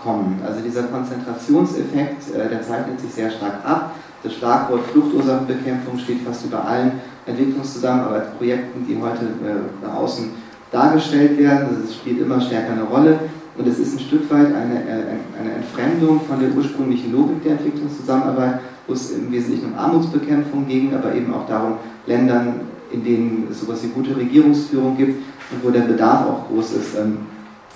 kommen. 0.03 0.39
Also 0.45 0.61
dieser 0.61 0.83
Konzentrationseffekt, 0.83 2.33
äh, 2.33 2.49
der 2.49 2.61
zeichnet 2.61 2.99
sich 3.01 3.11
sehr 3.11 3.29
stark 3.29 3.55
ab. 3.65 3.91
Das 4.23 4.33
Schlagwort 4.33 4.81
Fluchtursachenbekämpfung 4.91 5.99
steht 5.99 6.21
fast 6.21 6.45
über 6.45 6.65
allen 6.65 6.93
Entwicklungszusammenarbeitsprojekten, 7.27 8.87
die 8.87 8.97
heute 8.99 9.25
äh, 9.25 9.85
nach 9.85 9.95
außen 9.95 10.31
dargestellt 10.71 11.37
werden. 11.37 11.67
Also 11.69 11.83
es 11.83 11.95
spielt 11.95 12.19
immer 12.21 12.41
stärker 12.41 12.73
eine 12.73 12.83
Rolle 12.83 13.19
und 13.57 13.67
es 13.67 13.77
ist 13.77 13.93
ein 13.93 13.99
Stück 13.99 14.29
weit 14.31 14.47
eine, 14.47 14.81
äh, 14.87 15.39
eine 15.39 15.53
Entfremdung 15.55 16.21
von 16.21 16.39
der 16.39 16.49
ursprünglichen 16.51 17.11
Logik 17.11 17.43
der 17.43 17.53
Entwicklungszusammenarbeit, 17.53 18.59
wo 18.87 18.93
es 18.93 19.11
im 19.11 19.31
Wesentlichen 19.31 19.73
um 19.73 19.77
Armutsbekämpfung 19.77 20.67
ging, 20.67 20.95
aber 20.95 21.13
eben 21.13 21.33
auch 21.33 21.47
darum, 21.47 21.75
Ländern, 22.07 22.61
in 22.91 23.03
denen 23.03 23.47
es 23.51 23.61
sowas 23.61 23.83
wie 23.83 23.89
gute 23.89 24.15
Regierungsführung 24.15 24.97
gibt 24.97 25.21
und 25.51 25.63
wo 25.63 25.69
der 25.69 25.81
Bedarf 25.81 26.25
auch 26.25 26.47
groß 26.47 26.73
ist, 26.73 26.97
ähm, 26.97 27.17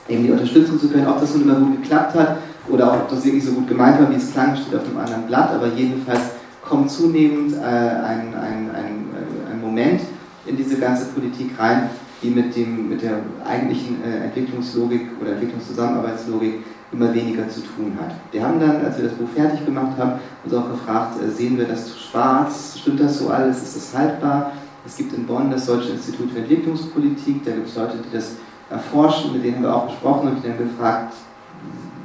eben 0.08 0.24
die 0.24 0.32
unterstützen 0.32 0.80
zu 0.80 0.90
können. 0.90 1.08
Ob 1.08 1.20
das 1.20 1.36
nun 1.36 1.44
immer 1.44 1.56
gut 1.56 1.84
geklappt 1.84 2.16
hat 2.16 2.38
oder 2.70 2.94
ob 2.94 3.10
das 3.10 3.24
wirklich 3.26 3.44
so 3.44 3.54
gut 3.54 3.68
gemeint 3.68 4.00
war, 4.00 4.10
wie 4.10 4.16
es 4.16 4.32
klang, 4.32 4.56
steht 4.56 4.76
auf 4.76 4.86
einem 4.86 4.98
anderen 4.98 5.28
Blatt, 5.28 5.52
aber 5.52 5.68
jedenfalls 5.68 6.22
kommt 6.62 6.90
zunehmend 6.92 7.54
äh, 7.54 7.60
ein, 7.60 8.34
ein, 8.36 8.70
ein, 8.74 9.06
ein 9.52 9.62
Moment 9.62 10.02
in 10.46 10.58
diese 10.58 10.78
ganze 10.78 11.06
Politik 11.06 11.52
rein, 11.60 11.90
die 12.22 12.30
mit, 12.30 12.56
dem, 12.56 12.90
mit 12.90 13.02
der 13.02 13.18
eigentlichen 13.46 14.04
äh, 14.04 14.26
Entwicklungslogik 14.26 15.10
oder 15.20 15.32
Entwicklungszusammenarbeitslogik 15.34 16.64
immer 16.92 17.14
weniger 17.14 17.48
zu 17.50 17.62
tun 17.62 17.98
hat. 18.00 18.16
Wir 18.32 18.44
haben 18.44 18.60
dann, 18.60 18.86
als 18.86 18.98
wir 18.98 19.06
das 19.06 19.14
Buch 19.14 19.30
fertig 19.34 19.66
gemacht 19.66 19.98
haben, 19.98 20.20
uns 20.44 20.54
auch 20.54 20.70
gefragt, 20.70 21.22
äh, 21.22 21.30
sehen 21.30 21.58
wir 21.58 21.66
das 21.66 21.88
zu 21.88 21.98
schwarz? 21.98 22.78
Stimmt 22.80 23.00
das 23.00 23.18
so 23.18 23.30
alles? 23.30 23.64
Ist 23.64 23.76
das 23.76 23.98
haltbar? 23.98 24.52
Es 24.86 24.98
gibt 24.98 25.14
in 25.14 25.26
Bonn 25.26 25.52
das 25.52 25.66
Deutsche 25.66 25.92
Institut 25.92 26.32
für 26.32 26.40
Entwicklungspolitik, 26.40 27.46
da 27.46 27.52
gibt 27.52 27.68
es 27.68 27.76
Leute, 27.76 27.98
die 27.98 28.16
das 28.16 28.34
erforschen, 28.70 29.34
mit 29.34 29.44
denen 29.44 29.58
haben 29.58 29.64
wir 29.64 29.76
auch 29.76 29.88
gesprochen 29.88 30.30
und 30.30 30.38
die 30.38 30.48
dann 30.48 30.58
gefragt, 30.58 31.14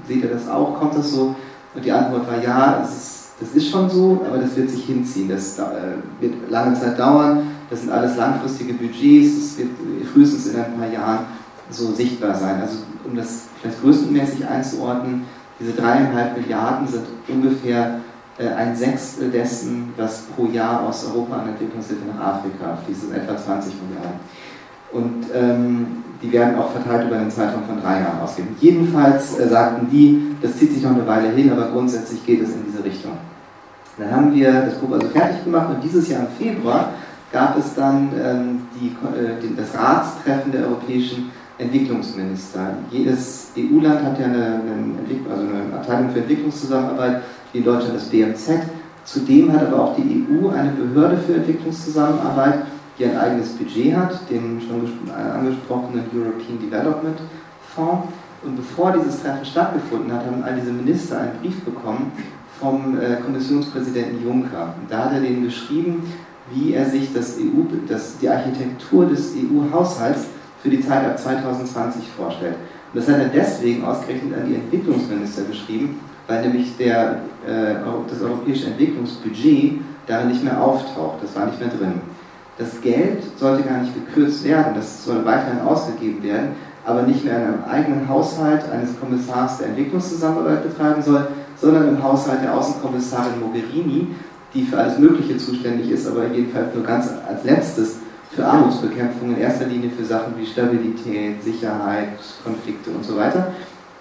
seht 0.08 0.22
ihr 0.22 0.30
das 0.30 0.48
auch, 0.48 0.78
kommt 0.78 0.96
das 0.96 1.12
so? 1.12 1.34
Und 1.74 1.84
die 1.84 1.92
Antwort 1.92 2.26
war 2.26 2.42
ja, 2.42 2.78
das 2.80 2.96
ist, 2.96 3.26
das 3.40 3.50
ist 3.50 3.68
schon 3.68 3.90
so, 3.90 4.24
aber 4.26 4.38
das 4.38 4.56
wird 4.56 4.70
sich 4.70 4.84
hinziehen, 4.84 5.28
das 5.28 5.58
äh, 5.58 5.62
wird 6.20 6.50
lange 6.50 6.74
Zeit 6.74 6.98
dauern, 6.98 7.48
das 7.68 7.82
sind 7.82 7.90
alles 7.90 8.16
langfristige 8.16 8.72
Budgets, 8.72 9.34
das 9.34 9.58
wird 9.58 9.68
frühestens 10.12 10.46
in 10.46 10.56
ein 10.60 10.78
paar 10.78 10.90
Jahren 10.90 11.26
so 11.70 11.92
sichtbar 11.92 12.34
sein. 12.34 12.60
Also 12.60 12.78
um 13.04 13.14
das 13.16 13.44
vielleicht 13.60 13.82
größtenmäßig 13.82 14.46
einzuordnen, 14.46 15.24
diese 15.58 15.72
dreieinhalb 15.72 16.38
Milliarden 16.38 16.86
sind 16.86 17.04
ungefähr 17.28 18.00
äh, 18.38 18.48
ein 18.48 18.76
Sechstel 18.76 19.30
dessen, 19.30 19.92
was 19.96 20.22
pro 20.34 20.46
Jahr 20.46 20.86
aus 20.86 21.06
Europa 21.06 21.36
an 21.36 21.48
Entwicklungshilfe 21.48 22.04
nach 22.06 22.36
Afrika 22.36 22.78
fließt, 22.84 23.02
sind 23.02 23.14
etwa 23.14 23.36
20 23.36 23.72
Milliarden. 23.82 24.20
Und 24.92 25.26
ähm, 25.34 26.04
die 26.22 26.32
werden 26.32 26.58
auch 26.58 26.70
verteilt 26.70 27.06
über 27.06 27.16
einen 27.16 27.30
Zeitraum 27.30 27.64
von 27.64 27.80
drei 27.80 28.00
Jahren 28.00 28.20
ausgegeben. 28.22 28.56
Jedenfalls 28.60 29.38
äh, 29.38 29.48
sagten 29.48 29.88
die, 29.90 30.34
das 30.42 30.56
zieht 30.56 30.72
sich 30.72 30.82
noch 30.82 30.92
eine 30.92 31.06
Weile 31.06 31.28
hin, 31.30 31.50
aber 31.52 31.68
grundsätzlich 31.68 32.24
geht 32.24 32.42
es 32.42 32.50
in 32.50 32.64
diese 32.66 32.84
Richtung. 32.84 33.12
Dann 33.98 34.10
haben 34.10 34.34
wir 34.34 34.52
das 34.52 34.74
Buch 34.74 34.92
also 34.92 35.08
fertig 35.08 35.44
gemacht 35.44 35.68
und 35.70 35.82
dieses 35.82 36.08
Jahr 36.08 36.20
im 36.20 36.28
Februar 36.38 36.90
gab 37.32 37.58
es 37.58 37.74
dann 37.74 38.10
ähm, 38.22 38.60
die, 38.78 38.88
äh, 38.88 39.56
das 39.56 39.74
Ratstreffen 39.74 40.52
der 40.52 40.66
europäischen 40.66 41.30
Entwicklungsminister. 41.58 42.76
Jedes 42.90 43.52
EU-Land 43.56 44.02
hat 44.02 44.18
ja 44.20 44.26
eine, 44.26 44.36
eine, 44.36 45.30
also 45.30 45.42
eine 45.42 45.74
Abteilung 45.74 46.10
für 46.10 46.18
Entwicklungszusammenarbeit, 46.20 47.22
wie 47.52 47.58
in 47.58 47.64
Deutschland 47.64 47.96
das 47.96 48.04
BMZ. 48.04 48.60
Zudem 49.04 49.52
hat 49.52 49.66
aber 49.66 49.82
auch 49.82 49.96
die 49.96 50.26
EU 50.28 50.50
eine 50.50 50.72
Behörde 50.72 51.16
für 51.16 51.34
Entwicklungszusammenarbeit, 51.34 52.66
die 52.98 53.04
ein 53.04 53.16
eigenes 53.16 53.50
Budget 53.50 53.94
hat, 53.94 54.30
den 54.30 54.60
schon 54.60 55.10
angesprochenen 55.12 56.04
European 56.14 56.58
Development 56.58 57.18
Fonds. 57.74 58.08
Und 58.42 58.56
bevor 58.56 58.92
dieses 58.92 59.22
Treffen 59.22 59.44
stattgefunden 59.44 60.12
hat, 60.12 60.24
haben 60.24 60.42
all 60.42 60.54
diese 60.54 60.72
Minister 60.72 61.20
einen 61.20 61.38
Brief 61.40 61.64
bekommen 61.64 62.12
vom 62.60 62.98
äh, 62.98 63.16
Kommissionspräsidenten 63.16 64.24
Juncker. 64.24 64.74
Und 64.80 64.90
da 64.90 65.06
hat 65.06 65.12
er 65.12 65.20
denen 65.20 65.44
geschrieben, 65.44 66.02
wie 66.52 66.74
er 66.74 66.86
sich 66.86 67.12
das 67.12 67.36
EU, 67.38 67.62
das, 67.88 68.18
die 68.18 68.28
Architektur 68.28 69.06
des 69.06 69.34
EU-Haushalts 69.34 70.26
für 70.62 70.70
die 70.70 70.80
Zeit 70.80 71.04
ab 71.04 71.18
2020 71.18 72.04
vorstellt. 72.16 72.54
Und 72.92 73.00
das 73.00 73.08
hat 73.08 73.20
er 73.20 73.28
deswegen 73.28 73.84
ausgerechnet 73.84 74.38
an 74.38 74.48
die 74.48 74.54
Entwicklungsminister 74.54 75.42
geschrieben, 75.42 76.00
weil 76.26 76.42
nämlich 76.42 76.76
der, 76.76 77.20
äh, 77.46 77.74
das 78.08 78.22
europäische 78.22 78.68
Entwicklungsbudget 78.68 79.80
darin 80.06 80.28
nicht 80.28 80.44
mehr 80.44 80.62
auftaucht. 80.62 81.22
Das 81.22 81.34
war 81.34 81.46
nicht 81.46 81.60
mehr 81.60 81.68
drin. 81.68 82.00
Das 82.58 82.80
Geld 82.80 83.22
sollte 83.38 83.64
gar 83.64 83.82
nicht 83.82 83.92
gekürzt 83.94 84.42
werden, 84.44 84.74
das 84.74 85.04
soll 85.04 85.24
weiterhin 85.24 85.60
ausgegeben 85.60 86.22
werden, 86.22 86.50
aber 86.86 87.02
nicht 87.02 87.24
mehr 87.24 87.36
in 87.36 87.42
einem 87.42 87.64
eigenen 87.64 88.08
Haushalt 88.08 88.62
eines 88.70 88.98
Kommissars 88.98 89.58
der 89.58 89.68
Entwicklungszusammenarbeit 89.68 90.62
betreiben 90.62 91.02
soll, 91.02 91.26
sondern 91.60 91.88
im 91.88 92.02
Haushalt 92.02 92.42
der 92.42 92.54
Außenkommissarin 92.56 93.40
Mogherini, 93.40 94.08
die 94.54 94.62
für 94.64 94.78
alles 94.78 94.98
Mögliche 94.98 95.36
zuständig 95.36 95.90
ist, 95.90 96.06
aber 96.06 96.28
jedenfalls 96.28 96.74
nur 96.74 96.84
ganz 96.84 97.10
als 97.28 97.44
letztes 97.44 97.96
für 98.30 98.46
Armutsbekämpfung, 98.46 99.34
in 99.34 99.40
erster 99.40 99.66
Linie 99.66 99.90
für 99.90 100.04
Sachen 100.04 100.34
wie 100.38 100.46
Stabilität, 100.46 101.42
Sicherheit, 101.42 102.08
Konflikte 102.42 102.90
und 102.90 103.04
so 103.04 103.16
weiter. 103.16 103.52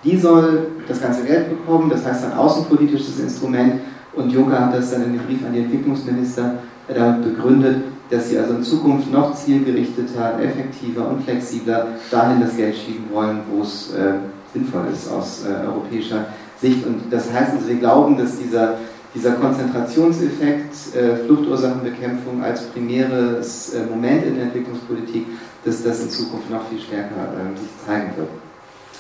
Die 0.04 0.18
soll 0.18 0.68
das 0.88 1.02
ganze 1.02 1.26
Geld 1.26 1.50
bekommen, 1.50 1.90
das 1.90 2.06
heißt 2.06 2.26
ein 2.26 2.34
außenpolitisches 2.34 3.20
Instrument 3.20 3.82
und 4.14 4.32
Juncker 4.32 4.60
hat 4.60 4.74
das 4.74 4.92
dann 4.92 5.04
in 5.04 5.14
dem 5.14 5.26
Brief 5.26 5.46
an 5.46 5.54
die 5.54 5.60
Entwicklungsminister 5.60 6.56
damit 6.88 7.36
begründet, 7.36 7.84
dass 8.10 8.30
sie 8.30 8.38
also 8.38 8.56
in 8.56 8.64
Zukunft 8.64 9.12
noch 9.12 9.36
zielgerichteter, 9.36 10.40
effektiver 10.40 11.08
und 11.08 11.24
flexibler 11.24 11.88
dahin 12.12 12.42
das 12.42 12.56
Geld 12.56 12.76
schieben 12.76 13.06
wollen, 13.12 13.42
wo 13.52 13.62
es 13.62 13.94
äh, 13.94 14.14
sinnvoll 14.54 14.86
ist 14.94 15.12
aus 15.12 15.44
äh, 15.46 15.66
europäischer 15.66 16.26
Sicht. 16.62 16.86
Und 16.86 17.12
das 17.12 17.32
heißt 17.32 17.54
also, 17.54 17.68
wir 17.68 17.76
glauben, 17.76 18.18
dass 18.18 18.38
dieser 18.38 18.76
dieser 19.16 19.32
Konzentrationseffekt, 19.32 20.94
äh, 20.94 21.16
Fluchtursachenbekämpfung 21.26 22.44
als 22.44 22.64
primäres 22.64 23.74
äh, 23.74 23.86
Moment 23.86 24.26
in 24.26 24.36
der 24.36 24.44
Entwicklungspolitik, 24.46 25.26
dass 25.64 25.82
das 25.84 26.02
in 26.02 26.10
Zukunft 26.10 26.50
noch 26.50 26.68
viel 26.68 26.80
stärker 26.80 27.16
äh, 27.16 27.58
sich 27.58 27.70
zeigen 27.86 28.12
wird. 28.18 28.28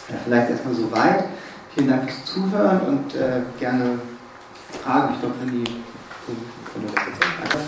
Ja, 0.10 0.16
vielleicht 0.24 0.52
erstmal 0.52 0.74
so 0.74 0.90
weit. 0.92 1.26
Vielen 1.76 1.90
Dank 1.90 2.10
fürs 2.10 2.26
Zuhören 2.26 2.82
und 2.88 3.16
äh, 3.16 3.42
gerne 3.60 4.00
Fragen. 4.84 5.16
Ich 5.16 5.20
glaube, 5.20 5.36
wenn 5.44 5.52
die. 5.52 5.72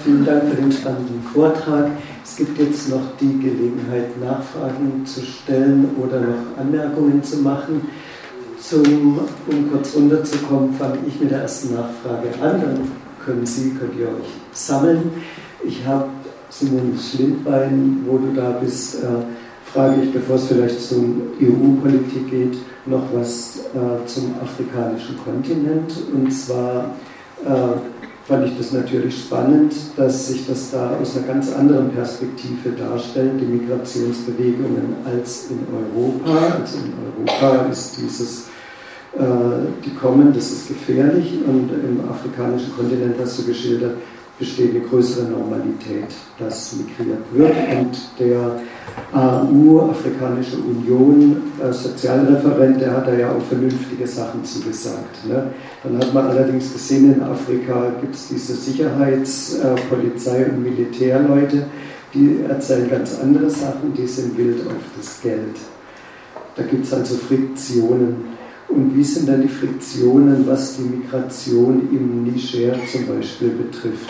Vielen 0.03 0.25
Dank 0.25 0.43
für 0.49 0.55
den 0.55 0.71
spannenden 0.71 1.21
Vortrag. 1.33 1.91
Es 2.23 2.35
gibt 2.35 2.57
jetzt 2.59 2.89
noch 2.89 3.01
die 3.19 3.39
Gelegenheit, 3.39 4.19
Nachfragen 4.19 5.05
zu 5.05 5.21
stellen 5.21 5.89
oder 6.01 6.21
noch 6.21 6.57
Anmerkungen 6.57 7.23
zu 7.23 7.37
machen. 7.37 7.89
Zum, 8.59 9.19
um 9.47 9.71
kurz 9.71 9.95
runterzukommen, 9.95 10.73
fange 10.73 10.97
ich 11.07 11.19
mit 11.19 11.31
der 11.31 11.41
ersten 11.41 11.75
Nachfrage 11.75 12.29
an. 12.41 12.61
Dann 12.61 12.91
können 13.23 13.45
Sie, 13.45 13.71
könnt 13.71 13.97
ihr 13.97 14.07
euch 14.07 14.31
sammeln. 14.51 15.11
Ich 15.63 15.85
habe 15.85 16.05
Simon 16.49 16.97
Schlindbein, 16.97 18.03
wo 18.05 18.17
du 18.17 18.33
da 18.33 18.51
bist, 18.51 19.03
äh, 19.03 19.07
frage 19.73 20.01
ich, 20.03 20.13
bevor 20.13 20.37
es 20.37 20.47
vielleicht 20.47 20.81
zum 20.81 21.21
EU-Politik 21.41 22.29
geht, 22.29 22.57
noch 22.85 23.03
was 23.13 23.59
äh, 23.73 24.05
zum 24.05 24.35
afrikanischen 24.41 25.17
Kontinent. 25.23 25.93
Und 26.13 26.31
zwar 26.31 26.95
äh, 27.45 27.77
fand 28.27 28.45
ich 28.45 28.57
das 28.57 28.73
natürlich 28.73 29.17
spannend, 29.17 29.73
dass 29.95 30.27
sich 30.27 30.45
das 30.47 30.71
da 30.71 30.97
aus 31.01 31.15
einer 31.15 31.27
ganz 31.27 31.53
anderen 31.53 31.89
Perspektive 31.91 32.71
darstellt, 32.77 33.39
die 33.39 33.45
Migrationsbewegungen 33.45 34.97
als 35.05 35.47
in 35.49 35.59
Europa. 35.73 36.59
Also 36.59 36.79
in 36.79 36.93
Europa 37.25 37.69
ist 37.71 37.97
dieses 37.97 38.47
äh, 39.17 39.23
die 39.85 39.95
kommen, 39.95 40.33
das 40.33 40.51
ist 40.51 40.67
gefährlich 40.67 41.39
und 41.47 41.69
im 41.71 42.01
afrikanischen 42.09 42.75
Kontinent 42.75 43.15
hast 43.19 43.39
du 43.39 43.45
geschildert, 43.45 43.97
besteht 44.39 44.75
eine 44.75 44.81
größere 44.81 45.29
Normalität, 45.29 46.13
dass 46.37 46.73
migriert 46.73 47.23
wird 47.33 47.55
und 47.79 47.97
der 48.19 48.59
AU, 49.11 49.89
Afrikanische 49.89 50.57
Union, 50.57 51.41
äh, 51.61 51.71
Sozialreferent, 51.73 52.79
der 52.79 52.91
hat 52.91 53.07
da 53.07 53.13
ja 53.13 53.31
auch 53.31 53.41
vernünftige 53.41 54.05
Sachen 54.05 54.43
zugesagt. 54.43 55.25
Ne? 55.27 55.51
Dann 55.83 55.97
hat 55.97 56.13
man 56.13 56.27
allerdings 56.27 56.71
gesehen, 56.71 57.13
in 57.13 57.23
Afrika 57.23 57.91
gibt 57.99 58.15
es 58.15 58.27
diese 58.27 58.53
Sicherheits-, 58.53 59.59
äh, 59.59 59.75
und 59.91 60.63
Militärleute, 60.63 61.65
die 62.13 62.39
erzählen 62.47 62.89
ganz 62.89 63.19
andere 63.19 63.49
Sachen, 63.49 63.93
die 63.93 64.07
sind 64.07 64.37
wild 64.37 64.67
auf 64.67 64.83
das 64.97 65.21
Geld. 65.21 65.57
Da 66.55 66.63
gibt 66.63 66.85
es 66.85 66.93
also 66.93 67.15
Friktionen. 67.15 68.36
Und 68.69 68.95
wie 68.95 69.03
sind 69.03 69.29
dann 69.29 69.41
die 69.41 69.47
Friktionen, 69.47 70.45
was 70.45 70.77
die 70.77 70.83
Migration 70.83 71.87
im 71.91 72.23
Niger 72.23 72.73
zum 72.91 73.07
Beispiel 73.07 73.49
betrifft? 73.49 74.09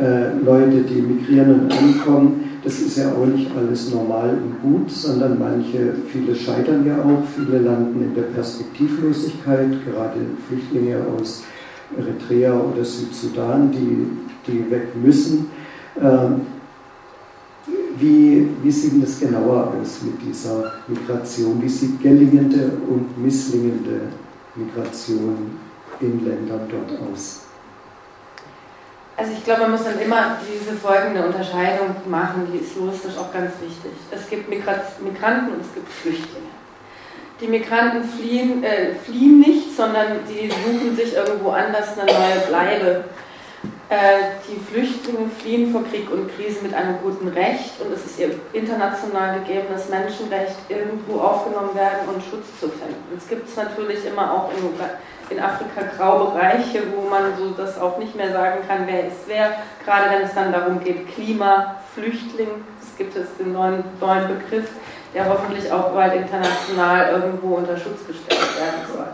Äh, 0.00 0.38
Leute, 0.44 0.82
die 0.82 1.00
migrieren 1.00 1.60
und 1.60 1.72
ankommen, 1.72 2.52
das 2.64 2.78
ist 2.80 2.96
ja 2.96 3.12
auch 3.12 3.26
nicht 3.26 3.50
alles 3.56 3.92
normal 3.92 4.30
und 4.30 4.62
gut, 4.62 4.90
sondern 4.90 5.38
manche, 5.38 5.94
viele 6.08 6.34
scheitern 6.34 6.86
ja 6.86 6.98
auch, 6.98 7.22
viele 7.36 7.58
landen 7.58 8.02
in 8.02 8.14
der 8.14 8.22
Perspektivlosigkeit, 8.22 9.68
gerade 9.84 10.20
Flüchtlinge 10.48 10.98
aus 11.18 11.42
Eritrea 11.98 12.54
oder 12.54 12.84
Südsudan, 12.84 13.70
die, 13.72 14.06
die 14.50 14.70
weg 14.70 14.88
müssen. 14.94 15.50
Ähm, 16.00 16.42
wie, 17.96 18.48
wie 18.62 18.70
sieht 18.70 19.02
das 19.02 19.20
genauer 19.20 19.72
aus 19.80 20.02
mit 20.02 20.20
dieser 20.22 20.72
Migration? 20.86 21.60
Wie 21.62 21.68
sieht 21.68 22.00
gelingende 22.00 22.72
und 22.88 23.16
misslingende 23.18 24.02
Migration 24.54 25.58
in 26.00 26.24
Ländern 26.24 26.68
dort 26.68 26.98
aus? 27.10 27.40
Also 29.16 29.32
ich 29.36 29.44
glaube, 29.44 29.62
man 29.62 29.72
muss 29.72 29.84
dann 29.84 30.00
immer 30.00 30.38
diese 30.40 30.74
folgende 30.76 31.24
Unterscheidung 31.24 31.94
machen, 32.08 32.48
die 32.52 32.58
ist 32.58 32.74
juristisch 32.74 33.16
auch 33.18 33.32
ganz 33.32 33.52
wichtig. 33.60 33.92
Es 34.10 34.28
gibt 34.28 34.48
Migranten 34.48 35.52
und 35.52 35.60
es 35.60 35.74
gibt 35.74 35.88
Flüchtlinge. 35.88 36.52
Die 37.40 37.48
Migranten 37.48 38.04
fliehen, 38.04 38.64
äh, 38.64 38.94
fliehen 38.94 39.40
nicht, 39.40 39.76
sondern 39.76 40.20
die 40.28 40.48
suchen 40.48 40.96
sich 40.96 41.14
irgendwo 41.14 41.50
anders 41.50 41.98
eine 41.98 42.10
neue 42.10 42.46
Bleibe. 42.48 43.04
Äh, 43.92 44.40
die 44.48 44.58
Flüchtlinge 44.58 45.28
fliehen 45.38 45.70
vor 45.70 45.84
Krieg 45.84 46.10
und 46.10 46.34
Krisen 46.34 46.62
mit 46.62 46.72
einem 46.72 46.96
guten 47.02 47.28
Recht 47.28 47.78
und 47.78 47.92
es 47.92 48.06
ist 48.06 48.18
ihr 48.18 48.30
international 48.54 49.40
gegebenes 49.40 49.90
Menschenrecht, 49.90 50.56
irgendwo 50.70 51.20
aufgenommen 51.20 51.74
werden 51.74 52.08
und 52.08 52.22
Schutz 52.22 52.58
zu 52.58 52.70
finden. 52.70 53.04
Es 53.14 53.28
gibt 53.28 53.54
natürlich 53.54 54.06
immer 54.06 54.32
auch 54.32 54.50
in, 55.28 55.38
Afrika 55.38 55.82
Graubereiche, 55.94 56.84
wo 56.96 57.06
man 57.06 57.36
so 57.36 57.50
das 57.50 57.78
auch 57.78 57.98
nicht 57.98 58.16
mehr 58.16 58.32
sagen 58.32 58.60
kann, 58.66 58.86
wer 58.86 59.08
ist 59.08 59.26
wer, 59.26 59.56
gerade 59.84 60.08
wenn 60.08 60.22
es 60.22 60.32
dann 60.32 60.52
darum 60.52 60.80
geht, 60.82 61.14
Klima, 61.14 61.76
Flüchtling, 61.94 62.48
es 62.80 62.96
gibt 62.96 63.14
es 63.14 63.36
den 63.38 63.52
neuen, 63.52 63.84
neuen 64.00 64.26
Begriff, 64.26 64.70
der 65.12 65.28
hoffentlich 65.28 65.70
auch 65.70 65.90
bald 65.90 66.14
international 66.14 67.12
irgendwo 67.12 67.56
unter 67.56 67.76
Schutz 67.76 68.06
gestellt 68.06 68.56
werden 68.58 68.86
soll. 68.90 69.08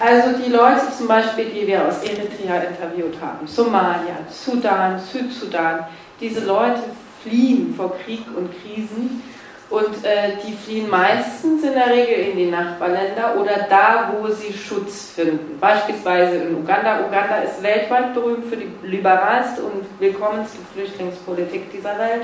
Also 0.00 0.30
die 0.42 0.50
Leute 0.50 0.80
zum 0.96 1.08
Beispiel, 1.08 1.50
die 1.50 1.66
wir 1.66 1.86
aus 1.86 2.02
Eritrea 2.02 2.62
interviewt 2.62 3.20
haben, 3.20 3.46
Somalia, 3.46 4.16
Sudan, 4.30 4.98
Südsudan, 4.98 5.86
diese 6.18 6.46
Leute 6.46 6.80
fliehen 7.22 7.74
vor 7.76 7.94
Krieg 7.98 8.22
und 8.34 8.48
Krisen 8.62 9.22
und 9.68 10.02
äh, 10.02 10.38
die 10.42 10.54
fliehen 10.54 10.88
meistens 10.88 11.62
in 11.62 11.74
der 11.74 11.88
Regel 11.88 12.30
in 12.30 12.36
die 12.38 12.50
Nachbarländer 12.50 13.36
oder 13.38 13.66
da, 13.68 14.14
wo 14.14 14.26
sie 14.28 14.54
Schutz 14.54 15.10
finden. 15.14 15.58
Beispielsweise 15.60 16.36
in 16.36 16.56
Uganda. 16.56 17.00
Uganda 17.06 17.36
ist 17.44 17.62
weltweit 17.62 18.14
berühmt 18.14 18.46
für 18.46 18.56
die 18.56 18.72
liberalste 18.82 19.62
und 19.62 19.84
willkommenste 19.98 20.58
Flüchtlingspolitik 20.72 21.70
dieser 21.70 21.98
Welt. 21.98 22.22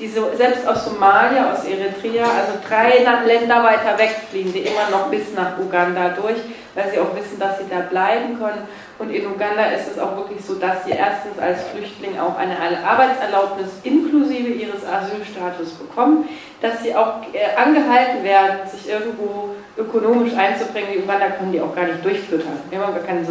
Die 0.00 0.08
so, 0.08 0.30
selbst 0.34 0.66
aus 0.66 0.86
Somalia, 0.86 1.52
aus 1.52 1.64
Eritrea, 1.64 2.24
also 2.24 2.58
drei 2.66 3.04
Länder 3.26 3.62
weiter 3.62 3.98
weg 3.98 4.16
fliehen 4.30 4.50
die 4.50 4.60
immer 4.60 4.88
noch 4.90 5.10
bis 5.10 5.34
nach 5.36 5.58
Uganda 5.58 6.08
durch, 6.08 6.38
weil 6.74 6.90
sie 6.90 6.98
auch 6.98 7.14
wissen, 7.14 7.38
dass 7.38 7.58
sie 7.58 7.64
da 7.68 7.80
bleiben 7.80 8.38
können. 8.38 8.66
Und 8.98 9.10
in 9.10 9.26
Uganda 9.26 9.64
ist 9.64 9.92
es 9.92 9.98
auch 9.98 10.16
wirklich 10.16 10.42
so, 10.42 10.54
dass 10.54 10.84
sie 10.86 10.92
erstens 10.92 11.38
als 11.38 11.64
Flüchtling 11.64 12.18
auch 12.18 12.38
eine 12.38 12.56
Arbeitserlaubnis 12.82 13.68
inklusive 13.82 14.48
ihres 14.48 14.86
Asylstatus 14.86 15.72
bekommen, 15.72 16.26
dass 16.62 16.82
sie 16.82 16.94
auch 16.94 17.20
äh, 17.32 17.56
angehalten 17.56 18.24
werden, 18.24 18.66
sich 18.70 18.88
irgendwo 18.88 19.50
ökonomisch 19.76 20.34
einzubringen. 20.34 20.94
In 20.94 21.04
Uganda 21.04 21.28
können 21.28 21.52
die 21.52 21.60
auch 21.60 21.74
gar 21.74 21.84
nicht 21.84 22.02
durchfüttern. 22.02 22.58
Wir 22.70 22.80
haben 22.80 22.94
gar 22.94 23.04
kein 23.04 23.26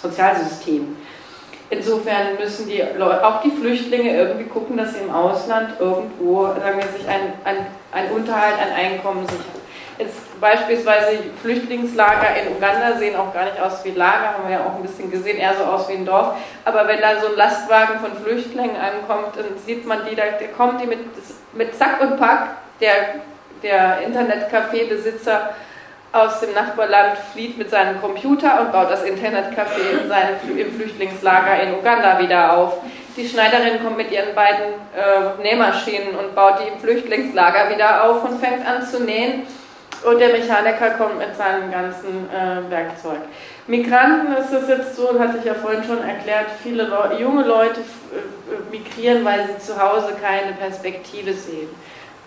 Sozialsystem. 0.00 0.96
Insofern 1.68 2.36
müssen 2.38 2.68
die 2.68 2.82
Leute, 2.96 3.26
auch 3.26 3.42
die 3.42 3.50
Flüchtlinge 3.50 4.16
irgendwie 4.16 4.44
gucken, 4.44 4.76
dass 4.76 4.94
sie 4.94 5.00
im 5.00 5.12
Ausland 5.12 5.80
irgendwo, 5.80 6.44
sagen 6.46 6.78
wir, 6.78 6.86
sich 6.96 7.08
ein, 7.08 7.32
ein, 7.44 7.66
ein 7.90 8.10
Unterhalt, 8.12 8.54
ein 8.60 8.72
Einkommen 8.72 9.26
sichern. 9.26 9.44
Jetzt 9.98 10.40
beispielsweise 10.40 11.18
Flüchtlingslager 11.42 12.36
in 12.40 12.54
Uganda 12.54 12.96
sehen 12.98 13.16
auch 13.16 13.32
gar 13.32 13.44
nicht 13.44 13.58
aus 13.60 13.84
wie 13.84 13.92
Lager, 13.92 14.34
haben 14.34 14.46
wir 14.46 14.58
ja 14.58 14.64
auch 14.64 14.76
ein 14.76 14.82
bisschen 14.82 15.10
gesehen, 15.10 15.38
eher 15.38 15.54
so 15.54 15.64
aus 15.64 15.88
wie 15.88 15.94
ein 15.94 16.04
Dorf. 16.04 16.36
Aber 16.64 16.86
wenn 16.86 17.00
da 17.00 17.20
so 17.20 17.28
ein 17.28 17.36
Lastwagen 17.36 17.98
von 17.98 18.14
Flüchtlingen 18.22 18.76
ankommt, 18.76 19.36
dann 19.36 19.58
sieht 19.64 19.86
man 19.86 20.00
die, 20.08 20.14
da 20.14 20.24
kommen 20.56 20.78
die 20.78 20.86
mit, 20.86 21.00
mit 21.54 21.74
Sack 21.74 22.00
und 22.00 22.18
Pack. 22.18 22.48
Der, 22.80 22.92
der 23.62 24.02
Internetcafé-Besitzer 24.06 25.54
aus 26.22 26.40
dem 26.40 26.54
Nachbarland 26.54 27.18
flieht 27.32 27.58
mit 27.58 27.70
seinem 27.70 28.00
Computer 28.00 28.60
und 28.60 28.72
baut 28.72 28.90
das 28.90 29.04
Internetcafé 29.04 30.02
in 30.02 30.08
seinem, 30.08 30.58
im 30.58 30.72
Flüchtlingslager 30.74 31.62
in 31.62 31.74
Uganda 31.74 32.18
wieder 32.18 32.56
auf. 32.56 32.78
Die 33.16 33.28
Schneiderin 33.28 33.82
kommt 33.82 33.96
mit 33.96 34.10
ihren 34.10 34.34
beiden 34.34 34.74
äh, 34.94 35.42
Nähmaschinen 35.42 36.16
und 36.16 36.34
baut 36.34 36.60
die 36.60 36.68
im 36.68 36.78
Flüchtlingslager 36.78 37.74
wieder 37.74 38.04
auf 38.04 38.24
und 38.24 38.38
fängt 38.38 38.66
an 38.66 38.82
zu 38.82 39.02
nähen 39.02 39.46
und 40.04 40.20
der 40.20 40.28
Mechaniker 40.28 40.90
kommt 40.90 41.18
mit 41.18 41.34
seinem 41.36 41.70
ganzen 41.70 42.28
äh, 42.30 42.70
Werkzeug. 42.70 43.20
Migranten 43.66 44.36
ist 44.36 44.52
es 44.52 44.68
jetzt 44.68 44.96
so, 44.96 45.18
hatte 45.18 45.38
ich 45.38 45.44
ja 45.44 45.54
vorhin 45.54 45.82
schon 45.82 46.02
erklärt, 46.02 46.46
viele 46.62 46.84
Le 46.84 47.18
junge 47.18 47.44
Leute 47.44 47.80
äh, 47.80 48.70
migrieren, 48.70 49.24
weil 49.24 49.46
sie 49.46 49.58
zu 49.58 49.80
Hause 49.80 50.14
keine 50.20 50.52
Perspektive 50.52 51.32
sehen. 51.32 51.68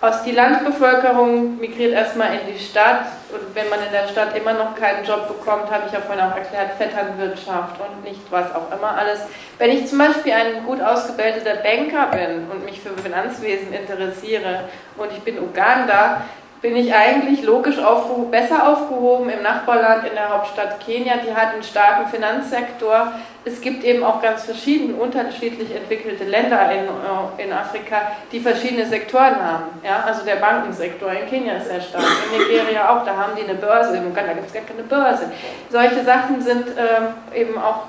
Aus 0.02 0.24
die 0.24 0.32
Landbevölkerung 0.32 1.60
migriert 1.60 1.92
erstmal 1.92 2.30
in 2.36 2.54
die 2.54 2.58
Stadt 2.58 3.08
und 3.34 3.54
wenn 3.54 3.68
man 3.68 3.80
in 3.84 3.92
der 3.92 4.08
Stadt 4.08 4.34
immer 4.34 4.54
noch 4.54 4.74
keinen 4.74 5.04
Job 5.04 5.28
bekommt, 5.28 5.70
habe 5.70 5.88
ich 5.88 5.92
ja 5.92 6.00
vorhin 6.00 6.24
auch 6.24 6.38
erklärt, 6.38 6.72
Vetternwirtschaft 6.78 7.76
und 7.82 8.06
nicht 8.06 8.22
was 8.30 8.56
auch 8.56 8.72
immer 8.72 8.98
alles. 8.98 9.20
Wenn 9.58 9.72
ich 9.72 9.88
zum 9.88 9.98
Beispiel 9.98 10.32
ein 10.32 10.64
gut 10.66 10.80
ausgebildeter 10.80 11.56
Banker 11.56 12.08
bin 12.16 12.50
und 12.50 12.64
mich 12.64 12.80
für 12.80 12.92
Finanzwesen 12.92 13.74
interessiere 13.74 14.70
und 14.96 15.12
ich 15.12 15.20
bin 15.20 15.38
Uganda, 15.38 16.22
bin 16.62 16.76
ich 16.76 16.94
eigentlich 16.94 17.44
logisch 17.44 17.80
aufgehoben, 17.80 18.32
besser 18.32 18.68
aufgehoben 18.68 19.30
im 19.30 19.42
Nachbarland 19.42 20.06
in 20.06 20.14
der 20.14 20.30
Hauptstadt 20.30 20.80
Kenia. 20.86 21.14
Die 21.26 21.34
hat 21.34 21.54
einen 21.54 21.64
starken 21.64 22.10
Finanzsektor. 22.10 23.14
Es 23.46 23.62
gibt 23.62 23.86
eben 23.86 24.04
auch 24.04 24.22
ganz 24.22 24.44
verschiedene, 24.44 24.96
unterschiedlich 24.96 25.74
entwickelte 25.74 26.26
Länder 26.26 26.70
in, 26.72 26.84
äh, 26.84 27.44
in 27.46 27.54
Afrika, 27.54 28.12
die 28.32 28.42
verschiedene 28.42 28.86
Sektoren 28.86 29.42
haben. 29.42 29.80
Ja, 29.84 30.04
also 30.06 30.26
der 30.26 30.36
Bankensektor 30.36 31.10
in 31.14 31.30
Kenia 31.30 31.54
ist 31.54 31.70
sehr 31.70 31.80
stark, 31.80 32.04
in 32.04 32.40
Nigeria 32.40 32.90
auch, 32.90 33.06
da 33.06 33.16
haben 33.16 33.38
die 33.38 33.44
eine 33.44 33.56
Börse, 33.56 33.96
in 33.96 34.08
Uganda 34.08 34.34
gibt 34.34 34.48
es 34.48 34.54
gar 34.54 34.64
keine 34.64 34.84
Börse. 34.84 35.32
Solche 35.70 36.04
Sachen 36.04 36.42
sind 36.42 36.68
ähm, 36.78 37.14
eben 37.34 37.58
auch 37.58 37.84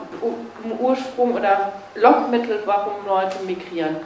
Ursprung 0.78 1.34
oder 1.34 1.72
Lockmittel, 1.96 2.62
warum 2.64 3.04
Leute 3.06 3.42
migrieren. 3.44 3.96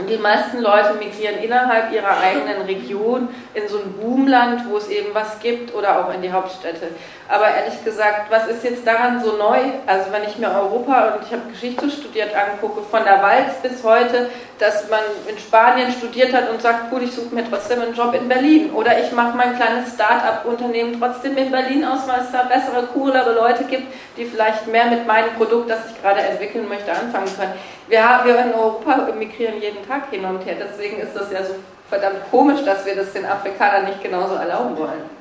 Und 0.00 0.08
die 0.08 0.16
meisten 0.16 0.60
Leute 0.60 0.94
migrieren 0.94 1.38
innerhalb 1.42 1.92
ihrer 1.92 2.18
eigenen 2.18 2.62
Region 2.62 3.28
in 3.52 3.68
so 3.68 3.78
ein 3.78 3.92
Boomland, 3.92 4.62
wo 4.70 4.78
es 4.78 4.88
eben 4.88 5.14
was 5.14 5.38
gibt 5.40 5.74
oder 5.74 6.00
auch 6.00 6.14
in 6.14 6.22
die 6.22 6.32
Hauptstädte. 6.32 6.88
Aber 7.30 7.46
ehrlich 7.46 7.84
gesagt, 7.84 8.28
was 8.28 8.48
ist 8.48 8.64
jetzt 8.64 8.84
daran 8.84 9.22
so 9.22 9.36
neu? 9.36 9.58
Also 9.86 10.10
wenn 10.10 10.24
ich 10.24 10.36
mir 10.36 10.48
Europa 10.48 11.14
und 11.14 11.24
ich 11.24 11.30
habe 11.30 11.48
Geschichte 11.48 11.88
studiert 11.88 12.30
angucke, 12.34 12.82
von 12.82 13.04
der 13.04 13.22
Walz 13.22 13.54
bis 13.62 13.84
heute, 13.84 14.28
dass 14.58 14.90
man 14.90 14.98
in 15.28 15.38
Spanien 15.38 15.92
studiert 15.92 16.32
hat 16.32 16.50
und 16.50 16.60
sagt, 16.60 16.90
gut, 16.90 17.02
ich 17.02 17.12
suche 17.12 17.32
mir 17.32 17.48
trotzdem 17.48 17.82
einen 17.82 17.94
Job 17.94 18.14
in 18.14 18.28
Berlin. 18.28 18.72
Oder 18.72 18.98
ich 18.98 19.12
mache 19.12 19.36
mein 19.36 19.54
kleines 19.54 19.94
Start-up-Unternehmen 19.94 20.98
trotzdem 20.98 21.36
in 21.36 21.52
Berlin 21.52 21.84
aus, 21.84 22.00
weil 22.08 22.18
es 22.18 22.32
da 22.32 22.42
bessere, 22.42 22.88
coolere 22.92 23.32
Leute 23.32 23.62
gibt, 23.62 23.84
die 24.16 24.24
vielleicht 24.24 24.66
mehr 24.66 24.86
mit 24.86 25.06
meinem 25.06 25.32
Produkt, 25.36 25.70
das 25.70 25.78
ich 25.88 26.02
gerade 26.02 26.22
entwickeln 26.22 26.68
möchte, 26.68 26.90
anfangen 26.90 27.30
können. 27.38 27.54
Wir, 27.86 28.02
wir 28.24 28.38
in 28.40 28.54
Europa 28.54 29.08
migrieren 29.16 29.62
jeden 29.62 29.86
Tag 29.86 30.10
hin 30.10 30.24
und 30.24 30.44
her. 30.44 30.56
Deswegen 30.58 31.00
ist 31.00 31.14
das 31.14 31.30
ja 31.30 31.44
so 31.44 31.54
verdammt 31.88 32.28
komisch, 32.32 32.64
dass 32.64 32.84
wir 32.84 32.96
das 32.96 33.12
den 33.12 33.24
Afrikanern 33.24 33.84
nicht 33.84 34.02
genauso 34.02 34.34
erlauben 34.34 34.76
wollen. 34.76 35.19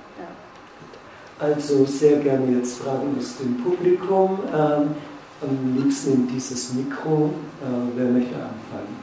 Also 1.39 1.85
sehr 1.85 2.17
gerne 2.17 2.57
jetzt 2.57 2.79
Fragen 2.79 3.15
aus 3.17 3.37
dem 3.37 3.63
Publikum. 3.63 4.39
Ähm, 4.53 4.95
am 5.41 5.77
liebsten 5.77 6.13
in 6.13 6.27
dieses 6.27 6.73
Mikro. 6.73 7.33
Äh, 7.61 7.95
wer 7.95 8.05
möchte 8.05 8.35
anfangen? 8.35 8.99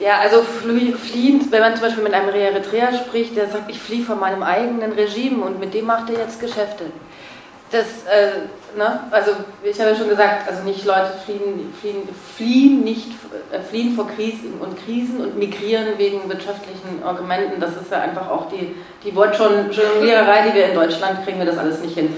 Ja, 0.00 0.18
also 0.18 0.42
fliehend, 0.42 1.50
wenn 1.52 1.60
man 1.60 1.74
zum 1.74 1.82
Beispiel 1.82 2.02
mit 2.02 2.12
einem 2.12 2.28
Eritreer 2.28 2.92
spricht, 2.94 3.36
der 3.36 3.48
sagt, 3.48 3.70
ich 3.70 3.80
fliehe 3.80 4.04
von 4.04 4.18
meinem 4.18 4.42
eigenen 4.42 4.92
Regime 4.92 5.44
und 5.44 5.60
mit 5.60 5.72
dem 5.72 5.86
macht 5.86 6.10
er 6.10 6.18
jetzt 6.18 6.40
Geschäfte 6.40 6.86
das, 7.70 7.86
äh, 8.04 8.76
ne, 8.76 9.00
also 9.10 9.32
ich 9.62 9.78
habe 9.80 9.90
ja 9.90 9.96
schon 9.96 10.08
gesagt, 10.08 10.48
also 10.48 10.62
nicht 10.62 10.84
Leute 10.84 11.12
fliehen, 11.24 11.74
fliehen, 11.80 12.08
fliehen 12.36 12.84
nicht, 12.84 13.08
äh, 13.50 13.60
fliehen 13.60 13.96
vor 13.96 14.08
Krisen 14.08 14.54
und 14.60 14.76
Krisen 14.84 15.20
und 15.20 15.36
migrieren 15.36 15.98
wegen 15.98 16.28
wirtschaftlichen 16.28 17.02
Argumenten. 17.04 17.60
Das 17.60 17.70
ist 17.70 17.90
ja 17.90 18.00
einfach 18.00 18.30
auch 18.30 18.48
die, 18.50 18.76
die 19.02 19.14
Wortjongliererei, 19.14 20.48
die 20.48 20.54
wir 20.54 20.68
in 20.68 20.74
Deutschland 20.74 21.24
kriegen 21.24 21.38
wir 21.38 21.46
das 21.46 21.58
alles 21.58 21.80
nicht 21.80 21.94
hin. 21.94 22.14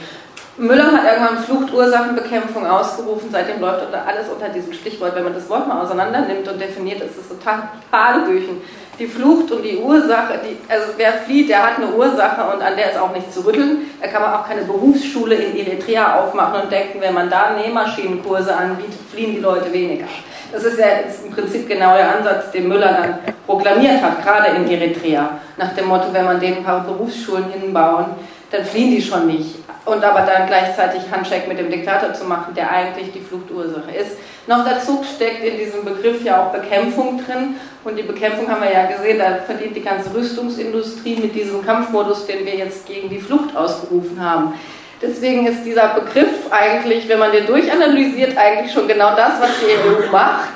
Müller 0.59 0.93
hat 0.93 1.05
irgendwann 1.05 1.39
Fluchtursachenbekämpfung 1.45 2.67
ausgerufen, 2.67 3.29
seitdem 3.31 3.61
läuft 3.61 3.87
alles 3.95 4.29
unter 4.29 4.49
diesem 4.49 4.73
Stichwort. 4.73 5.15
Wenn 5.15 5.25
man 5.25 5.35
das 5.35 5.49
Wort 5.49 5.69
mal 5.69 5.83
auseinander 5.83 6.23
nimmt 6.23 6.49
und 6.49 6.61
definiert, 6.61 7.01
ist 7.01 7.19
es 7.19 7.29
total 7.29 7.69
Hanebüchen 7.93 8.61
die 8.99 9.07
Flucht 9.07 9.51
und 9.53 9.63
die 9.63 9.77
Ursache, 9.77 10.41
die, 10.45 10.57
also 10.71 10.89
wer 10.97 11.13
flieht, 11.13 11.49
der 11.49 11.63
hat 11.63 11.77
eine 11.77 11.93
Ursache 11.95 12.53
und 12.53 12.63
an 12.63 12.77
der 12.77 12.91
ist 12.91 12.99
auch 12.99 13.13
nicht 13.13 13.33
zu 13.33 13.47
rütteln. 13.47 13.91
Da 14.01 14.09
kann 14.09 14.23
man 14.23 14.33
auch 14.35 14.47
keine 14.47 14.63
Berufsschule 14.63 15.37
in 15.37 15.57
Eritrea 15.57 16.21
aufmachen 16.21 16.63
und 16.63 16.73
denken, 16.73 17.01
wenn 17.01 17.15
man 17.15 17.31
da 17.31 17.53
Nähmaschinenkurse 17.53 18.55
anbietet, 18.55 18.99
fliehen 19.13 19.35
die 19.37 19.41
Leute 19.41 19.73
weniger. 19.73 20.07
Das 20.51 20.65
ist 20.65 20.79
ja 20.79 20.87
im 21.25 21.33
Prinzip 21.33 21.69
genau 21.69 21.95
der 21.97 22.17
Ansatz, 22.17 22.51
den 22.51 22.69
Müller 22.69 22.93
dann 22.93 23.19
proklamiert 23.47 24.03
hat, 24.03 24.23
gerade 24.23 24.57
in 24.57 24.69
Eritrea. 24.69 25.31
Nach 25.57 25.73
dem 25.75 25.87
Motto, 25.87 26.07
wenn 26.13 26.25
man 26.25 26.41
denen 26.41 26.59
ein 26.59 26.65
paar 26.65 26.85
Berufsschulen 26.85 27.51
hinbauen, 27.51 28.07
dann 28.51 28.65
fliehen 28.65 28.91
die 28.91 29.03
schon 29.03 29.27
nicht. 29.27 29.58
Und 29.89 30.05
aber 30.05 30.21
dann 30.21 30.47
gleichzeitig 30.47 31.01
Handshake 31.11 31.49
mit 31.49 31.59
dem 31.59 31.71
Diktator 31.71 32.13
zu 32.13 32.25
machen, 32.25 32.55
der 32.55 32.71
eigentlich 32.71 33.11
die 33.11 33.21
Fluchtursache 33.21 33.91
ist. 33.91 34.19
Noch 34.47 34.63
dazu 34.63 35.03
steckt 35.03 35.43
in 35.43 35.57
diesem 35.57 35.83
Begriff 35.83 36.23
ja 36.23 36.43
auch 36.43 36.53
Bekämpfung 36.53 37.23
drin. 37.25 37.57
Und 37.85 37.97
die 37.97 38.03
Bekämpfung 38.03 38.51
haben 38.51 38.61
wir 38.61 38.71
ja 38.71 38.85
gesehen, 38.85 39.19
da 39.19 39.37
verdient 39.47 39.75
die 39.75 39.83
ganze 39.83 40.13
Rüstungsindustrie 40.13 41.17
mit 41.17 41.35
diesem 41.35 41.65
Kampfmodus, 41.65 42.27
den 42.27 42.45
wir 42.45 42.55
jetzt 42.55 42.87
gegen 42.87 43.09
die 43.09 43.19
Flucht 43.19 43.57
ausgerufen 43.57 44.23
haben. 44.23 44.53
Deswegen 45.01 45.47
ist 45.47 45.65
dieser 45.65 45.89
Begriff 45.89 46.51
eigentlich, 46.51 47.09
wenn 47.09 47.19
man 47.19 47.33
den 47.33 47.47
durchanalysiert, 47.47 48.37
eigentlich 48.37 48.71
schon 48.71 48.89
genau 48.89 49.17
das, 49.17 49.41
was 49.41 49.51
die 49.61 49.73
EU 49.73 50.13
macht. 50.13 50.49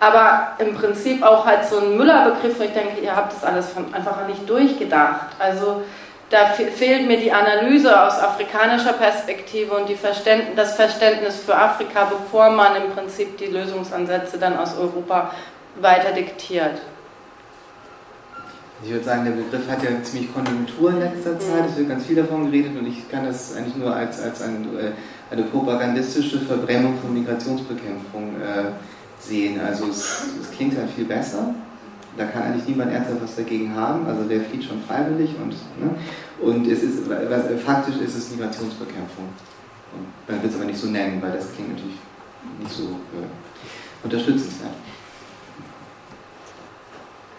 Aber 0.00 0.52
im 0.58 0.74
Prinzip 0.74 1.22
auch 1.22 1.46
halt 1.46 1.64
so 1.64 1.78
ein 1.78 1.96
Müller-Begriff, 1.96 2.58
wo 2.58 2.64
ich 2.64 2.72
denke, 2.72 3.00
ihr 3.00 3.16
habt 3.16 3.32
das 3.32 3.42
alles 3.44 3.68
einfach 3.92 4.26
nicht 4.26 4.48
durchgedacht. 4.48 5.28
Also 5.38 5.82
da 6.30 6.46
fehlt 6.46 7.08
mir 7.08 7.18
die 7.18 7.32
Analyse 7.32 8.00
aus 8.00 8.18
afrikanischer 8.18 8.92
Perspektive 8.92 9.74
und 9.74 9.90
Verständnis, 9.90 10.54
das 10.56 10.74
Verständnis 10.74 11.40
für 11.40 11.56
Afrika, 11.56 12.04
bevor 12.04 12.50
man 12.50 12.76
im 12.76 12.92
Prinzip 12.92 13.36
die 13.36 13.46
Lösungsansätze 13.46 14.38
dann 14.38 14.56
aus 14.56 14.76
Europa 14.78 15.32
weiter 15.80 16.12
diktiert. 16.12 16.80
Ich 18.82 18.90
würde 18.90 19.04
sagen, 19.04 19.24
der 19.24 19.32
Begriff 19.32 19.68
hat 19.68 19.82
ja 19.82 19.90
ziemlich 20.02 20.32
Konjunktur 20.32 20.90
in 20.90 21.00
letzter 21.00 21.38
Zeit, 21.38 21.66
es 21.68 21.76
wird 21.76 21.88
ganz 21.88 22.06
viel 22.06 22.16
davon 22.16 22.50
geredet 22.50 22.78
und 22.78 22.86
ich 22.86 23.10
kann 23.10 23.26
das 23.26 23.54
eigentlich 23.54 23.76
nur 23.76 23.94
als, 23.94 24.22
als 24.22 24.40
ein, 24.40 24.68
äh, 24.78 24.92
eine 25.32 25.42
propagandistische 25.42 26.40
Verbrennung 26.40 26.96
von 26.98 27.12
Migrationsbekämpfung 27.12 28.36
äh, 28.40 28.70
sehen. 29.18 29.60
Also 29.60 29.88
es, 29.88 30.24
es, 30.40 30.50
klingt 30.56 30.78
halt 30.78 30.88
viel 30.90 31.04
besser. 31.04 31.54
Da 32.16 32.26
kann 32.26 32.42
eigentlich 32.42 32.66
niemand 32.68 32.92
ernsthaft 32.92 33.22
was 33.22 33.36
dagegen 33.36 33.74
haben. 33.74 34.06
Also 34.06 34.24
der 34.24 34.40
flieht 34.40 34.64
schon 34.64 34.82
freiwillig 34.82 35.30
und, 35.40 35.52
ne? 35.80 35.94
und 36.40 36.66
es 36.66 36.82
ist, 36.82 37.08
was, 37.08 37.62
faktisch 37.64 37.96
ist 37.96 38.16
es 38.16 38.30
Migrationsbekämpfung. 38.32 39.28
Und 39.92 40.06
man 40.28 40.42
will 40.42 40.50
es 40.50 40.56
aber 40.56 40.64
nicht 40.64 40.78
so 40.78 40.88
nennen, 40.88 41.20
weil 41.22 41.32
das 41.32 41.52
klingt 41.54 41.70
natürlich 41.70 41.98
nicht 42.58 42.72
so 42.72 42.84
äh, 42.84 44.04
unterstützenswert. 44.04 44.72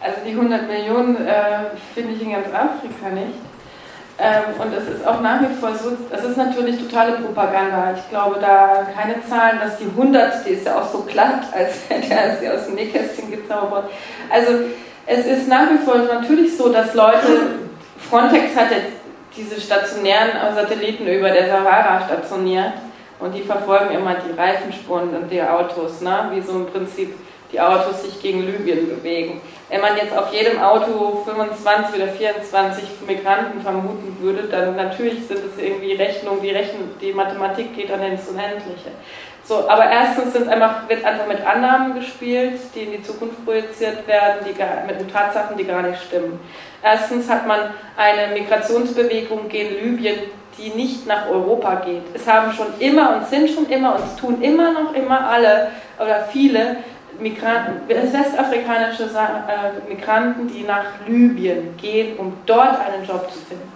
Also 0.02 0.18
die 0.26 0.32
100 0.32 0.68
Millionen 0.68 1.16
äh, 1.16 1.66
finde 1.94 2.14
ich 2.14 2.22
in 2.22 2.32
ganz 2.32 2.48
Afrika 2.48 3.10
nicht. 3.14 3.51
Ähm, 4.24 4.54
und 4.60 4.72
es 4.72 4.88
ist 4.88 5.08
auch 5.08 5.20
nach 5.22 5.42
wie 5.42 5.52
vor 5.60 5.74
so, 5.74 5.98
es 6.12 6.24
ist 6.24 6.38
natürlich 6.38 6.78
totale 6.78 7.14
Propaganda. 7.14 7.96
Ich 7.98 8.08
glaube 8.12 8.38
da 8.40 8.86
keine 8.96 9.16
Zahlen, 9.28 9.60
dass 9.60 9.78
die 9.80 9.86
100, 9.86 10.46
die 10.46 10.52
ist 10.52 10.66
ja 10.68 10.80
auch 10.80 10.88
so 10.88 11.00
glatt, 11.00 11.46
als 11.52 11.90
hätte 11.90 12.14
er 12.14 12.38
sie 12.38 12.48
aus 12.48 12.68
dem 12.68 12.76
Nähkästchen 12.76 13.32
gezaubert. 13.32 13.90
Also 14.30 14.52
es 15.08 15.26
ist 15.26 15.48
nach 15.48 15.72
wie 15.72 15.84
vor 15.84 15.98
natürlich 15.98 16.56
so, 16.56 16.72
dass 16.72 16.94
Leute, 16.94 17.58
Frontex 17.98 18.56
hat 18.56 18.70
jetzt 18.70 18.92
diese 19.36 19.60
stationären 19.60 20.32
Satelliten 20.54 21.08
über 21.08 21.32
der 21.32 21.48
Sahara 21.48 22.06
stationiert 22.06 22.74
und 23.20 23.34
die 23.34 23.42
verfolgen 23.42 23.92
immer 23.96 24.16
die 24.16 24.40
Reifenspuren 24.40 25.16
und 25.16 25.32
die 25.32 25.42
Autos, 25.42 26.02
ne? 26.02 26.30
wie 26.32 26.42
so 26.42 26.52
im 26.54 26.68
Prinzip 26.68 27.16
die 27.52 27.60
Autos 27.60 28.04
sich 28.04 28.22
gegen 28.22 28.46
Libyen 28.46 28.88
bewegen. 28.88 29.42
Wenn 29.70 29.82
man 29.82 29.98
jetzt 29.98 30.18
auf 30.18 30.34
jedem 30.34 30.60
Auto 30.62 31.24
25 31.26 31.96
oder 31.96 32.12
24 32.12 32.84
Migranten 33.08 33.62
vermuten 33.62 34.18
würde, 34.20 34.44
dann 34.44 34.76
natürlich 34.76 35.28
sind 35.28 35.40
es 35.46 35.62
irgendwie 35.62 35.94
Rechnungen, 35.94 36.42
die, 36.42 36.52
Rechnung, 36.52 36.90
die 37.00 37.14
Mathematik 37.14 37.76
geht 37.76 37.90
dann 37.90 38.04
ins 38.04 38.28
Unendliche. 38.28 38.92
So, 39.44 39.68
aber 39.68 39.86
erstens 39.90 40.34
sind 40.34 40.48
einfach, 40.48 40.88
wird 40.88 41.04
einfach 41.04 41.28
mit 41.28 41.46
Annahmen 41.46 41.96
gespielt, 41.96 42.60
die 42.76 42.84
in 42.84 42.92
die 42.92 43.04
Zukunft 43.04 43.44
projiziert 43.44 44.08
werden, 44.08 44.46
die 44.48 44.54
gar, 44.54 44.86
mit 44.86 45.12
Tatsachen, 45.12 45.58
die 45.58 45.66
gar 45.66 45.82
nicht 45.82 46.02
stimmen. 46.02 46.40
Erstens 46.84 47.30
hat 47.30 47.48
man 47.48 47.60
eine 47.98 48.34
Migrationsbewegung 48.34 49.50
gegen 49.50 49.76
Libyen, 49.84 50.20
die 50.58 50.70
nicht 50.70 51.08
nach 51.08 51.28
Europa 51.30 51.76
geht. 51.86 52.04
Es 52.14 52.28
haben 52.28 52.52
schon 52.54 52.68
immer 52.80 53.16
und 53.16 53.28
sind 53.28 53.50
schon 53.50 53.68
immer 53.70 53.96
und 53.96 54.04
es 54.06 54.16
tun 54.16 54.42
immer 54.42 54.72
noch 54.72 54.94
immer 54.94 55.30
alle 55.30 55.72
oder 55.98 56.28
viele 56.32 56.78
Migranten, 57.22 57.88
westafrikanische 57.88 59.04
äh, 59.04 59.90
Migranten, 59.90 60.48
die 60.48 60.64
nach 60.64 60.86
Libyen 61.08 61.78
gehen, 61.78 62.18
um 62.18 62.38
dort 62.46 62.80
einen 62.80 63.06
Job 63.06 63.32
zu 63.32 63.40
finden. 63.40 63.72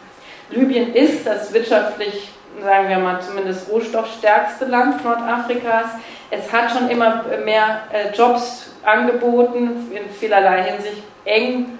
Libyen 0.49 0.93
ist 0.93 1.25
das 1.25 1.53
wirtschaftlich, 1.53 2.29
sagen 2.63 2.89
wir 2.89 2.97
mal, 2.97 3.21
zumindest 3.21 3.69
rohstoffstärkste 3.71 4.65
Land 4.65 5.03
Nordafrikas. 5.03 5.85
Es 6.29 6.51
hat 6.51 6.71
schon 6.71 6.89
immer 6.89 7.23
mehr 7.43 7.81
äh, 7.91 8.15
Jobs 8.15 8.71
angeboten, 8.83 9.91
in 9.91 10.09
vielerlei 10.09 10.63
Hinsicht 10.63 11.03
eng 11.25 11.79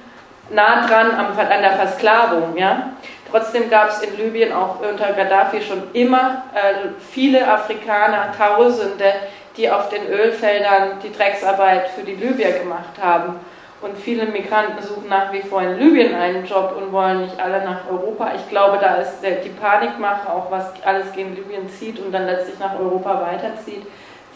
nah 0.49 0.87
dran 0.87 1.11
an 1.11 1.61
der 1.61 1.73
Versklavung. 1.73 2.55
Ja? 2.57 2.91
Trotzdem 3.29 3.69
gab 3.69 3.89
es 3.89 4.01
in 4.01 4.17
Libyen 4.17 4.53
auch 4.53 4.79
unter 4.79 5.13
Gaddafi 5.13 5.61
schon 5.61 5.83
immer 5.93 6.43
äh, 6.53 6.89
viele 7.11 7.47
Afrikaner, 7.47 8.31
Tausende, 8.37 9.13
die 9.57 9.69
auf 9.69 9.89
den 9.89 10.07
Ölfeldern 10.07 10.99
die 11.03 11.11
Drecksarbeit 11.11 11.89
für 11.89 12.03
die 12.03 12.15
Libyer 12.15 12.51
gemacht 12.51 13.01
haben. 13.01 13.39
Und 13.81 13.97
viele 13.97 14.25
Migranten 14.25 14.81
suchen 14.81 15.09
nach 15.09 15.31
wie 15.31 15.41
vor 15.41 15.61
in 15.61 15.77
Libyen 15.77 16.15
einen 16.15 16.45
Job 16.45 16.75
und 16.77 16.91
wollen 16.91 17.21
nicht 17.21 17.39
alle 17.39 17.63
nach 17.63 17.81
Europa. 17.89 18.31
Ich 18.35 18.49
glaube, 18.49 18.79
da 18.79 18.95
ist 18.95 19.21
die 19.21 19.49
Panikmache, 19.49 20.31
auch 20.31 20.49
was 20.49 20.71
alles 20.83 21.11
gegen 21.11 21.35
Libyen 21.35 21.69
zieht 21.69 21.99
und 21.99 22.11
dann 22.11 22.25
letztlich 22.25 22.57
nach 22.57 22.79
Europa 22.79 23.21
weiterzieht, 23.21 23.85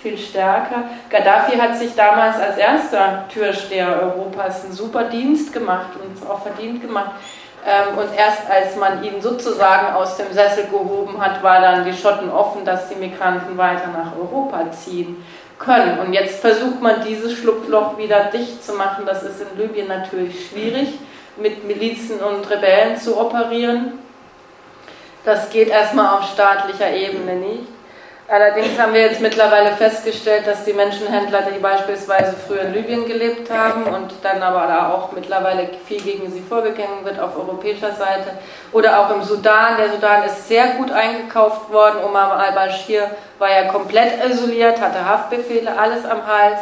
viel 0.02 0.18
stärker. 0.18 0.84
Gaddafi 1.10 1.58
hat 1.58 1.78
sich 1.78 1.96
damals 1.96 2.38
als 2.38 2.58
erster 2.58 3.26
Türsteher 3.34 4.02
Europas 4.02 4.66
einen 4.66 4.74
super 4.74 5.06
Dienst 5.06 5.52
gemacht 5.52 5.90
und 5.96 6.16
es 6.16 6.30
auch 6.30 6.42
verdient 6.42 6.82
gemacht. 6.82 7.12
Ähm, 7.66 7.98
und 7.98 8.16
erst 8.16 8.50
als 8.50 8.76
man 8.76 9.04
ihn 9.04 9.22
sozusagen 9.22 9.94
aus 9.94 10.18
dem 10.18 10.32
Sessel 10.32 10.66
gehoben 10.66 11.22
hat, 11.22 11.44
war 11.44 11.62
dann 11.62 11.86
die 11.86 11.94
Schotten 11.94 12.32
offen, 12.32 12.64
dass 12.64 12.90
die 12.90 12.96
Migranten 12.96 13.58
weiter 13.58 13.88
nach 13.88 14.14
Europa 14.18 14.72
ziehen 14.72 15.24
können. 15.58 16.00
Und 16.00 16.14
jetzt 16.14 16.40
versucht 16.40 16.82
man 16.82 17.04
dieses 17.04 17.34
Schlupfloch 17.34 17.98
wieder 17.98 18.26
dicht 18.26 18.64
zu 18.64 18.74
machen. 18.74 19.06
Das 19.06 19.24
ist 19.24 19.42
in 19.42 19.58
Libyen 19.58 19.88
natürlich 19.88 20.48
schwierig, 20.48 20.88
mit 21.38 21.66
Milizen 21.66 22.20
und 22.22 22.50
Rebellen 22.50 22.98
zu 22.98 23.20
operieren. 23.20 24.00
Das 25.26 25.50
geht 25.50 25.68
erstmal 25.68 26.18
auf 26.18 26.24
staatlicher 26.32 26.92
Ebene 26.92 27.36
nicht. 27.36 27.79
Allerdings 28.32 28.78
haben 28.78 28.94
wir 28.94 29.02
jetzt 29.02 29.22
mittlerweile 29.22 29.72
festgestellt, 29.72 30.46
dass 30.46 30.64
die 30.64 30.74
Menschenhändler, 30.74 31.42
die 31.52 31.58
beispielsweise 31.58 32.36
früher 32.36 32.62
in 32.62 32.74
Libyen 32.74 33.08
gelebt 33.08 33.50
haben 33.50 33.86
und 33.86 34.14
dann 34.22 34.44
aber 34.44 34.68
da 34.68 34.94
auch 34.94 35.12
mittlerweile 35.14 35.68
viel 35.88 36.00
gegen 36.00 36.32
sie 36.32 36.42
vorgegangen 36.42 37.04
wird 37.06 37.20
auf 37.20 37.36
europäischer 37.36 37.92
Seite 37.92 38.38
oder 38.72 39.00
auch 39.00 39.16
im 39.16 39.24
Sudan. 39.24 39.78
Der 39.80 39.90
Sudan 39.90 40.24
ist 40.26 40.48
sehr 40.48 40.76
gut 40.76 40.92
eingekauft 40.92 41.72
worden. 41.72 42.04
Omar 42.08 42.34
al-Bashir 42.34 43.10
war 43.40 43.50
ja 43.50 43.64
komplett 43.64 44.24
isoliert, 44.24 44.80
hatte 44.80 45.04
Haftbefehle, 45.04 45.76
alles 45.76 46.06
am 46.06 46.28
Hals. 46.28 46.60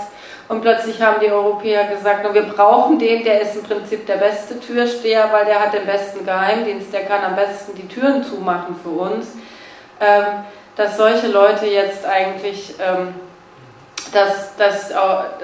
Und 0.47 0.61
plötzlich 0.61 1.01
haben 1.01 1.19
die 1.19 1.29
Europäer 1.29 1.83
gesagt, 1.87 2.33
wir 2.33 2.43
brauchen 2.43 2.97
den, 2.97 3.25
der 3.25 3.41
ist 3.41 3.57
im 3.57 3.63
Prinzip 3.63 4.07
der 4.07 4.15
beste 4.15 4.57
Türsteher, 4.61 5.27
weil 5.33 5.43
der 5.43 5.59
hat 5.59 5.73
den 5.73 5.85
besten 5.85 6.25
Geheimdienst, 6.25 6.93
der 6.93 7.03
kann 7.03 7.25
am 7.25 7.35
besten 7.35 7.75
die 7.75 7.89
Türen 7.89 8.23
zumachen 8.23 8.79
für 8.81 8.89
uns. 8.89 9.33
Ähm, 9.99 10.45
dass 10.77 10.95
solche 10.95 11.27
Leute 11.27 11.65
jetzt 11.65 12.05
eigentlich, 12.05 12.75
ähm, 12.79 13.15
dass, 14.13 14.55
dass, 14.55 14.93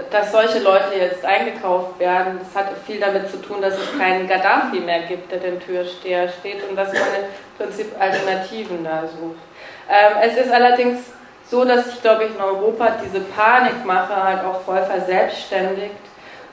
dass 0.10 0.32
solche 0.32 0.60
Leute 0.60 0.96
jetzt 0.98 1.26
eingekauft 1.26 2.00
werden, 2.00 2.40
das 2.40 2.56
hat 2.56 2.72
viel 2.86 3.00
damit 3.00 3.30
zu 3.30 3.42
tun, 3.42 3.62
dass 3.62 3.74
es 3.74 3.98
keinen 3.98 4.28
Gaddafi 4.28 4.80
mehr 4.80 5.02
gibt, 5.02 5.32
der 5.32 5.40
den 5.40 5.60
Türsteher 5.60 6.30
steht 6.30 6.68
und 6.70 6.78
dass 6.78 6.94
man 6.94 7.02
im 7.02 7.58
Prinzip 7.58 7.92
Alternativen 8.00 8.84
da 8.84 9.02
sucht. 9.02 9.42
Ähm, 9.90 10.14
es 10.22 10.38
ist 10.38 10.52
allerdings 10.52 11.00
so, 11.50 11.66
dass 11.66 11.86
sich, 11.86 12.02
glaube 12.02 12.26
ich, 12.26 12.36
in 12.36 12.42
Europa 12.42 12.94
diese 13.04 13.20
Panikmache 13.20 14.24
halt 14.24 14.46
auch 14.46 14.62
voll 14.62 14.82
verselbstständigt 14.84 15.96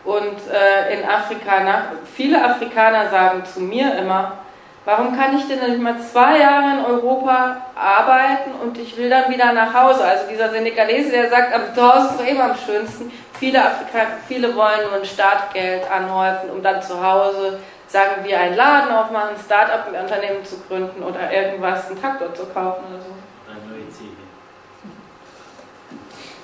und 0.05 0.37
äh, 0.51 0.95
in 0.95 1.09
Afrika, 1.09 1.93
viele 2.17 2.43
Afrikaner 2.43 3.09
sagen 3.11 3.45
zu 3.45 3.61
mir 3.61 3.95
immer, 3.97 4.39
Warum 4.87 5.15
kann 5.15 5.37
ich 5.37 5.47
denn 5.47 5.61
nicht 5.61 5.81
mal 5.81 6.01
zwei 6.01 6.39
Jahre 6.39 6.79
in 6.79 6.85
Europa 6.85 7.57
arbeiten 7.75 8.53
und 8.63 8.79
ich 8.79 8.97
will 8.97 9.11
dann 9.11 9.31
wieder 9.31 9.53
nach 9.53 9.75
Hause? 9.75 10.03
Also 10.05 10.25
dieser 10.31 10.51
Senegalese, 10.51 11.11
der 11.11 11.29
sagt, 11.29 11.55
aber 11.55 11.75
zu 11.75 11.83
Hause 11.83 12.09
ist 12.09 12.21
doch 12.21 12.27
immer 12.27 12.45
am 12.45 12.57
schönsten. 12.57 13.13
Viele 13.39 13.63
Afrikaner, 13.63 14.17
viele 14.27 14.57
wollen 14.57 14.81
nur 14.89 14.99
ein 14.99 15.05
Startgeld 15.05 15.83
anhäufen, 15.91 16.51
um 16.51 16.63
dann 16.63 16.81
zu 16.81 17.03
Hause, 17.03 17.59
sagen 17.89 18.25
wir, 18.25 18.41
einen 18.41 18.57
Laden 18.57 18.91
aufmachen, 18.91 19.37
ein 19.37 19.45
Start-up-Unternehmen 19.45 20.45
zu 20.45 20.57
gründen 20.67 21.03
oder 21.03 21.31
irgendwas, 21.31 21.89
einen 21.89 22.01
Traktor 22.01 22.35
zu 22.35 22.47
kaufen 22.47 22.85
oder 22.89 23.03
so. 23.03 23.11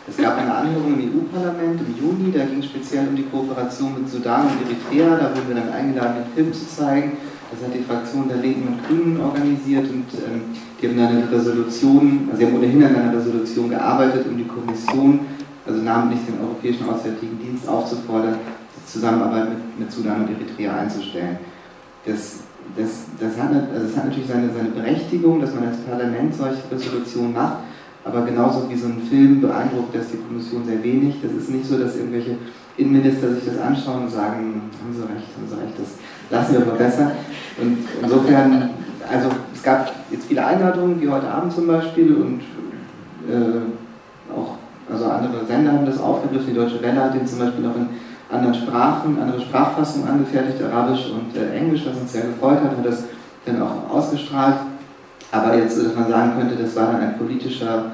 Es 0.09 0.17
gab 0.19 0.39
eine 0.39 0.55
Anhörung 0.55 0.95
im 0.95 1.01
EU-Parlament 1.01 1.81
im 1.81 1.99
Juni, 1.99 2.33
da 2.33 2.45
ging 2.45 2.61
es 2.61 2.67
speziell 2.67 3.09
um 3.09 3.17
die 3.17 3.25
Kooperation 3.25 3.95
mit 3.95 4.09
Sudan 4.09 4.47
und 4.47 4.63
Eritrea. 4.63 5.17
Da 5.17 5.35
wurden 5.35 5.49
wir 5.49 5.57
dann 5.57 5.73
eingeladen, 5.73 6.25
den 6.25 6.33
Film 6.33 6.53
zu 6.53 6.69
zeigen. 6.69 7.19
Das 7.51 7.63
hat 7.63 7.75
die 7.75 7.83
Fraktion 7.83 8.29
der 8.29 8.39
Linken 8.39 8.69
und 8.69 8.87
Grünen 8.87 9.21
organisiert 9.21 9.89
und 9.89 10.07
ähm, 10.27 10.43
die 10.81 10.89
haben 10.89 10.97
dann 10.97 11.09
eine 11.09 11.31
Resolution, 11.31 12.29
also 12.29 12.39
sie 12.39 12.47
haben 12.47 12.57
ohnehin 12.57 12.85
an 12.85 12.97
einer 12.97 13.17
Resolution 13.17 13.71
gearbeitet, 13.71 14.27
um 14.29 14.37
die 14.37 14.47
Kommission, 14.47 15.21
also 15.65 15.81
namentlich 15.81 16.21
den 16.27 16.41
Europäischen 16.41 16.89
Auswärtigen 16.89 17.39
Dienst 17.39 17.69
aufzufordern, 17.69 18.37
die 18.77 18.91
Zusammenarbeit 18.91 19.51
mit, 19.51 19.79
mit 19.79 19.93
Sudan 19.93 20.23
und 20.23 20.31
Eritrea 20.31 20.77
einzustellen. 20.77 21.39
Das, 22.05 22.41
das, 22.77 23.07
das, 23.21 23.41
hat, 23.41 23.53
also 23.73 23.87
das 23.87 23.97
hat 23.97 24.07
natürlich 24.07 24.29
seine, 24.29 24.51
seine 24.53 24.71
Berechtigung, 24.71 25.41
dass 25.41 25.55
man 25.55 25.69
als 25.69 25.79
Parlament 25.79 26.35
solche 26.35 26.63
Resolutionen 26.71 27.33
macht, 27.33 27.59
aber 28.05 28.23
genauso 28.23 28.69
wie 28.69 28.77
so 28.77 28.87
ein 28.87 29.03
Film 29.09 29.41
beeindruckt 29.41 29.95
das 29.95 30.11
die 30.11 30.19
Kommission 30.19 30.65
sehr 30.65 30.83
wenig. 30.83 31.17
Das 31.23 31.33
ist 31.33 31.51
nicht 31.51 31.67
so, 31.67 31.79
dass 31.79 31.97
irgendwelche 31.97 32.39
Innenminister 32.77 33.35
sich 33.35 33.45
das 33.47 33.59
anschauen 33.59 34.05
und 34.05 34.11
sagen, 34.11 34.63
haben 34.79 34.93
Sie 34.95 35.03
recht, 35.03 35.27
haben 35.35 35.49
Sie 35.49 35.55
recht, 35.55 35.75
das 35.79 35.99
lassen 36.31 36.55
wir 36.55 36.63
aber 36.63 36.77
besser. 36.77 37.13
Und 37.61 37.79
insofern, 38.03 38.71
also 39.11 39.29
es 39.55 39.63
gab 39.63 39.93
jetzt 40.11 40.27
viele 40.27 40.45
Einladungen, 40.45 41.01
wie 41.01 41.09
heute 41.09 41.29
Abend 41.29 41.53
zum 41.53 41.67
Beispiel, 41.67 42.15
und 42.15 42.41
äh, 43.29 44.33
auch 44.35 44.57
also 44.91 45.07
andere 45.07 45.45
Sender 45.47 45.73
haben 45.73 45.87
das 45.87 46.01
aufgegriffen. 46.01 46.49
Die 46.49 46.55
Deutsche 46.55 46.83
Welle 46.83 47.03
hat 47.03 47.15
den 47.15 47.27
zum 47.27 47.41
Beispiel 47.41 47.65
noch 47.65 47.77
in 47.77 47.89
anderen 48.31 48.55
Sprachen, 48.55 49.21
andere 49.21 49.41
Sprachfassungen 49.41 50.09
angefertigt, 50.09 50.63
Arabisch 50.63 51.11
und 51.11 51.37
äh, 51.37 51.57
Englisch, 51.57 51.83
was 51.87 51.97
uns 51.97 52.13
sehr 52.13 52.23
gefreut 52.23 52.61
hat, 52.63 52.77
hat 52.77 52.85
das 52.85 53.05
dann 53.45 53.63
auch 53.63 53.91
ausgestrahlt. 53.91 54.57
Aber 55.33 55.57
jetzt, 55.57 55.77
dass 55.79 55.95
man 55.95 56.09
sagen 56.09 56.33
könnte, 56.39 56.57
das 56.61 56.75
war 56.77 56.93
dann 56.93 57.01
ein 57.01 57.19
politischer, 57.19 57.93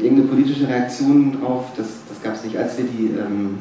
irgendeine 0.00 0.28
politische 0.28 0.68
Reaktion 0.68 1.38
drauf, 1.40 1.66
das, 1.76 1.86
das 2.08 2.22
gab 2.22 2.34
es 2.34 2.44
nicht. 2.44 2.56
Als 2.56 2.78
wir 2.78 2.86
die 2.86 3.14
ähm, 3.18 3.58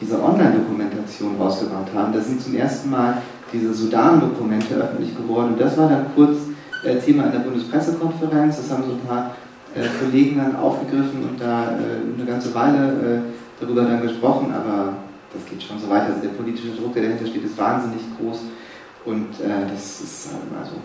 diese 0.00 0.22
Online-Dokumentation 0.22 1.36
rausgebracht 1.38 1.92
haben. 1.94 2.12
Da 2.12 2.20
sind 2.20 2.40
zum 2.40 2.54
ersten 2.54 2.90
Mal 2.90 3.18
diese 3.52 3.72
Sudan-Dokumente 3.72 4.74
öffentlich 4.74 5.16
geworden 5.16 5.52
und 5.52 5.60
das 5.60 5.76
war 5.78 5.88
dann 5.88 6.06
kurz 6.14 6.38
äh, 6.84 6.96
Thema 6.96 7.24
in 7.24 7.32
der 7.32 7.38
Bundespressekonferenz. 7.40 8.56
Das 8.56 8.70
haben 8.70 8.84
so 8.84 8.92
ein 8.92 9.00
paar 9.06 9.30
äh, 9.74 9.86
Kollegen 10.00 10.38
dann 10.38 10.56
aufgegriffen 10.56 11.22
und 11.28 11.40
da 11.40 11.70
äh, 11.70 12.14
eine 12.16 12.26
ganze 12.26 12.54
Weile 12.54 13.22
äh, 13.22 13.60
darüber 13.60 13.82
dann 13.82 14.02
gesprochen, 14.02 14.52
aber 14.52 14.94
das 15.32 15.44
geht 15.46 15.62
schon 15.62 15.78
so 15.78 15.88
weiter. 15.88 16.06
Also 16.06 16.20
der 16.22 16.30
politische 16.30 16.70
Druck, 16.70 16.94
der 16.94 17.04
dahinter 17.04 17.26
steht, 17.26 17.44
ist 17.44 17.56
wahnsinnig 17.58 18.02
groß 18.18 18.40
und 19.04 19.28
äh, 19.40 19.70
das 19.72 20.00
ist 20.00 20.28
also 20.58 20.76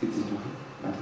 zieht 0.00 0.12
sich 0.12 0.24
noch 0.24 0.40
weiter. 0.82 0.98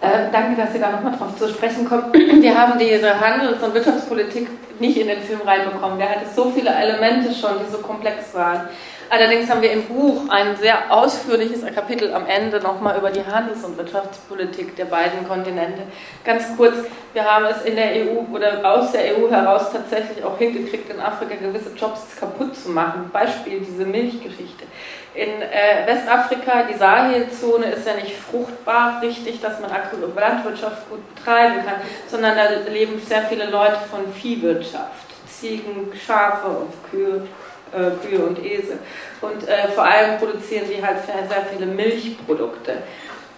Äh, 0.00 0.30
danke, 0.30 0.60
dass 0.60 0.72
Sie 0.72 0.78
da 0.78 0.90
nochmal 0.90 1.16
drauf 1.16 1.36
zu 1.38 1.48
sprechen 1.48 1.88
kommen. 1.88 2.12
Wir 2.12 2.56
haben 2.56 2.78
diese 2.78 3.18
Handels- 3.18 3.62
und 3.62 3.74
Wirtschaftspolitik 3.74 4.48
nicht 4.80 4.96
in 4.96 5.08
den 5.08 5.20
Film 5.20 5.40
reinbekommen. 5.42 5.98
Der 5.98 6.10
hatte 6.10 6.26
so 6.34 6.50
viele 6.50 6.70
Elemente 6.70 7.34
schon, 7.34 7.52
die 7.64 7.70
so 7.70 7.78
komplex 7.78 8.34
waren. 8.34 8.68
Allerdings 9.08 9.48
haben 9.48 9.62
wir 9.62 9.70
im 9.70 9.84
Buch 9.84 10.28
ein 10.30 10.56
sehr 10.56 10.90
ausführliches 10.90 11.64
Kapitel 11.72 12.12
am 12.12 12.26
Ende 12.26 12.60
nochmal 12.60 12.98
über 12.98 13.10
die 13.10 13.24
Handels- 13.24 13.62
und 13.62 13.78
Wirtschaftspolitik 13.78 14.74
der 14.74 14.86
beiden 14.86 15.28
Kontinente. 15.28 15.82
Ganz 16.24 16.44
kurz, 16.56 16.74
wir 17.12 17.24
haben 17.24 17.44
es 17.44 17.64
in 17.64 17.76
der 17.76 17.92
EU 17.92 18.34
oder 18.34 18.68
aus 18.68 18.90
der 18.90 19.16
EU 19.16 19.30
heraus 19.30 19.70
tatsächlich 19.70 20.24
auch 20.24 20.36
hingekriegt, 20.38 20.90
in 20.90 20.98
Afrika 20.98 21.36
gewisse 21.36 21.70
Jobs 21.76 22.16
kaputt 22.18 22.56
zu 22.56 22.70
machen. 22.70 23.08
Beispiel 23.12 23.60
diese 23.60 23.84
Milchgeschichte. 23.84 24.64
In 25.16 25.40
äh, 25.40 25.86
Westafrika, 25.86 26.64
die 26.70 26.76
Sahelzone 26.76 27.66
ist 27.66 27.86
ja 27.86 27.94
nicht 27.94 28.14
fruchtbar 28.16 29.00
richtig, 29.00 29.40
dass 29.40 29.60
man 29.60 29.70
Landwirtschaft 29.70 30.90
gut 30.90 31.14
betreiben 31.14 31.64
kann, 31.64 31.80
sondern 32.06 32.36
da 32.36 32.70
leben 32.70 33.00
sehr 33.00 33.22
viele 33.22 33.48
Leute 33.50 33.78
von 33.90 34.12
Viehwirtschaft. 34.12 35.06
Ziegen, 35.26 35.90
Schafe 35.94 36.48
und 36.48 36.72
Kühe 36.90 37.26
äh, 37.72 38.06
Kühe 38.06 38.24
und 38.24 38.44
Esel. 38.44 38.78
Und 39.20 39.46
äh, 39.48 39.68
vor 39.68 39.84
allem 39.84 40.18
produzieren 40.18 40.66
sie 40.66 40.84
halt 40.84 40.98
sehr 41.04 41.46
viele 41.46 41.66
Milchprodukte. 41.66 42.78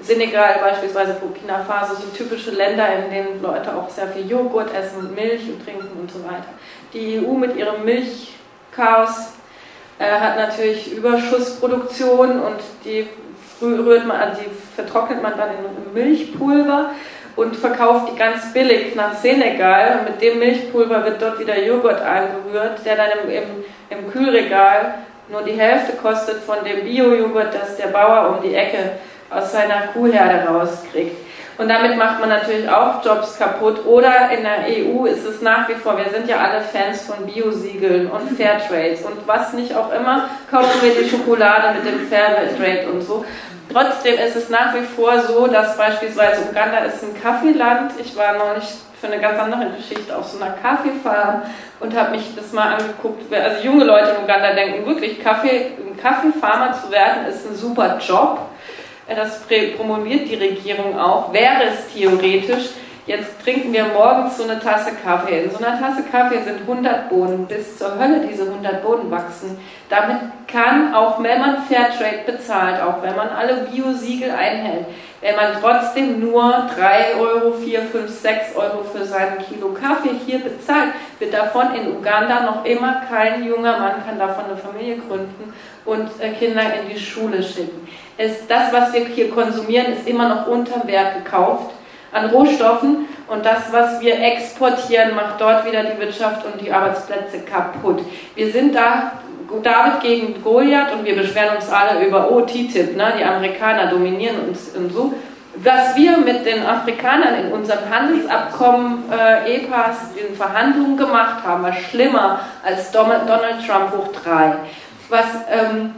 Senegal 0.00 0.60
beispielsweise, 0.60 1.14
Burkina 1.14 1.64
Faso 1.64 1.94
sind 1.94 2.14
typische 2.14 2.52
Länder, 2.52 2.86
in 2.94 3.10
denen 3.10 3.42
Leute 3.42 3.74
auch 3.74 3.88
sehr 3.88 4.08
viel 4.08 4.30
Joghurt 4.30 4.72
essen 4.72 4.98
und 4.98 5.14
Milch 5.14 5.42
und 5.42 5.64
trinken 5.64 5.98
und 5.98 6.10
so 6.10 6.22
weiter. 6.24 6.46
Die 6.92 7.18
EU 7.18 7.32
mit 7.32 7.56
ihrem 7.56 7.84
Milchchaos 7.84 9.32
äh, 9.98 10.04
hat 10.04 10.36
natürlich 10.36 10.92
Überschussproduktion 10.92 12.40
und 12.40 12.60
die 12.84 13.08
rührt 13.60 14.06
man, 14.06 14.16
also 14.20 14.40
die 14.42 14.50
vertrocknet 14.74 15.22
man 15.22 15.36
dann 15.36 15.50
in 15.50 15.92
Milchpulver 15.92 16.90
und 17.36 17.56
verkauft 17.56 18.10
die 18.12 18.18
ganz 18.18 18.52
billig 18.52 18.94
nach 18.94 19.14
Senegal. 19.14 20.00
Und 20.00 20.12
mit 20.12 20.22
dem 20.22 20.38
Milchpulver 20.38 21.04
wird 21.04 21.20
dort 21.20 21.38
wieder 21.38 21.60
Joghurt 21.60 22.00
eingerührt, 22.00 22.84
der 22.84 22.96
dann 22.96 23.08
im, 23.24 23.30
im, 23.30 23.64
im 23.90 24.12
Kühlregal 24.12 24.94
nur 25.28 25.42
die 25.42 25.52
Hälfte 25.52 25.92
kostet 25.96 26.38
von 26.38 26.56
dem 26.64 26.84
Bio-Joghurt, 26.84 27.54
das 27.54 27.76
der 27.76 27.88
Bauer 27.88 28.36
um 28.36 28.42
die 28.42 28.54
Ecke 28.54 28.92
aus 29.30 29.52
seiner 29.52 29.88
Kuhherde 29.92 30.48
rauskriegt. 30.48 31.27
Und 31.58 31.68
damit 31.68 31.96
macht 31.96 32.20
man 32.20 32.28
natürlich 32.28 32.70
auch 32.70 33.04
Jobs 33.04 33.36
kaputt. 33.36 33.84
Oder 33.84 34.30
in 34.30 34.44
der 34.44 34.60
EU 34.68 35.06
ist 35.06 35.26
es 35.26 35.42
nach 35.42 35.68
wie 35.68 35.74
vor, 35.74 35.98
wir 35.98 36.08
sind 36.08 36.28
ja 36.28 36.36
alle 36.38 36.60
Fans 36.60 37.02
von 37.02 37.26
Biosiegeln 37.26 38.08
und 38.08 38.36
Fairtrades 38.36 39.02
und 39.02 39.26
was 39.26 39.52
nicht 39.52 39.74
auch 39.74 39.92
immer, 39.92 40.28
kaufen 40.48 40.80
wir 40.80 40.94
die 40.94 41.08
Schokolade 41.08 41.74
mit 41.74 41.84
dem 41.84 42.06
Fairtrade 42.08 42.88
und 42.92 43.02
so. 43.02 43.24
Trotzdem 43.72 44.14
ist 44.18 44.36
es 44.36 44.48
nach 44.48 44.72
wie 44.74 44.84
vor 44.84 45.20
so, 45.20 45.48
dass 45.48 45.76
beispielsweise 45.76 46.48
Uganda 46.48 46.78
ist 46.78 47.02
ein 47.02 47.20
Kaffeeland. 47.20 47.92
Ich 48.00 48.16
war 48.16 48.38
neulich 48.38 48.64
für 49.00 49.08
eine 49.08 49.20
ganz 49.20 49.38
andere 49.38 49.70
Geschichte 49.76 50.16
auf 50.16 50.26
so 50.26 50.42
einer 50.42 50.54
Kaffeefarm 50.54 51.42
und 51.80 51.96
habe 51.96 52.12
mich 52.12 52.34
das 52.34 52.52
mal 52.52 52.74
angeguckt. 52.74 53.32
Also 53.32 53.64
junge 53.64 53.84
Leute 53.84 54.10
in 54.10 54.24
Uganda 54.24 54.52
denken 54.52 54.86
wirklich, 54.86 55.22
Kaffee, 55.22 55.72
ein 55.86 55.96
Kaffeefarmer 55.96 56.72
zu 56.72 56.90
werden 56.90 57.26
ist 57.26 57.46
ein 57.48 57.56
super 57.56 57.98
Job. 57.98 58.40
Das 59.08 59.40
promoviert 59.76 60.28
die 60.28 60.34
Regierung 60.34 60.98
auch. 60.98 61.32
Wäre 61.32 61.64
es 61.72 61.92
theoretisch, 61.94 62.70
Jetzt 63.08 63.42
trinken 63.42 63.72
wir 63.72 63.86
morgens 63.86 64.36
so 64.36 64.42
eine 64.42 64.60
Tasse 64.60 64.90
Kaffee. 65.02 65.44
In 65.44 65.50
so 65.50 65.56
einer 65.56 65.80
Tasse 65.80 66.02
Kaffee 66.12 66.42
sind 66.42 66.60
100 66.60 67.08
Bohnen. 67.08 67.46
Bis 67.46 67.78
zur 67.78 67.98
Hölle 67.98 68.20
diese 68.30 68.42
100 68.42 68.82
Bohnen 68.82 69.10
wachsen. 69.10 69.58
Damit 69.88 70.18
kann, 70.46 70.94
auch 70.94 71.22
wenn 71.22 71.40
man 71.40 71.62
Fairtrade 71.62 72.24
bezahlt, 72.26 72.82
auch 72.82 73.02
wenn 73.02 73.16
man 73.16 73.30
alle 73.30 73.66
Bio-Siegel 73.72 74.30
einhält, 74.30 74.84
wenn 75.22 75.36
man 75.36 75.56
trotzdem 75.58 76.20
nur 76.20 76.68
3 76.76 77.18
Euro, 77.18 77.54
4, 77.54 77.80
5, 77.80 78.10
6 78.10 78.56
Euro 78.56 78.84
für 78.84 79.06
seinen 79.06 79.38
Kilo 79.38 79.68
Kaffee 79.68 80.20
hier 80.26 80.40
bezahlt, 80.40 80.90
wird 81.18 81.32
davon 81.32 81.74
in 81.74 81.96
Uganda 81.96 82.42
noch 82.42 82.66
immer 82.66 83.04
kein 83.10 83.42
junger 83.42 83.78
Mann 83.78 84.04
kann 84.06 84.18
davon 84.18 84.44
eine 84.44 84.56
Familie 84.58 84.98
gründen 84.98 85.54
und 85.86 86.10
äh, 86.20 86.32
Kinder 86.32 86.60
in 86.60 86.94
die 86.94 87.00
Schule 87.00 87.42
schicken. 87.42 87.88
Es, 88.18 88.48
das, 88.48 88.72
was 88.72 88.92
wir 88.92 89.06
hier 89.06 89.30
konsumieren, 89.30 89.92
ist 89.92 90.08
immer 90.08 90.28
noch 90.28 90.48
unter 90.48 90.86
Wert 90.86 91.24
gekauft 91.24 91.70
an 92.10 92.30
Rohstoffen 92.30 93.08
und 93.28 93.46
das, 93.46 93.72
was 93.72 94.00
wir 94.00 94.20
exportieren, 94.20 95.14
macht 95.14 95.40
dort 95.40 95.64
wieder 95.64 95.84
die 95.84 96.00
Wirtschaft 96.00 96.44
und 96.44 96.60
die 96.60 96.72
Arbeitsplätze 96.72 97.40
kaputt. 97.40 98.00
Wir 98.34 98.50
sind 98.50 98.74
da 98.74 99.12
David 99.62 100.00
gegen 100.00 100.42
Goliath 100.42 100.92
und 100.92 101.04
wir 101.04 101.14
beschweren 101.14 101.56
uns 101.56 101.70
alle 101.70 102.04
über, 102.06 102.30
oh, 102.30 102.40
TTIP, 102.40 102.96
ne? 102.96 103.14
die 103.18 103.24
Amerikaner 103.24 103.86
dominieren 103.86 104.48
uns 104.48 104.70
und 104.76 104.92
so. 104.92 105.14
Was 105.62 105.96
wir 105.96 106.18
mit 106.18 106.44
den 106.46 106.64
Afrikanern 106.64 107.34
in 107.46 107.52
unserem 107.52 107.90
Handelsabkommen 107.90 109.04
äh, 109.10 109.56
EPAS 109.56 110.12
in 110.16 110.36
Verhandlungen 110.36 110.96
gemacht 110.96 111.44
haben, 111.44 111.64
war 111.64 111.72
schlimmer 111.72 112.40
als 112.64 112.90
Donald 112.92 113.26
Trump 113.66 113.90
hoch 113.92 114.08
drei. 114.22 114.54
Was 115.08 115.26
ähm, 115.50 115.94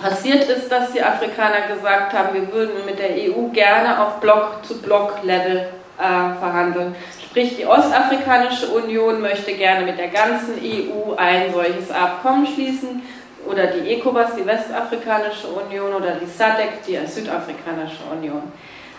passiert 0.00 0.44
ist, 0.48 0.70
dass 0.70 0.92
die 0.92 1.02
Afrikaner 1.02 1.68
gesagt 1.72 2.12
haben, 2.12 2.34
wir 2.34 2.52
würden 2.52 2.84
mit 2.86 2.98
der 2.98 3.10
EU 3.10 3.48
gerne 3.52 4.00
auf 4.00 4.20
Block-zu-Block-Level 4.20 5.68
äh, 5.98 6.38
verhandeln. 6.38 6.94
Sprich, 7.22 7.56
die 7.56 7.66
Ostafrikanische 7.66 8.68
Union 8.68 9.20
möchte 9.20 9.54
gerne 9.54 9.84
mit 9.86 9.98
der 9.98 10.08
ganzen 10.08 10.54
EU 10.62 11.14
ein 11.16 11.52
solches 11.52 11.90
Abkommen 11.90 12.46
schließen 12.46 13.02
oder 13.46 13.66
die 13.66 13.94
ECOWAS, 13.94 14.36
die 14.36 14.46
Westafrikanische 14.46 15.48
Union 15.48 15.92
oder 15.92 16.12
die 16.12 16.26
SADC, 16.26 16.84
die 16.86 17.06
Südafrikanische 17.06 18.02
Union. 18.10 18.52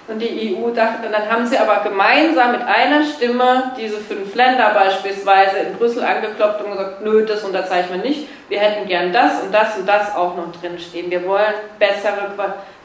Und 0.08 0.20
die 0.20 0.56
EU 0.56 0.70
dachte, 0.70 1.10
dann 1.12 1.28
haben 1.32 1.48
sie 1.48 1.58
aber 1.58 1.78
gemeinsam 1.78 2.52
mit 2.52 2.62
einer 2.62 3.04
Stimme 3.04 3.72
diese 3.76 3.98
fünf 3.98 4.36
Länder 4.36 4.72
beispielsweise 4.74 5.58
in 5.58 5.74
Brüssel 5.78 6.04
angeklopft 6.04 6.64
und 6.64 6.74
gesagt, 6.74 7.02
nö, 7.02 7.26
das 7.26 7.44
unterzeichnen 7.44 8.04
wir 8.04 8.10
nicht. 8.10 8.28
Wir 8.48 8.60
hätten 8.60 8.88
gern 8.88 9.12
das 9.12 9.42
und 9.42 9.52
das 9.52 9.76
und 9.78 9.88
das 9.88 10.16
auch 10.16 10.38
noch 10.38 10.52
drinstehen. 10.62 11.10
Wir 11.10 11.26
wollen 11.26 11.56
bessere, 11.80 12.32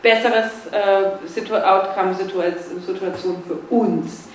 besseres 0.01 0.51
äh, 0.73 1.62
Outcome-Situation 1.62 3.43
für 3.47 3.75
uns. 3.75 4.30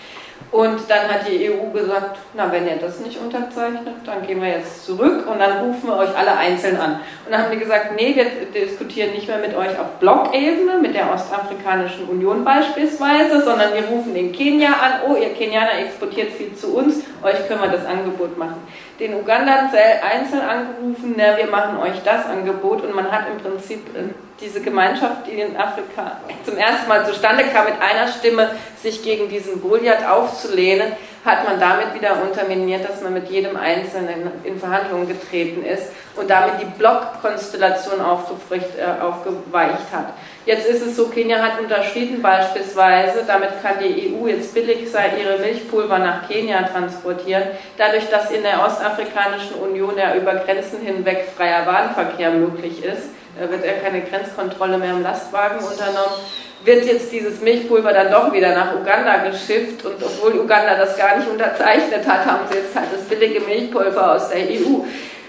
Und 0.51 0.79
dann 0.87 1.09
hat 1.09 1.27
die 1.27 1.49
EU 1.49 1.71
gesagt, 1.71 2.17
na, 2.33 2.51
wenn 2.51 2.67
ihr 2.67 2.77
das 2.77 2.99
nicht 2.99 3.19
unterzeichnet, 3.19 3.95
dann 4.05 4.25
gehen 4.25 4.41
wir 4.41 4.49
jetzt 4.49 4.85
zurück 4.85 5.27
und 5.27 5.39
dann 5.39 5.65
rufen 5.65 5.87
wir 5.87 5.97
euch 5.97 6.15
alle 6.15 6.37
einzeln 6.37 6.77
an. 6.77 7.01
Und 7.25 7.31
dann 7.31 7.43
haben 7.43 7.51
die 7.51 7.59
gesagt, 7.59 7.91
nee, 7.95 8.15
wir 8.15 8.25
diskutieren 8.53 9.11
nicht 9.11 9.27
mehr 9.27 9.39
mit 9.39 9.55
euch 9.55 9.77
auf 9.79 9.99
Blockebene, 9.99 10.77
mit 10.81 10.95
der 10.95 11.11
Ostafrikanischen 11.11 12.07
Union 12.07 12.45
beispielsweise, 12.45 13.43
sondern 13.43 13.73
wir 13.73 13.83
rufen 13.83 14.13
den 14.13 14.31
Kenia 14.31 14.69
an, 14.69 15.09
oh, 15.09 15.15
ihr 15.15 15.33
Kenianer 15.33 15.79
exportiert 15.79 16.31
viel 16.31 16.55
zu 16.55 16.75
uns, 16.75 17.03
euch 17.23 17.47
können 17.47 17.61
wir 17.61 17.69
das 17.69 17.85
Angebot 17.85 18.37
machen. 18.37 18.61
Den 18.99 19.15
Ugandern 19.15 19.69
einzeln 19.69 20.41
angerufen, 20.41 21.15
na, 21.17 21.35
wir 21.37 21.47
machen 21.47 21.77
euch 21.79 22.01
das 22.03 22.25
Angebot. 22.27 22.83
Und 22.83 22.95
man 22.95 23.11
hat 23.11 23.25
im 23.29 23.37
Prinzip 23.43 23.79
äh, 23.95 24.13
diese 24.41 24.61
Gemeinschaft, 24.61 25.27
die 25.27 25.39
in 25.39 25.55
Afrika 25.55 26.19
zum 26.43 26.57
ersten 26.57 26.87
Mal 26.87 27.05
zustande 27.05 27.45
kam, 27.45 27.65
mit 27.65 27.75
einer 27.81 28.11
Stimme 28.11 28.51
sich 28.81 29.01
gegen 29.01 29.29
diesen 29.29 29.61
Goliath 29.61 30.05
aufzulehnen, 30.05 30.91
hat 31.23 31.43
man 31.43 31.59
damit 31.59 31.95
wieder 31.95 32.21
unterminiert, 32.21 32.87
dass 32.87 33.01
man 33.01 33.13
mit 33.13 33.29
jedem 33.29 33.57
Einzelnen 33.57 34.29
in 34.43 34.59
Verhandlungen 34.59 35.07
getreten 35.07 35.65
ist 35.65 35.87
und 36.15 36.29
damit 36.29 36.61
die 36.61 36.77
Blockkonstellation 36.77 37.99
äh, 37.99 39.01
aufgeweicht 39.01 39.91
hat. 39.91 40.13
Jetzt 40.45 40.67
ist 40.67 40.85
es 40.85 40.95
so, 40.95 41.07
Kenia 41.07 41.41
hat 41.41 41.59
unterschieden 41.59 42.21
beispielsweise, 42.21 43.23
damit 43.25 43.49
kann 43.63 43.75
die 43.81 44.13
EU 44.13 44.27
jetzt 44.27 44.53
billig 44.53 44.87
ihre 45.19 45.39
Milchpulver 45.39 45.97
nach 45.97 46.27
Kenia 46.27 46.61
transportieren, 46.63 47.43
dadurch, 47.77 48.07
dass 48.11 48.29
in 48.29 48.43
der 48.43 48.63
Ostafrikanischen 48.63 49.55
Union 49.55 49.97
ja 49.97 50.13
über 50.13 50.35
Grenzen 50.35 50.81
hinweg 50.81 51.29
freier 51.35 51.65
Warenverkehr 51.65 52.29
möglich 52.29 52.83
ist, 52.83 53.09
wird 53.37 53.65
ja 53.65 53.73
keine 53.83 54.01
Grenzkontrolle 54.01 54.77
mehr 54.77 54.91
im 54.91 55.03
Lastwagen 55.03 55.59
unternommen, 55.59 56.19
wird 56.63 56.85
jetzt 56.85 57.11
dieses 57.11 57.41
Milchpulver 57.41 57.93
dann 57.93 58.11
doch 58.11 58.33
wieder 58.33 58.55
nach 58.55 58.75
Uganda 58.75 59.17
geschifft 59.17 59.85
und 59.85 59.95
obwohl 60.01 60.39
Uganda 60.39 60.75
das 60.75 60.97
gar 60.97 61.17
nicht 61.17 61.29
unterzeichnet 61.29 62.07
hat, 62.07 62.25
haben 62.25 62.47
sie 62.49 62.57
jetzt 62.57 62.75
halt 62.75 62.87
das 62.93 63.03
billige 63.03 63.41
Milchpulver 63.41 64.15
aus 64.15 64.29
der 64.29 64.39
EU. 64.39 64.83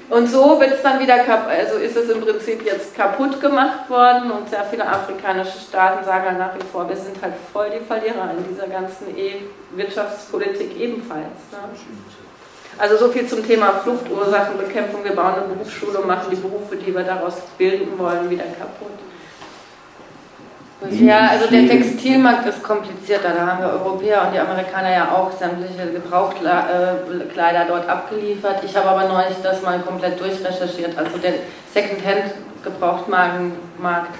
Und 0.08 0.30
so 0.30 0.60
wird 0.60 0.72
es 0.72 0.82
dann 0.82 1.00
wieder, 1.00 1.16
also 1.48 1.78
ist 1.78 1.96
es 1.96 2.08
im 2.08 2.20
Prinzip 2.20 2.64
jetzt 2.64 2.94
kaputt 2.94 3.40
gemacht 3.40 3.90
worden 3.90 4.30
und 4.30 4.48
sehr 4.48 4.64
viele 4.64 4.86
afrikanische 4.86 5.58
Staaten 5.58 6.04
sagen 6.04 6.26
halt 6.26 6.38
nach 6.38 6.54
wie 6.54 6.64
vor, 6.70 6.88
wir 6.88 6.96
sind 6.96 7.20
halt 7.20 7.34
voll 7.52 7.70
die 7.70 7.84
Verlierer 7.84 8.30
in 8.38 8.46
dieser 8.48 8.68
ganzen 8.68 9.08
E-Wirtschaftspolitik 9.16 10.78
ebenfalls. 10.78 11.24
Ne? 11.50 11.58
Also 12.78 12.98
so 12.98 13.10
viel 13.10 13.26
zum 13.26 13.42
Thema 13.46 13.80
Fluchtursachenbekämpfung. 13.82 15.02
Wir 15.02 15.16
bauen 15.16 15.32
eine 15.34 15.46
Berufsschule 15.54 15.98
und 15.98 16.06
machen 16.06 16.28
die 16.30 16.36
Berufe, 16.36 16.76
die 16.76 16.94
wir 16.94 17.04
daraus 17.04 17.36
bilden 17.56 17.98
wollen, 17.98 18.28
wieder 18.28 18.44
kaputt. 18.44 18.90
Ja, 20.90 21.30
also 21.30 21.46
der 21.48 21.66
Textilmarkt 21.66 22.46
ist 22.46 22.62
komplizierter. 22.62 23.30
Da 23.30 23.46
haben 23.46 23.60
wir 23.60 23.70
Europäer 23.70 24.26
und 24.26 24.34
die 24.34 24.38
Amerikaner 24.38 24.92
ja 24.92 25.10
auch 25.10 25.32
sämtliche 25.32 25.90
Gebrauchtkleider 25.90 27.64
dort 27.66 27.88
abgeliefert. 27.88 28.62
Ich 28.62 28.76
habe 28.76 28.90
aber 28.90 29.08
neulich 29.08 29.38
das 29.42 29.62
mal 29.62 29.78
komplett 29.78 30.20
durchrecherchiert. 30.20 30.98
Also 30.98 31.16
der 31.16 31.32
Secondhand-Gebrauchtmarkt 31.72 34.10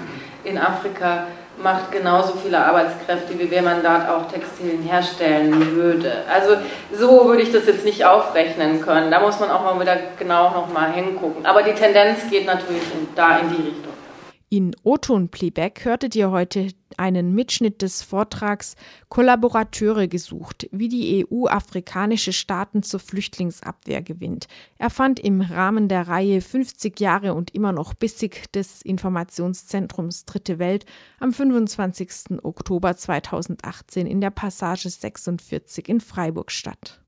in 0.43 0.57
Afrika 0.57 1.27
macht 1.61 1.91
genauso 1.91 2.33
viele 2.33 2.63
Arbeitskräfte, 2.63 3.37
wie 3.37 3.49
wenn 3.49 3.63
man 3.63 3.81
dort 3.83 4.07
auch 4.09 4.31
Textilien 4.31 4.83
herstellen 4.83 5.75
würde. 5.75 6.23
Also 6.31 6.57
so 6.93 7.25
würde 7.25 7.41
ich 7.41 7.51
das 7.51 7.65
jetzt 7.65 7.85
nicht 7.85 8.05
aufrechnen 8.05 8.81
können. 8.81 9.11
Da 9.11 9.19
muss 9.19 9.39
man 9.39 9.49
auch 9.49 9.63
mal 9.63 9.79
wieder 9.79 9.97
genau 10.17 10.51
noch 10.51 10.71
mal 10.71 10.91
hingucken. 10.91 11.45
Aber 11.45 11.63
die 11.63 11.73
Tendenz 11.73 12.29
geht 12.29 12.45
natürlich 12.45 12.83
in, 12.93 13.07
da 13.15 13.39
in 13.39 13.49
die 13.49 13.55
Richtung. 13.69 13.93
In 14.49 14.75
O-Ton-Playback 14.83 15.83
hörtet 15.83 16.15
ihr 16.15 16.31
heute 16.31 16.67
einen 16.97 17.33
Mitschnitt 17.33 17.81
des 17.81 18.01
Vortrags 18.01 18.75
Kollaborateure 19.09 20.07
gesucht, 20.07 20.67
wie 20.71 20.89
die 20.89 21.25
EU 21.25 21.47
afrikanische 21.47 22.33
Staaten 22.33 22.83
zur 22.83 22.99
Flüchtlingsabwehr 22.99 24.01
gewinnt. 24.01 24.47
Er 24.77 24.89
fand 24.89 25.19
im 25.19 25.41
Rahmen 25.41 25.87
der 25.87 26.07
Reihe 26.07 26.41
50 26.41 26.99
Jahre 26.99 27.33
und 27.33 27.55
immer 27.55 27.71
noch 27.71 27.93
bissig 27.93 28.51
des 28.51 28.81
Informationszentrums 28.81 30.25
Dritte 30.25 30.59
Welt 30.59 30.85
am 31.19 31.31
25. 31.31 32.43
Oktober 32.43 32.95
2018 32.95 34.07
in 34.07 34.21
der 34.21 34.31
Passage 34.31 34.89
46 34.89 35.87
in 35.87 36.01
Freiburg 36.01 36.51
statt. 36.51 36.99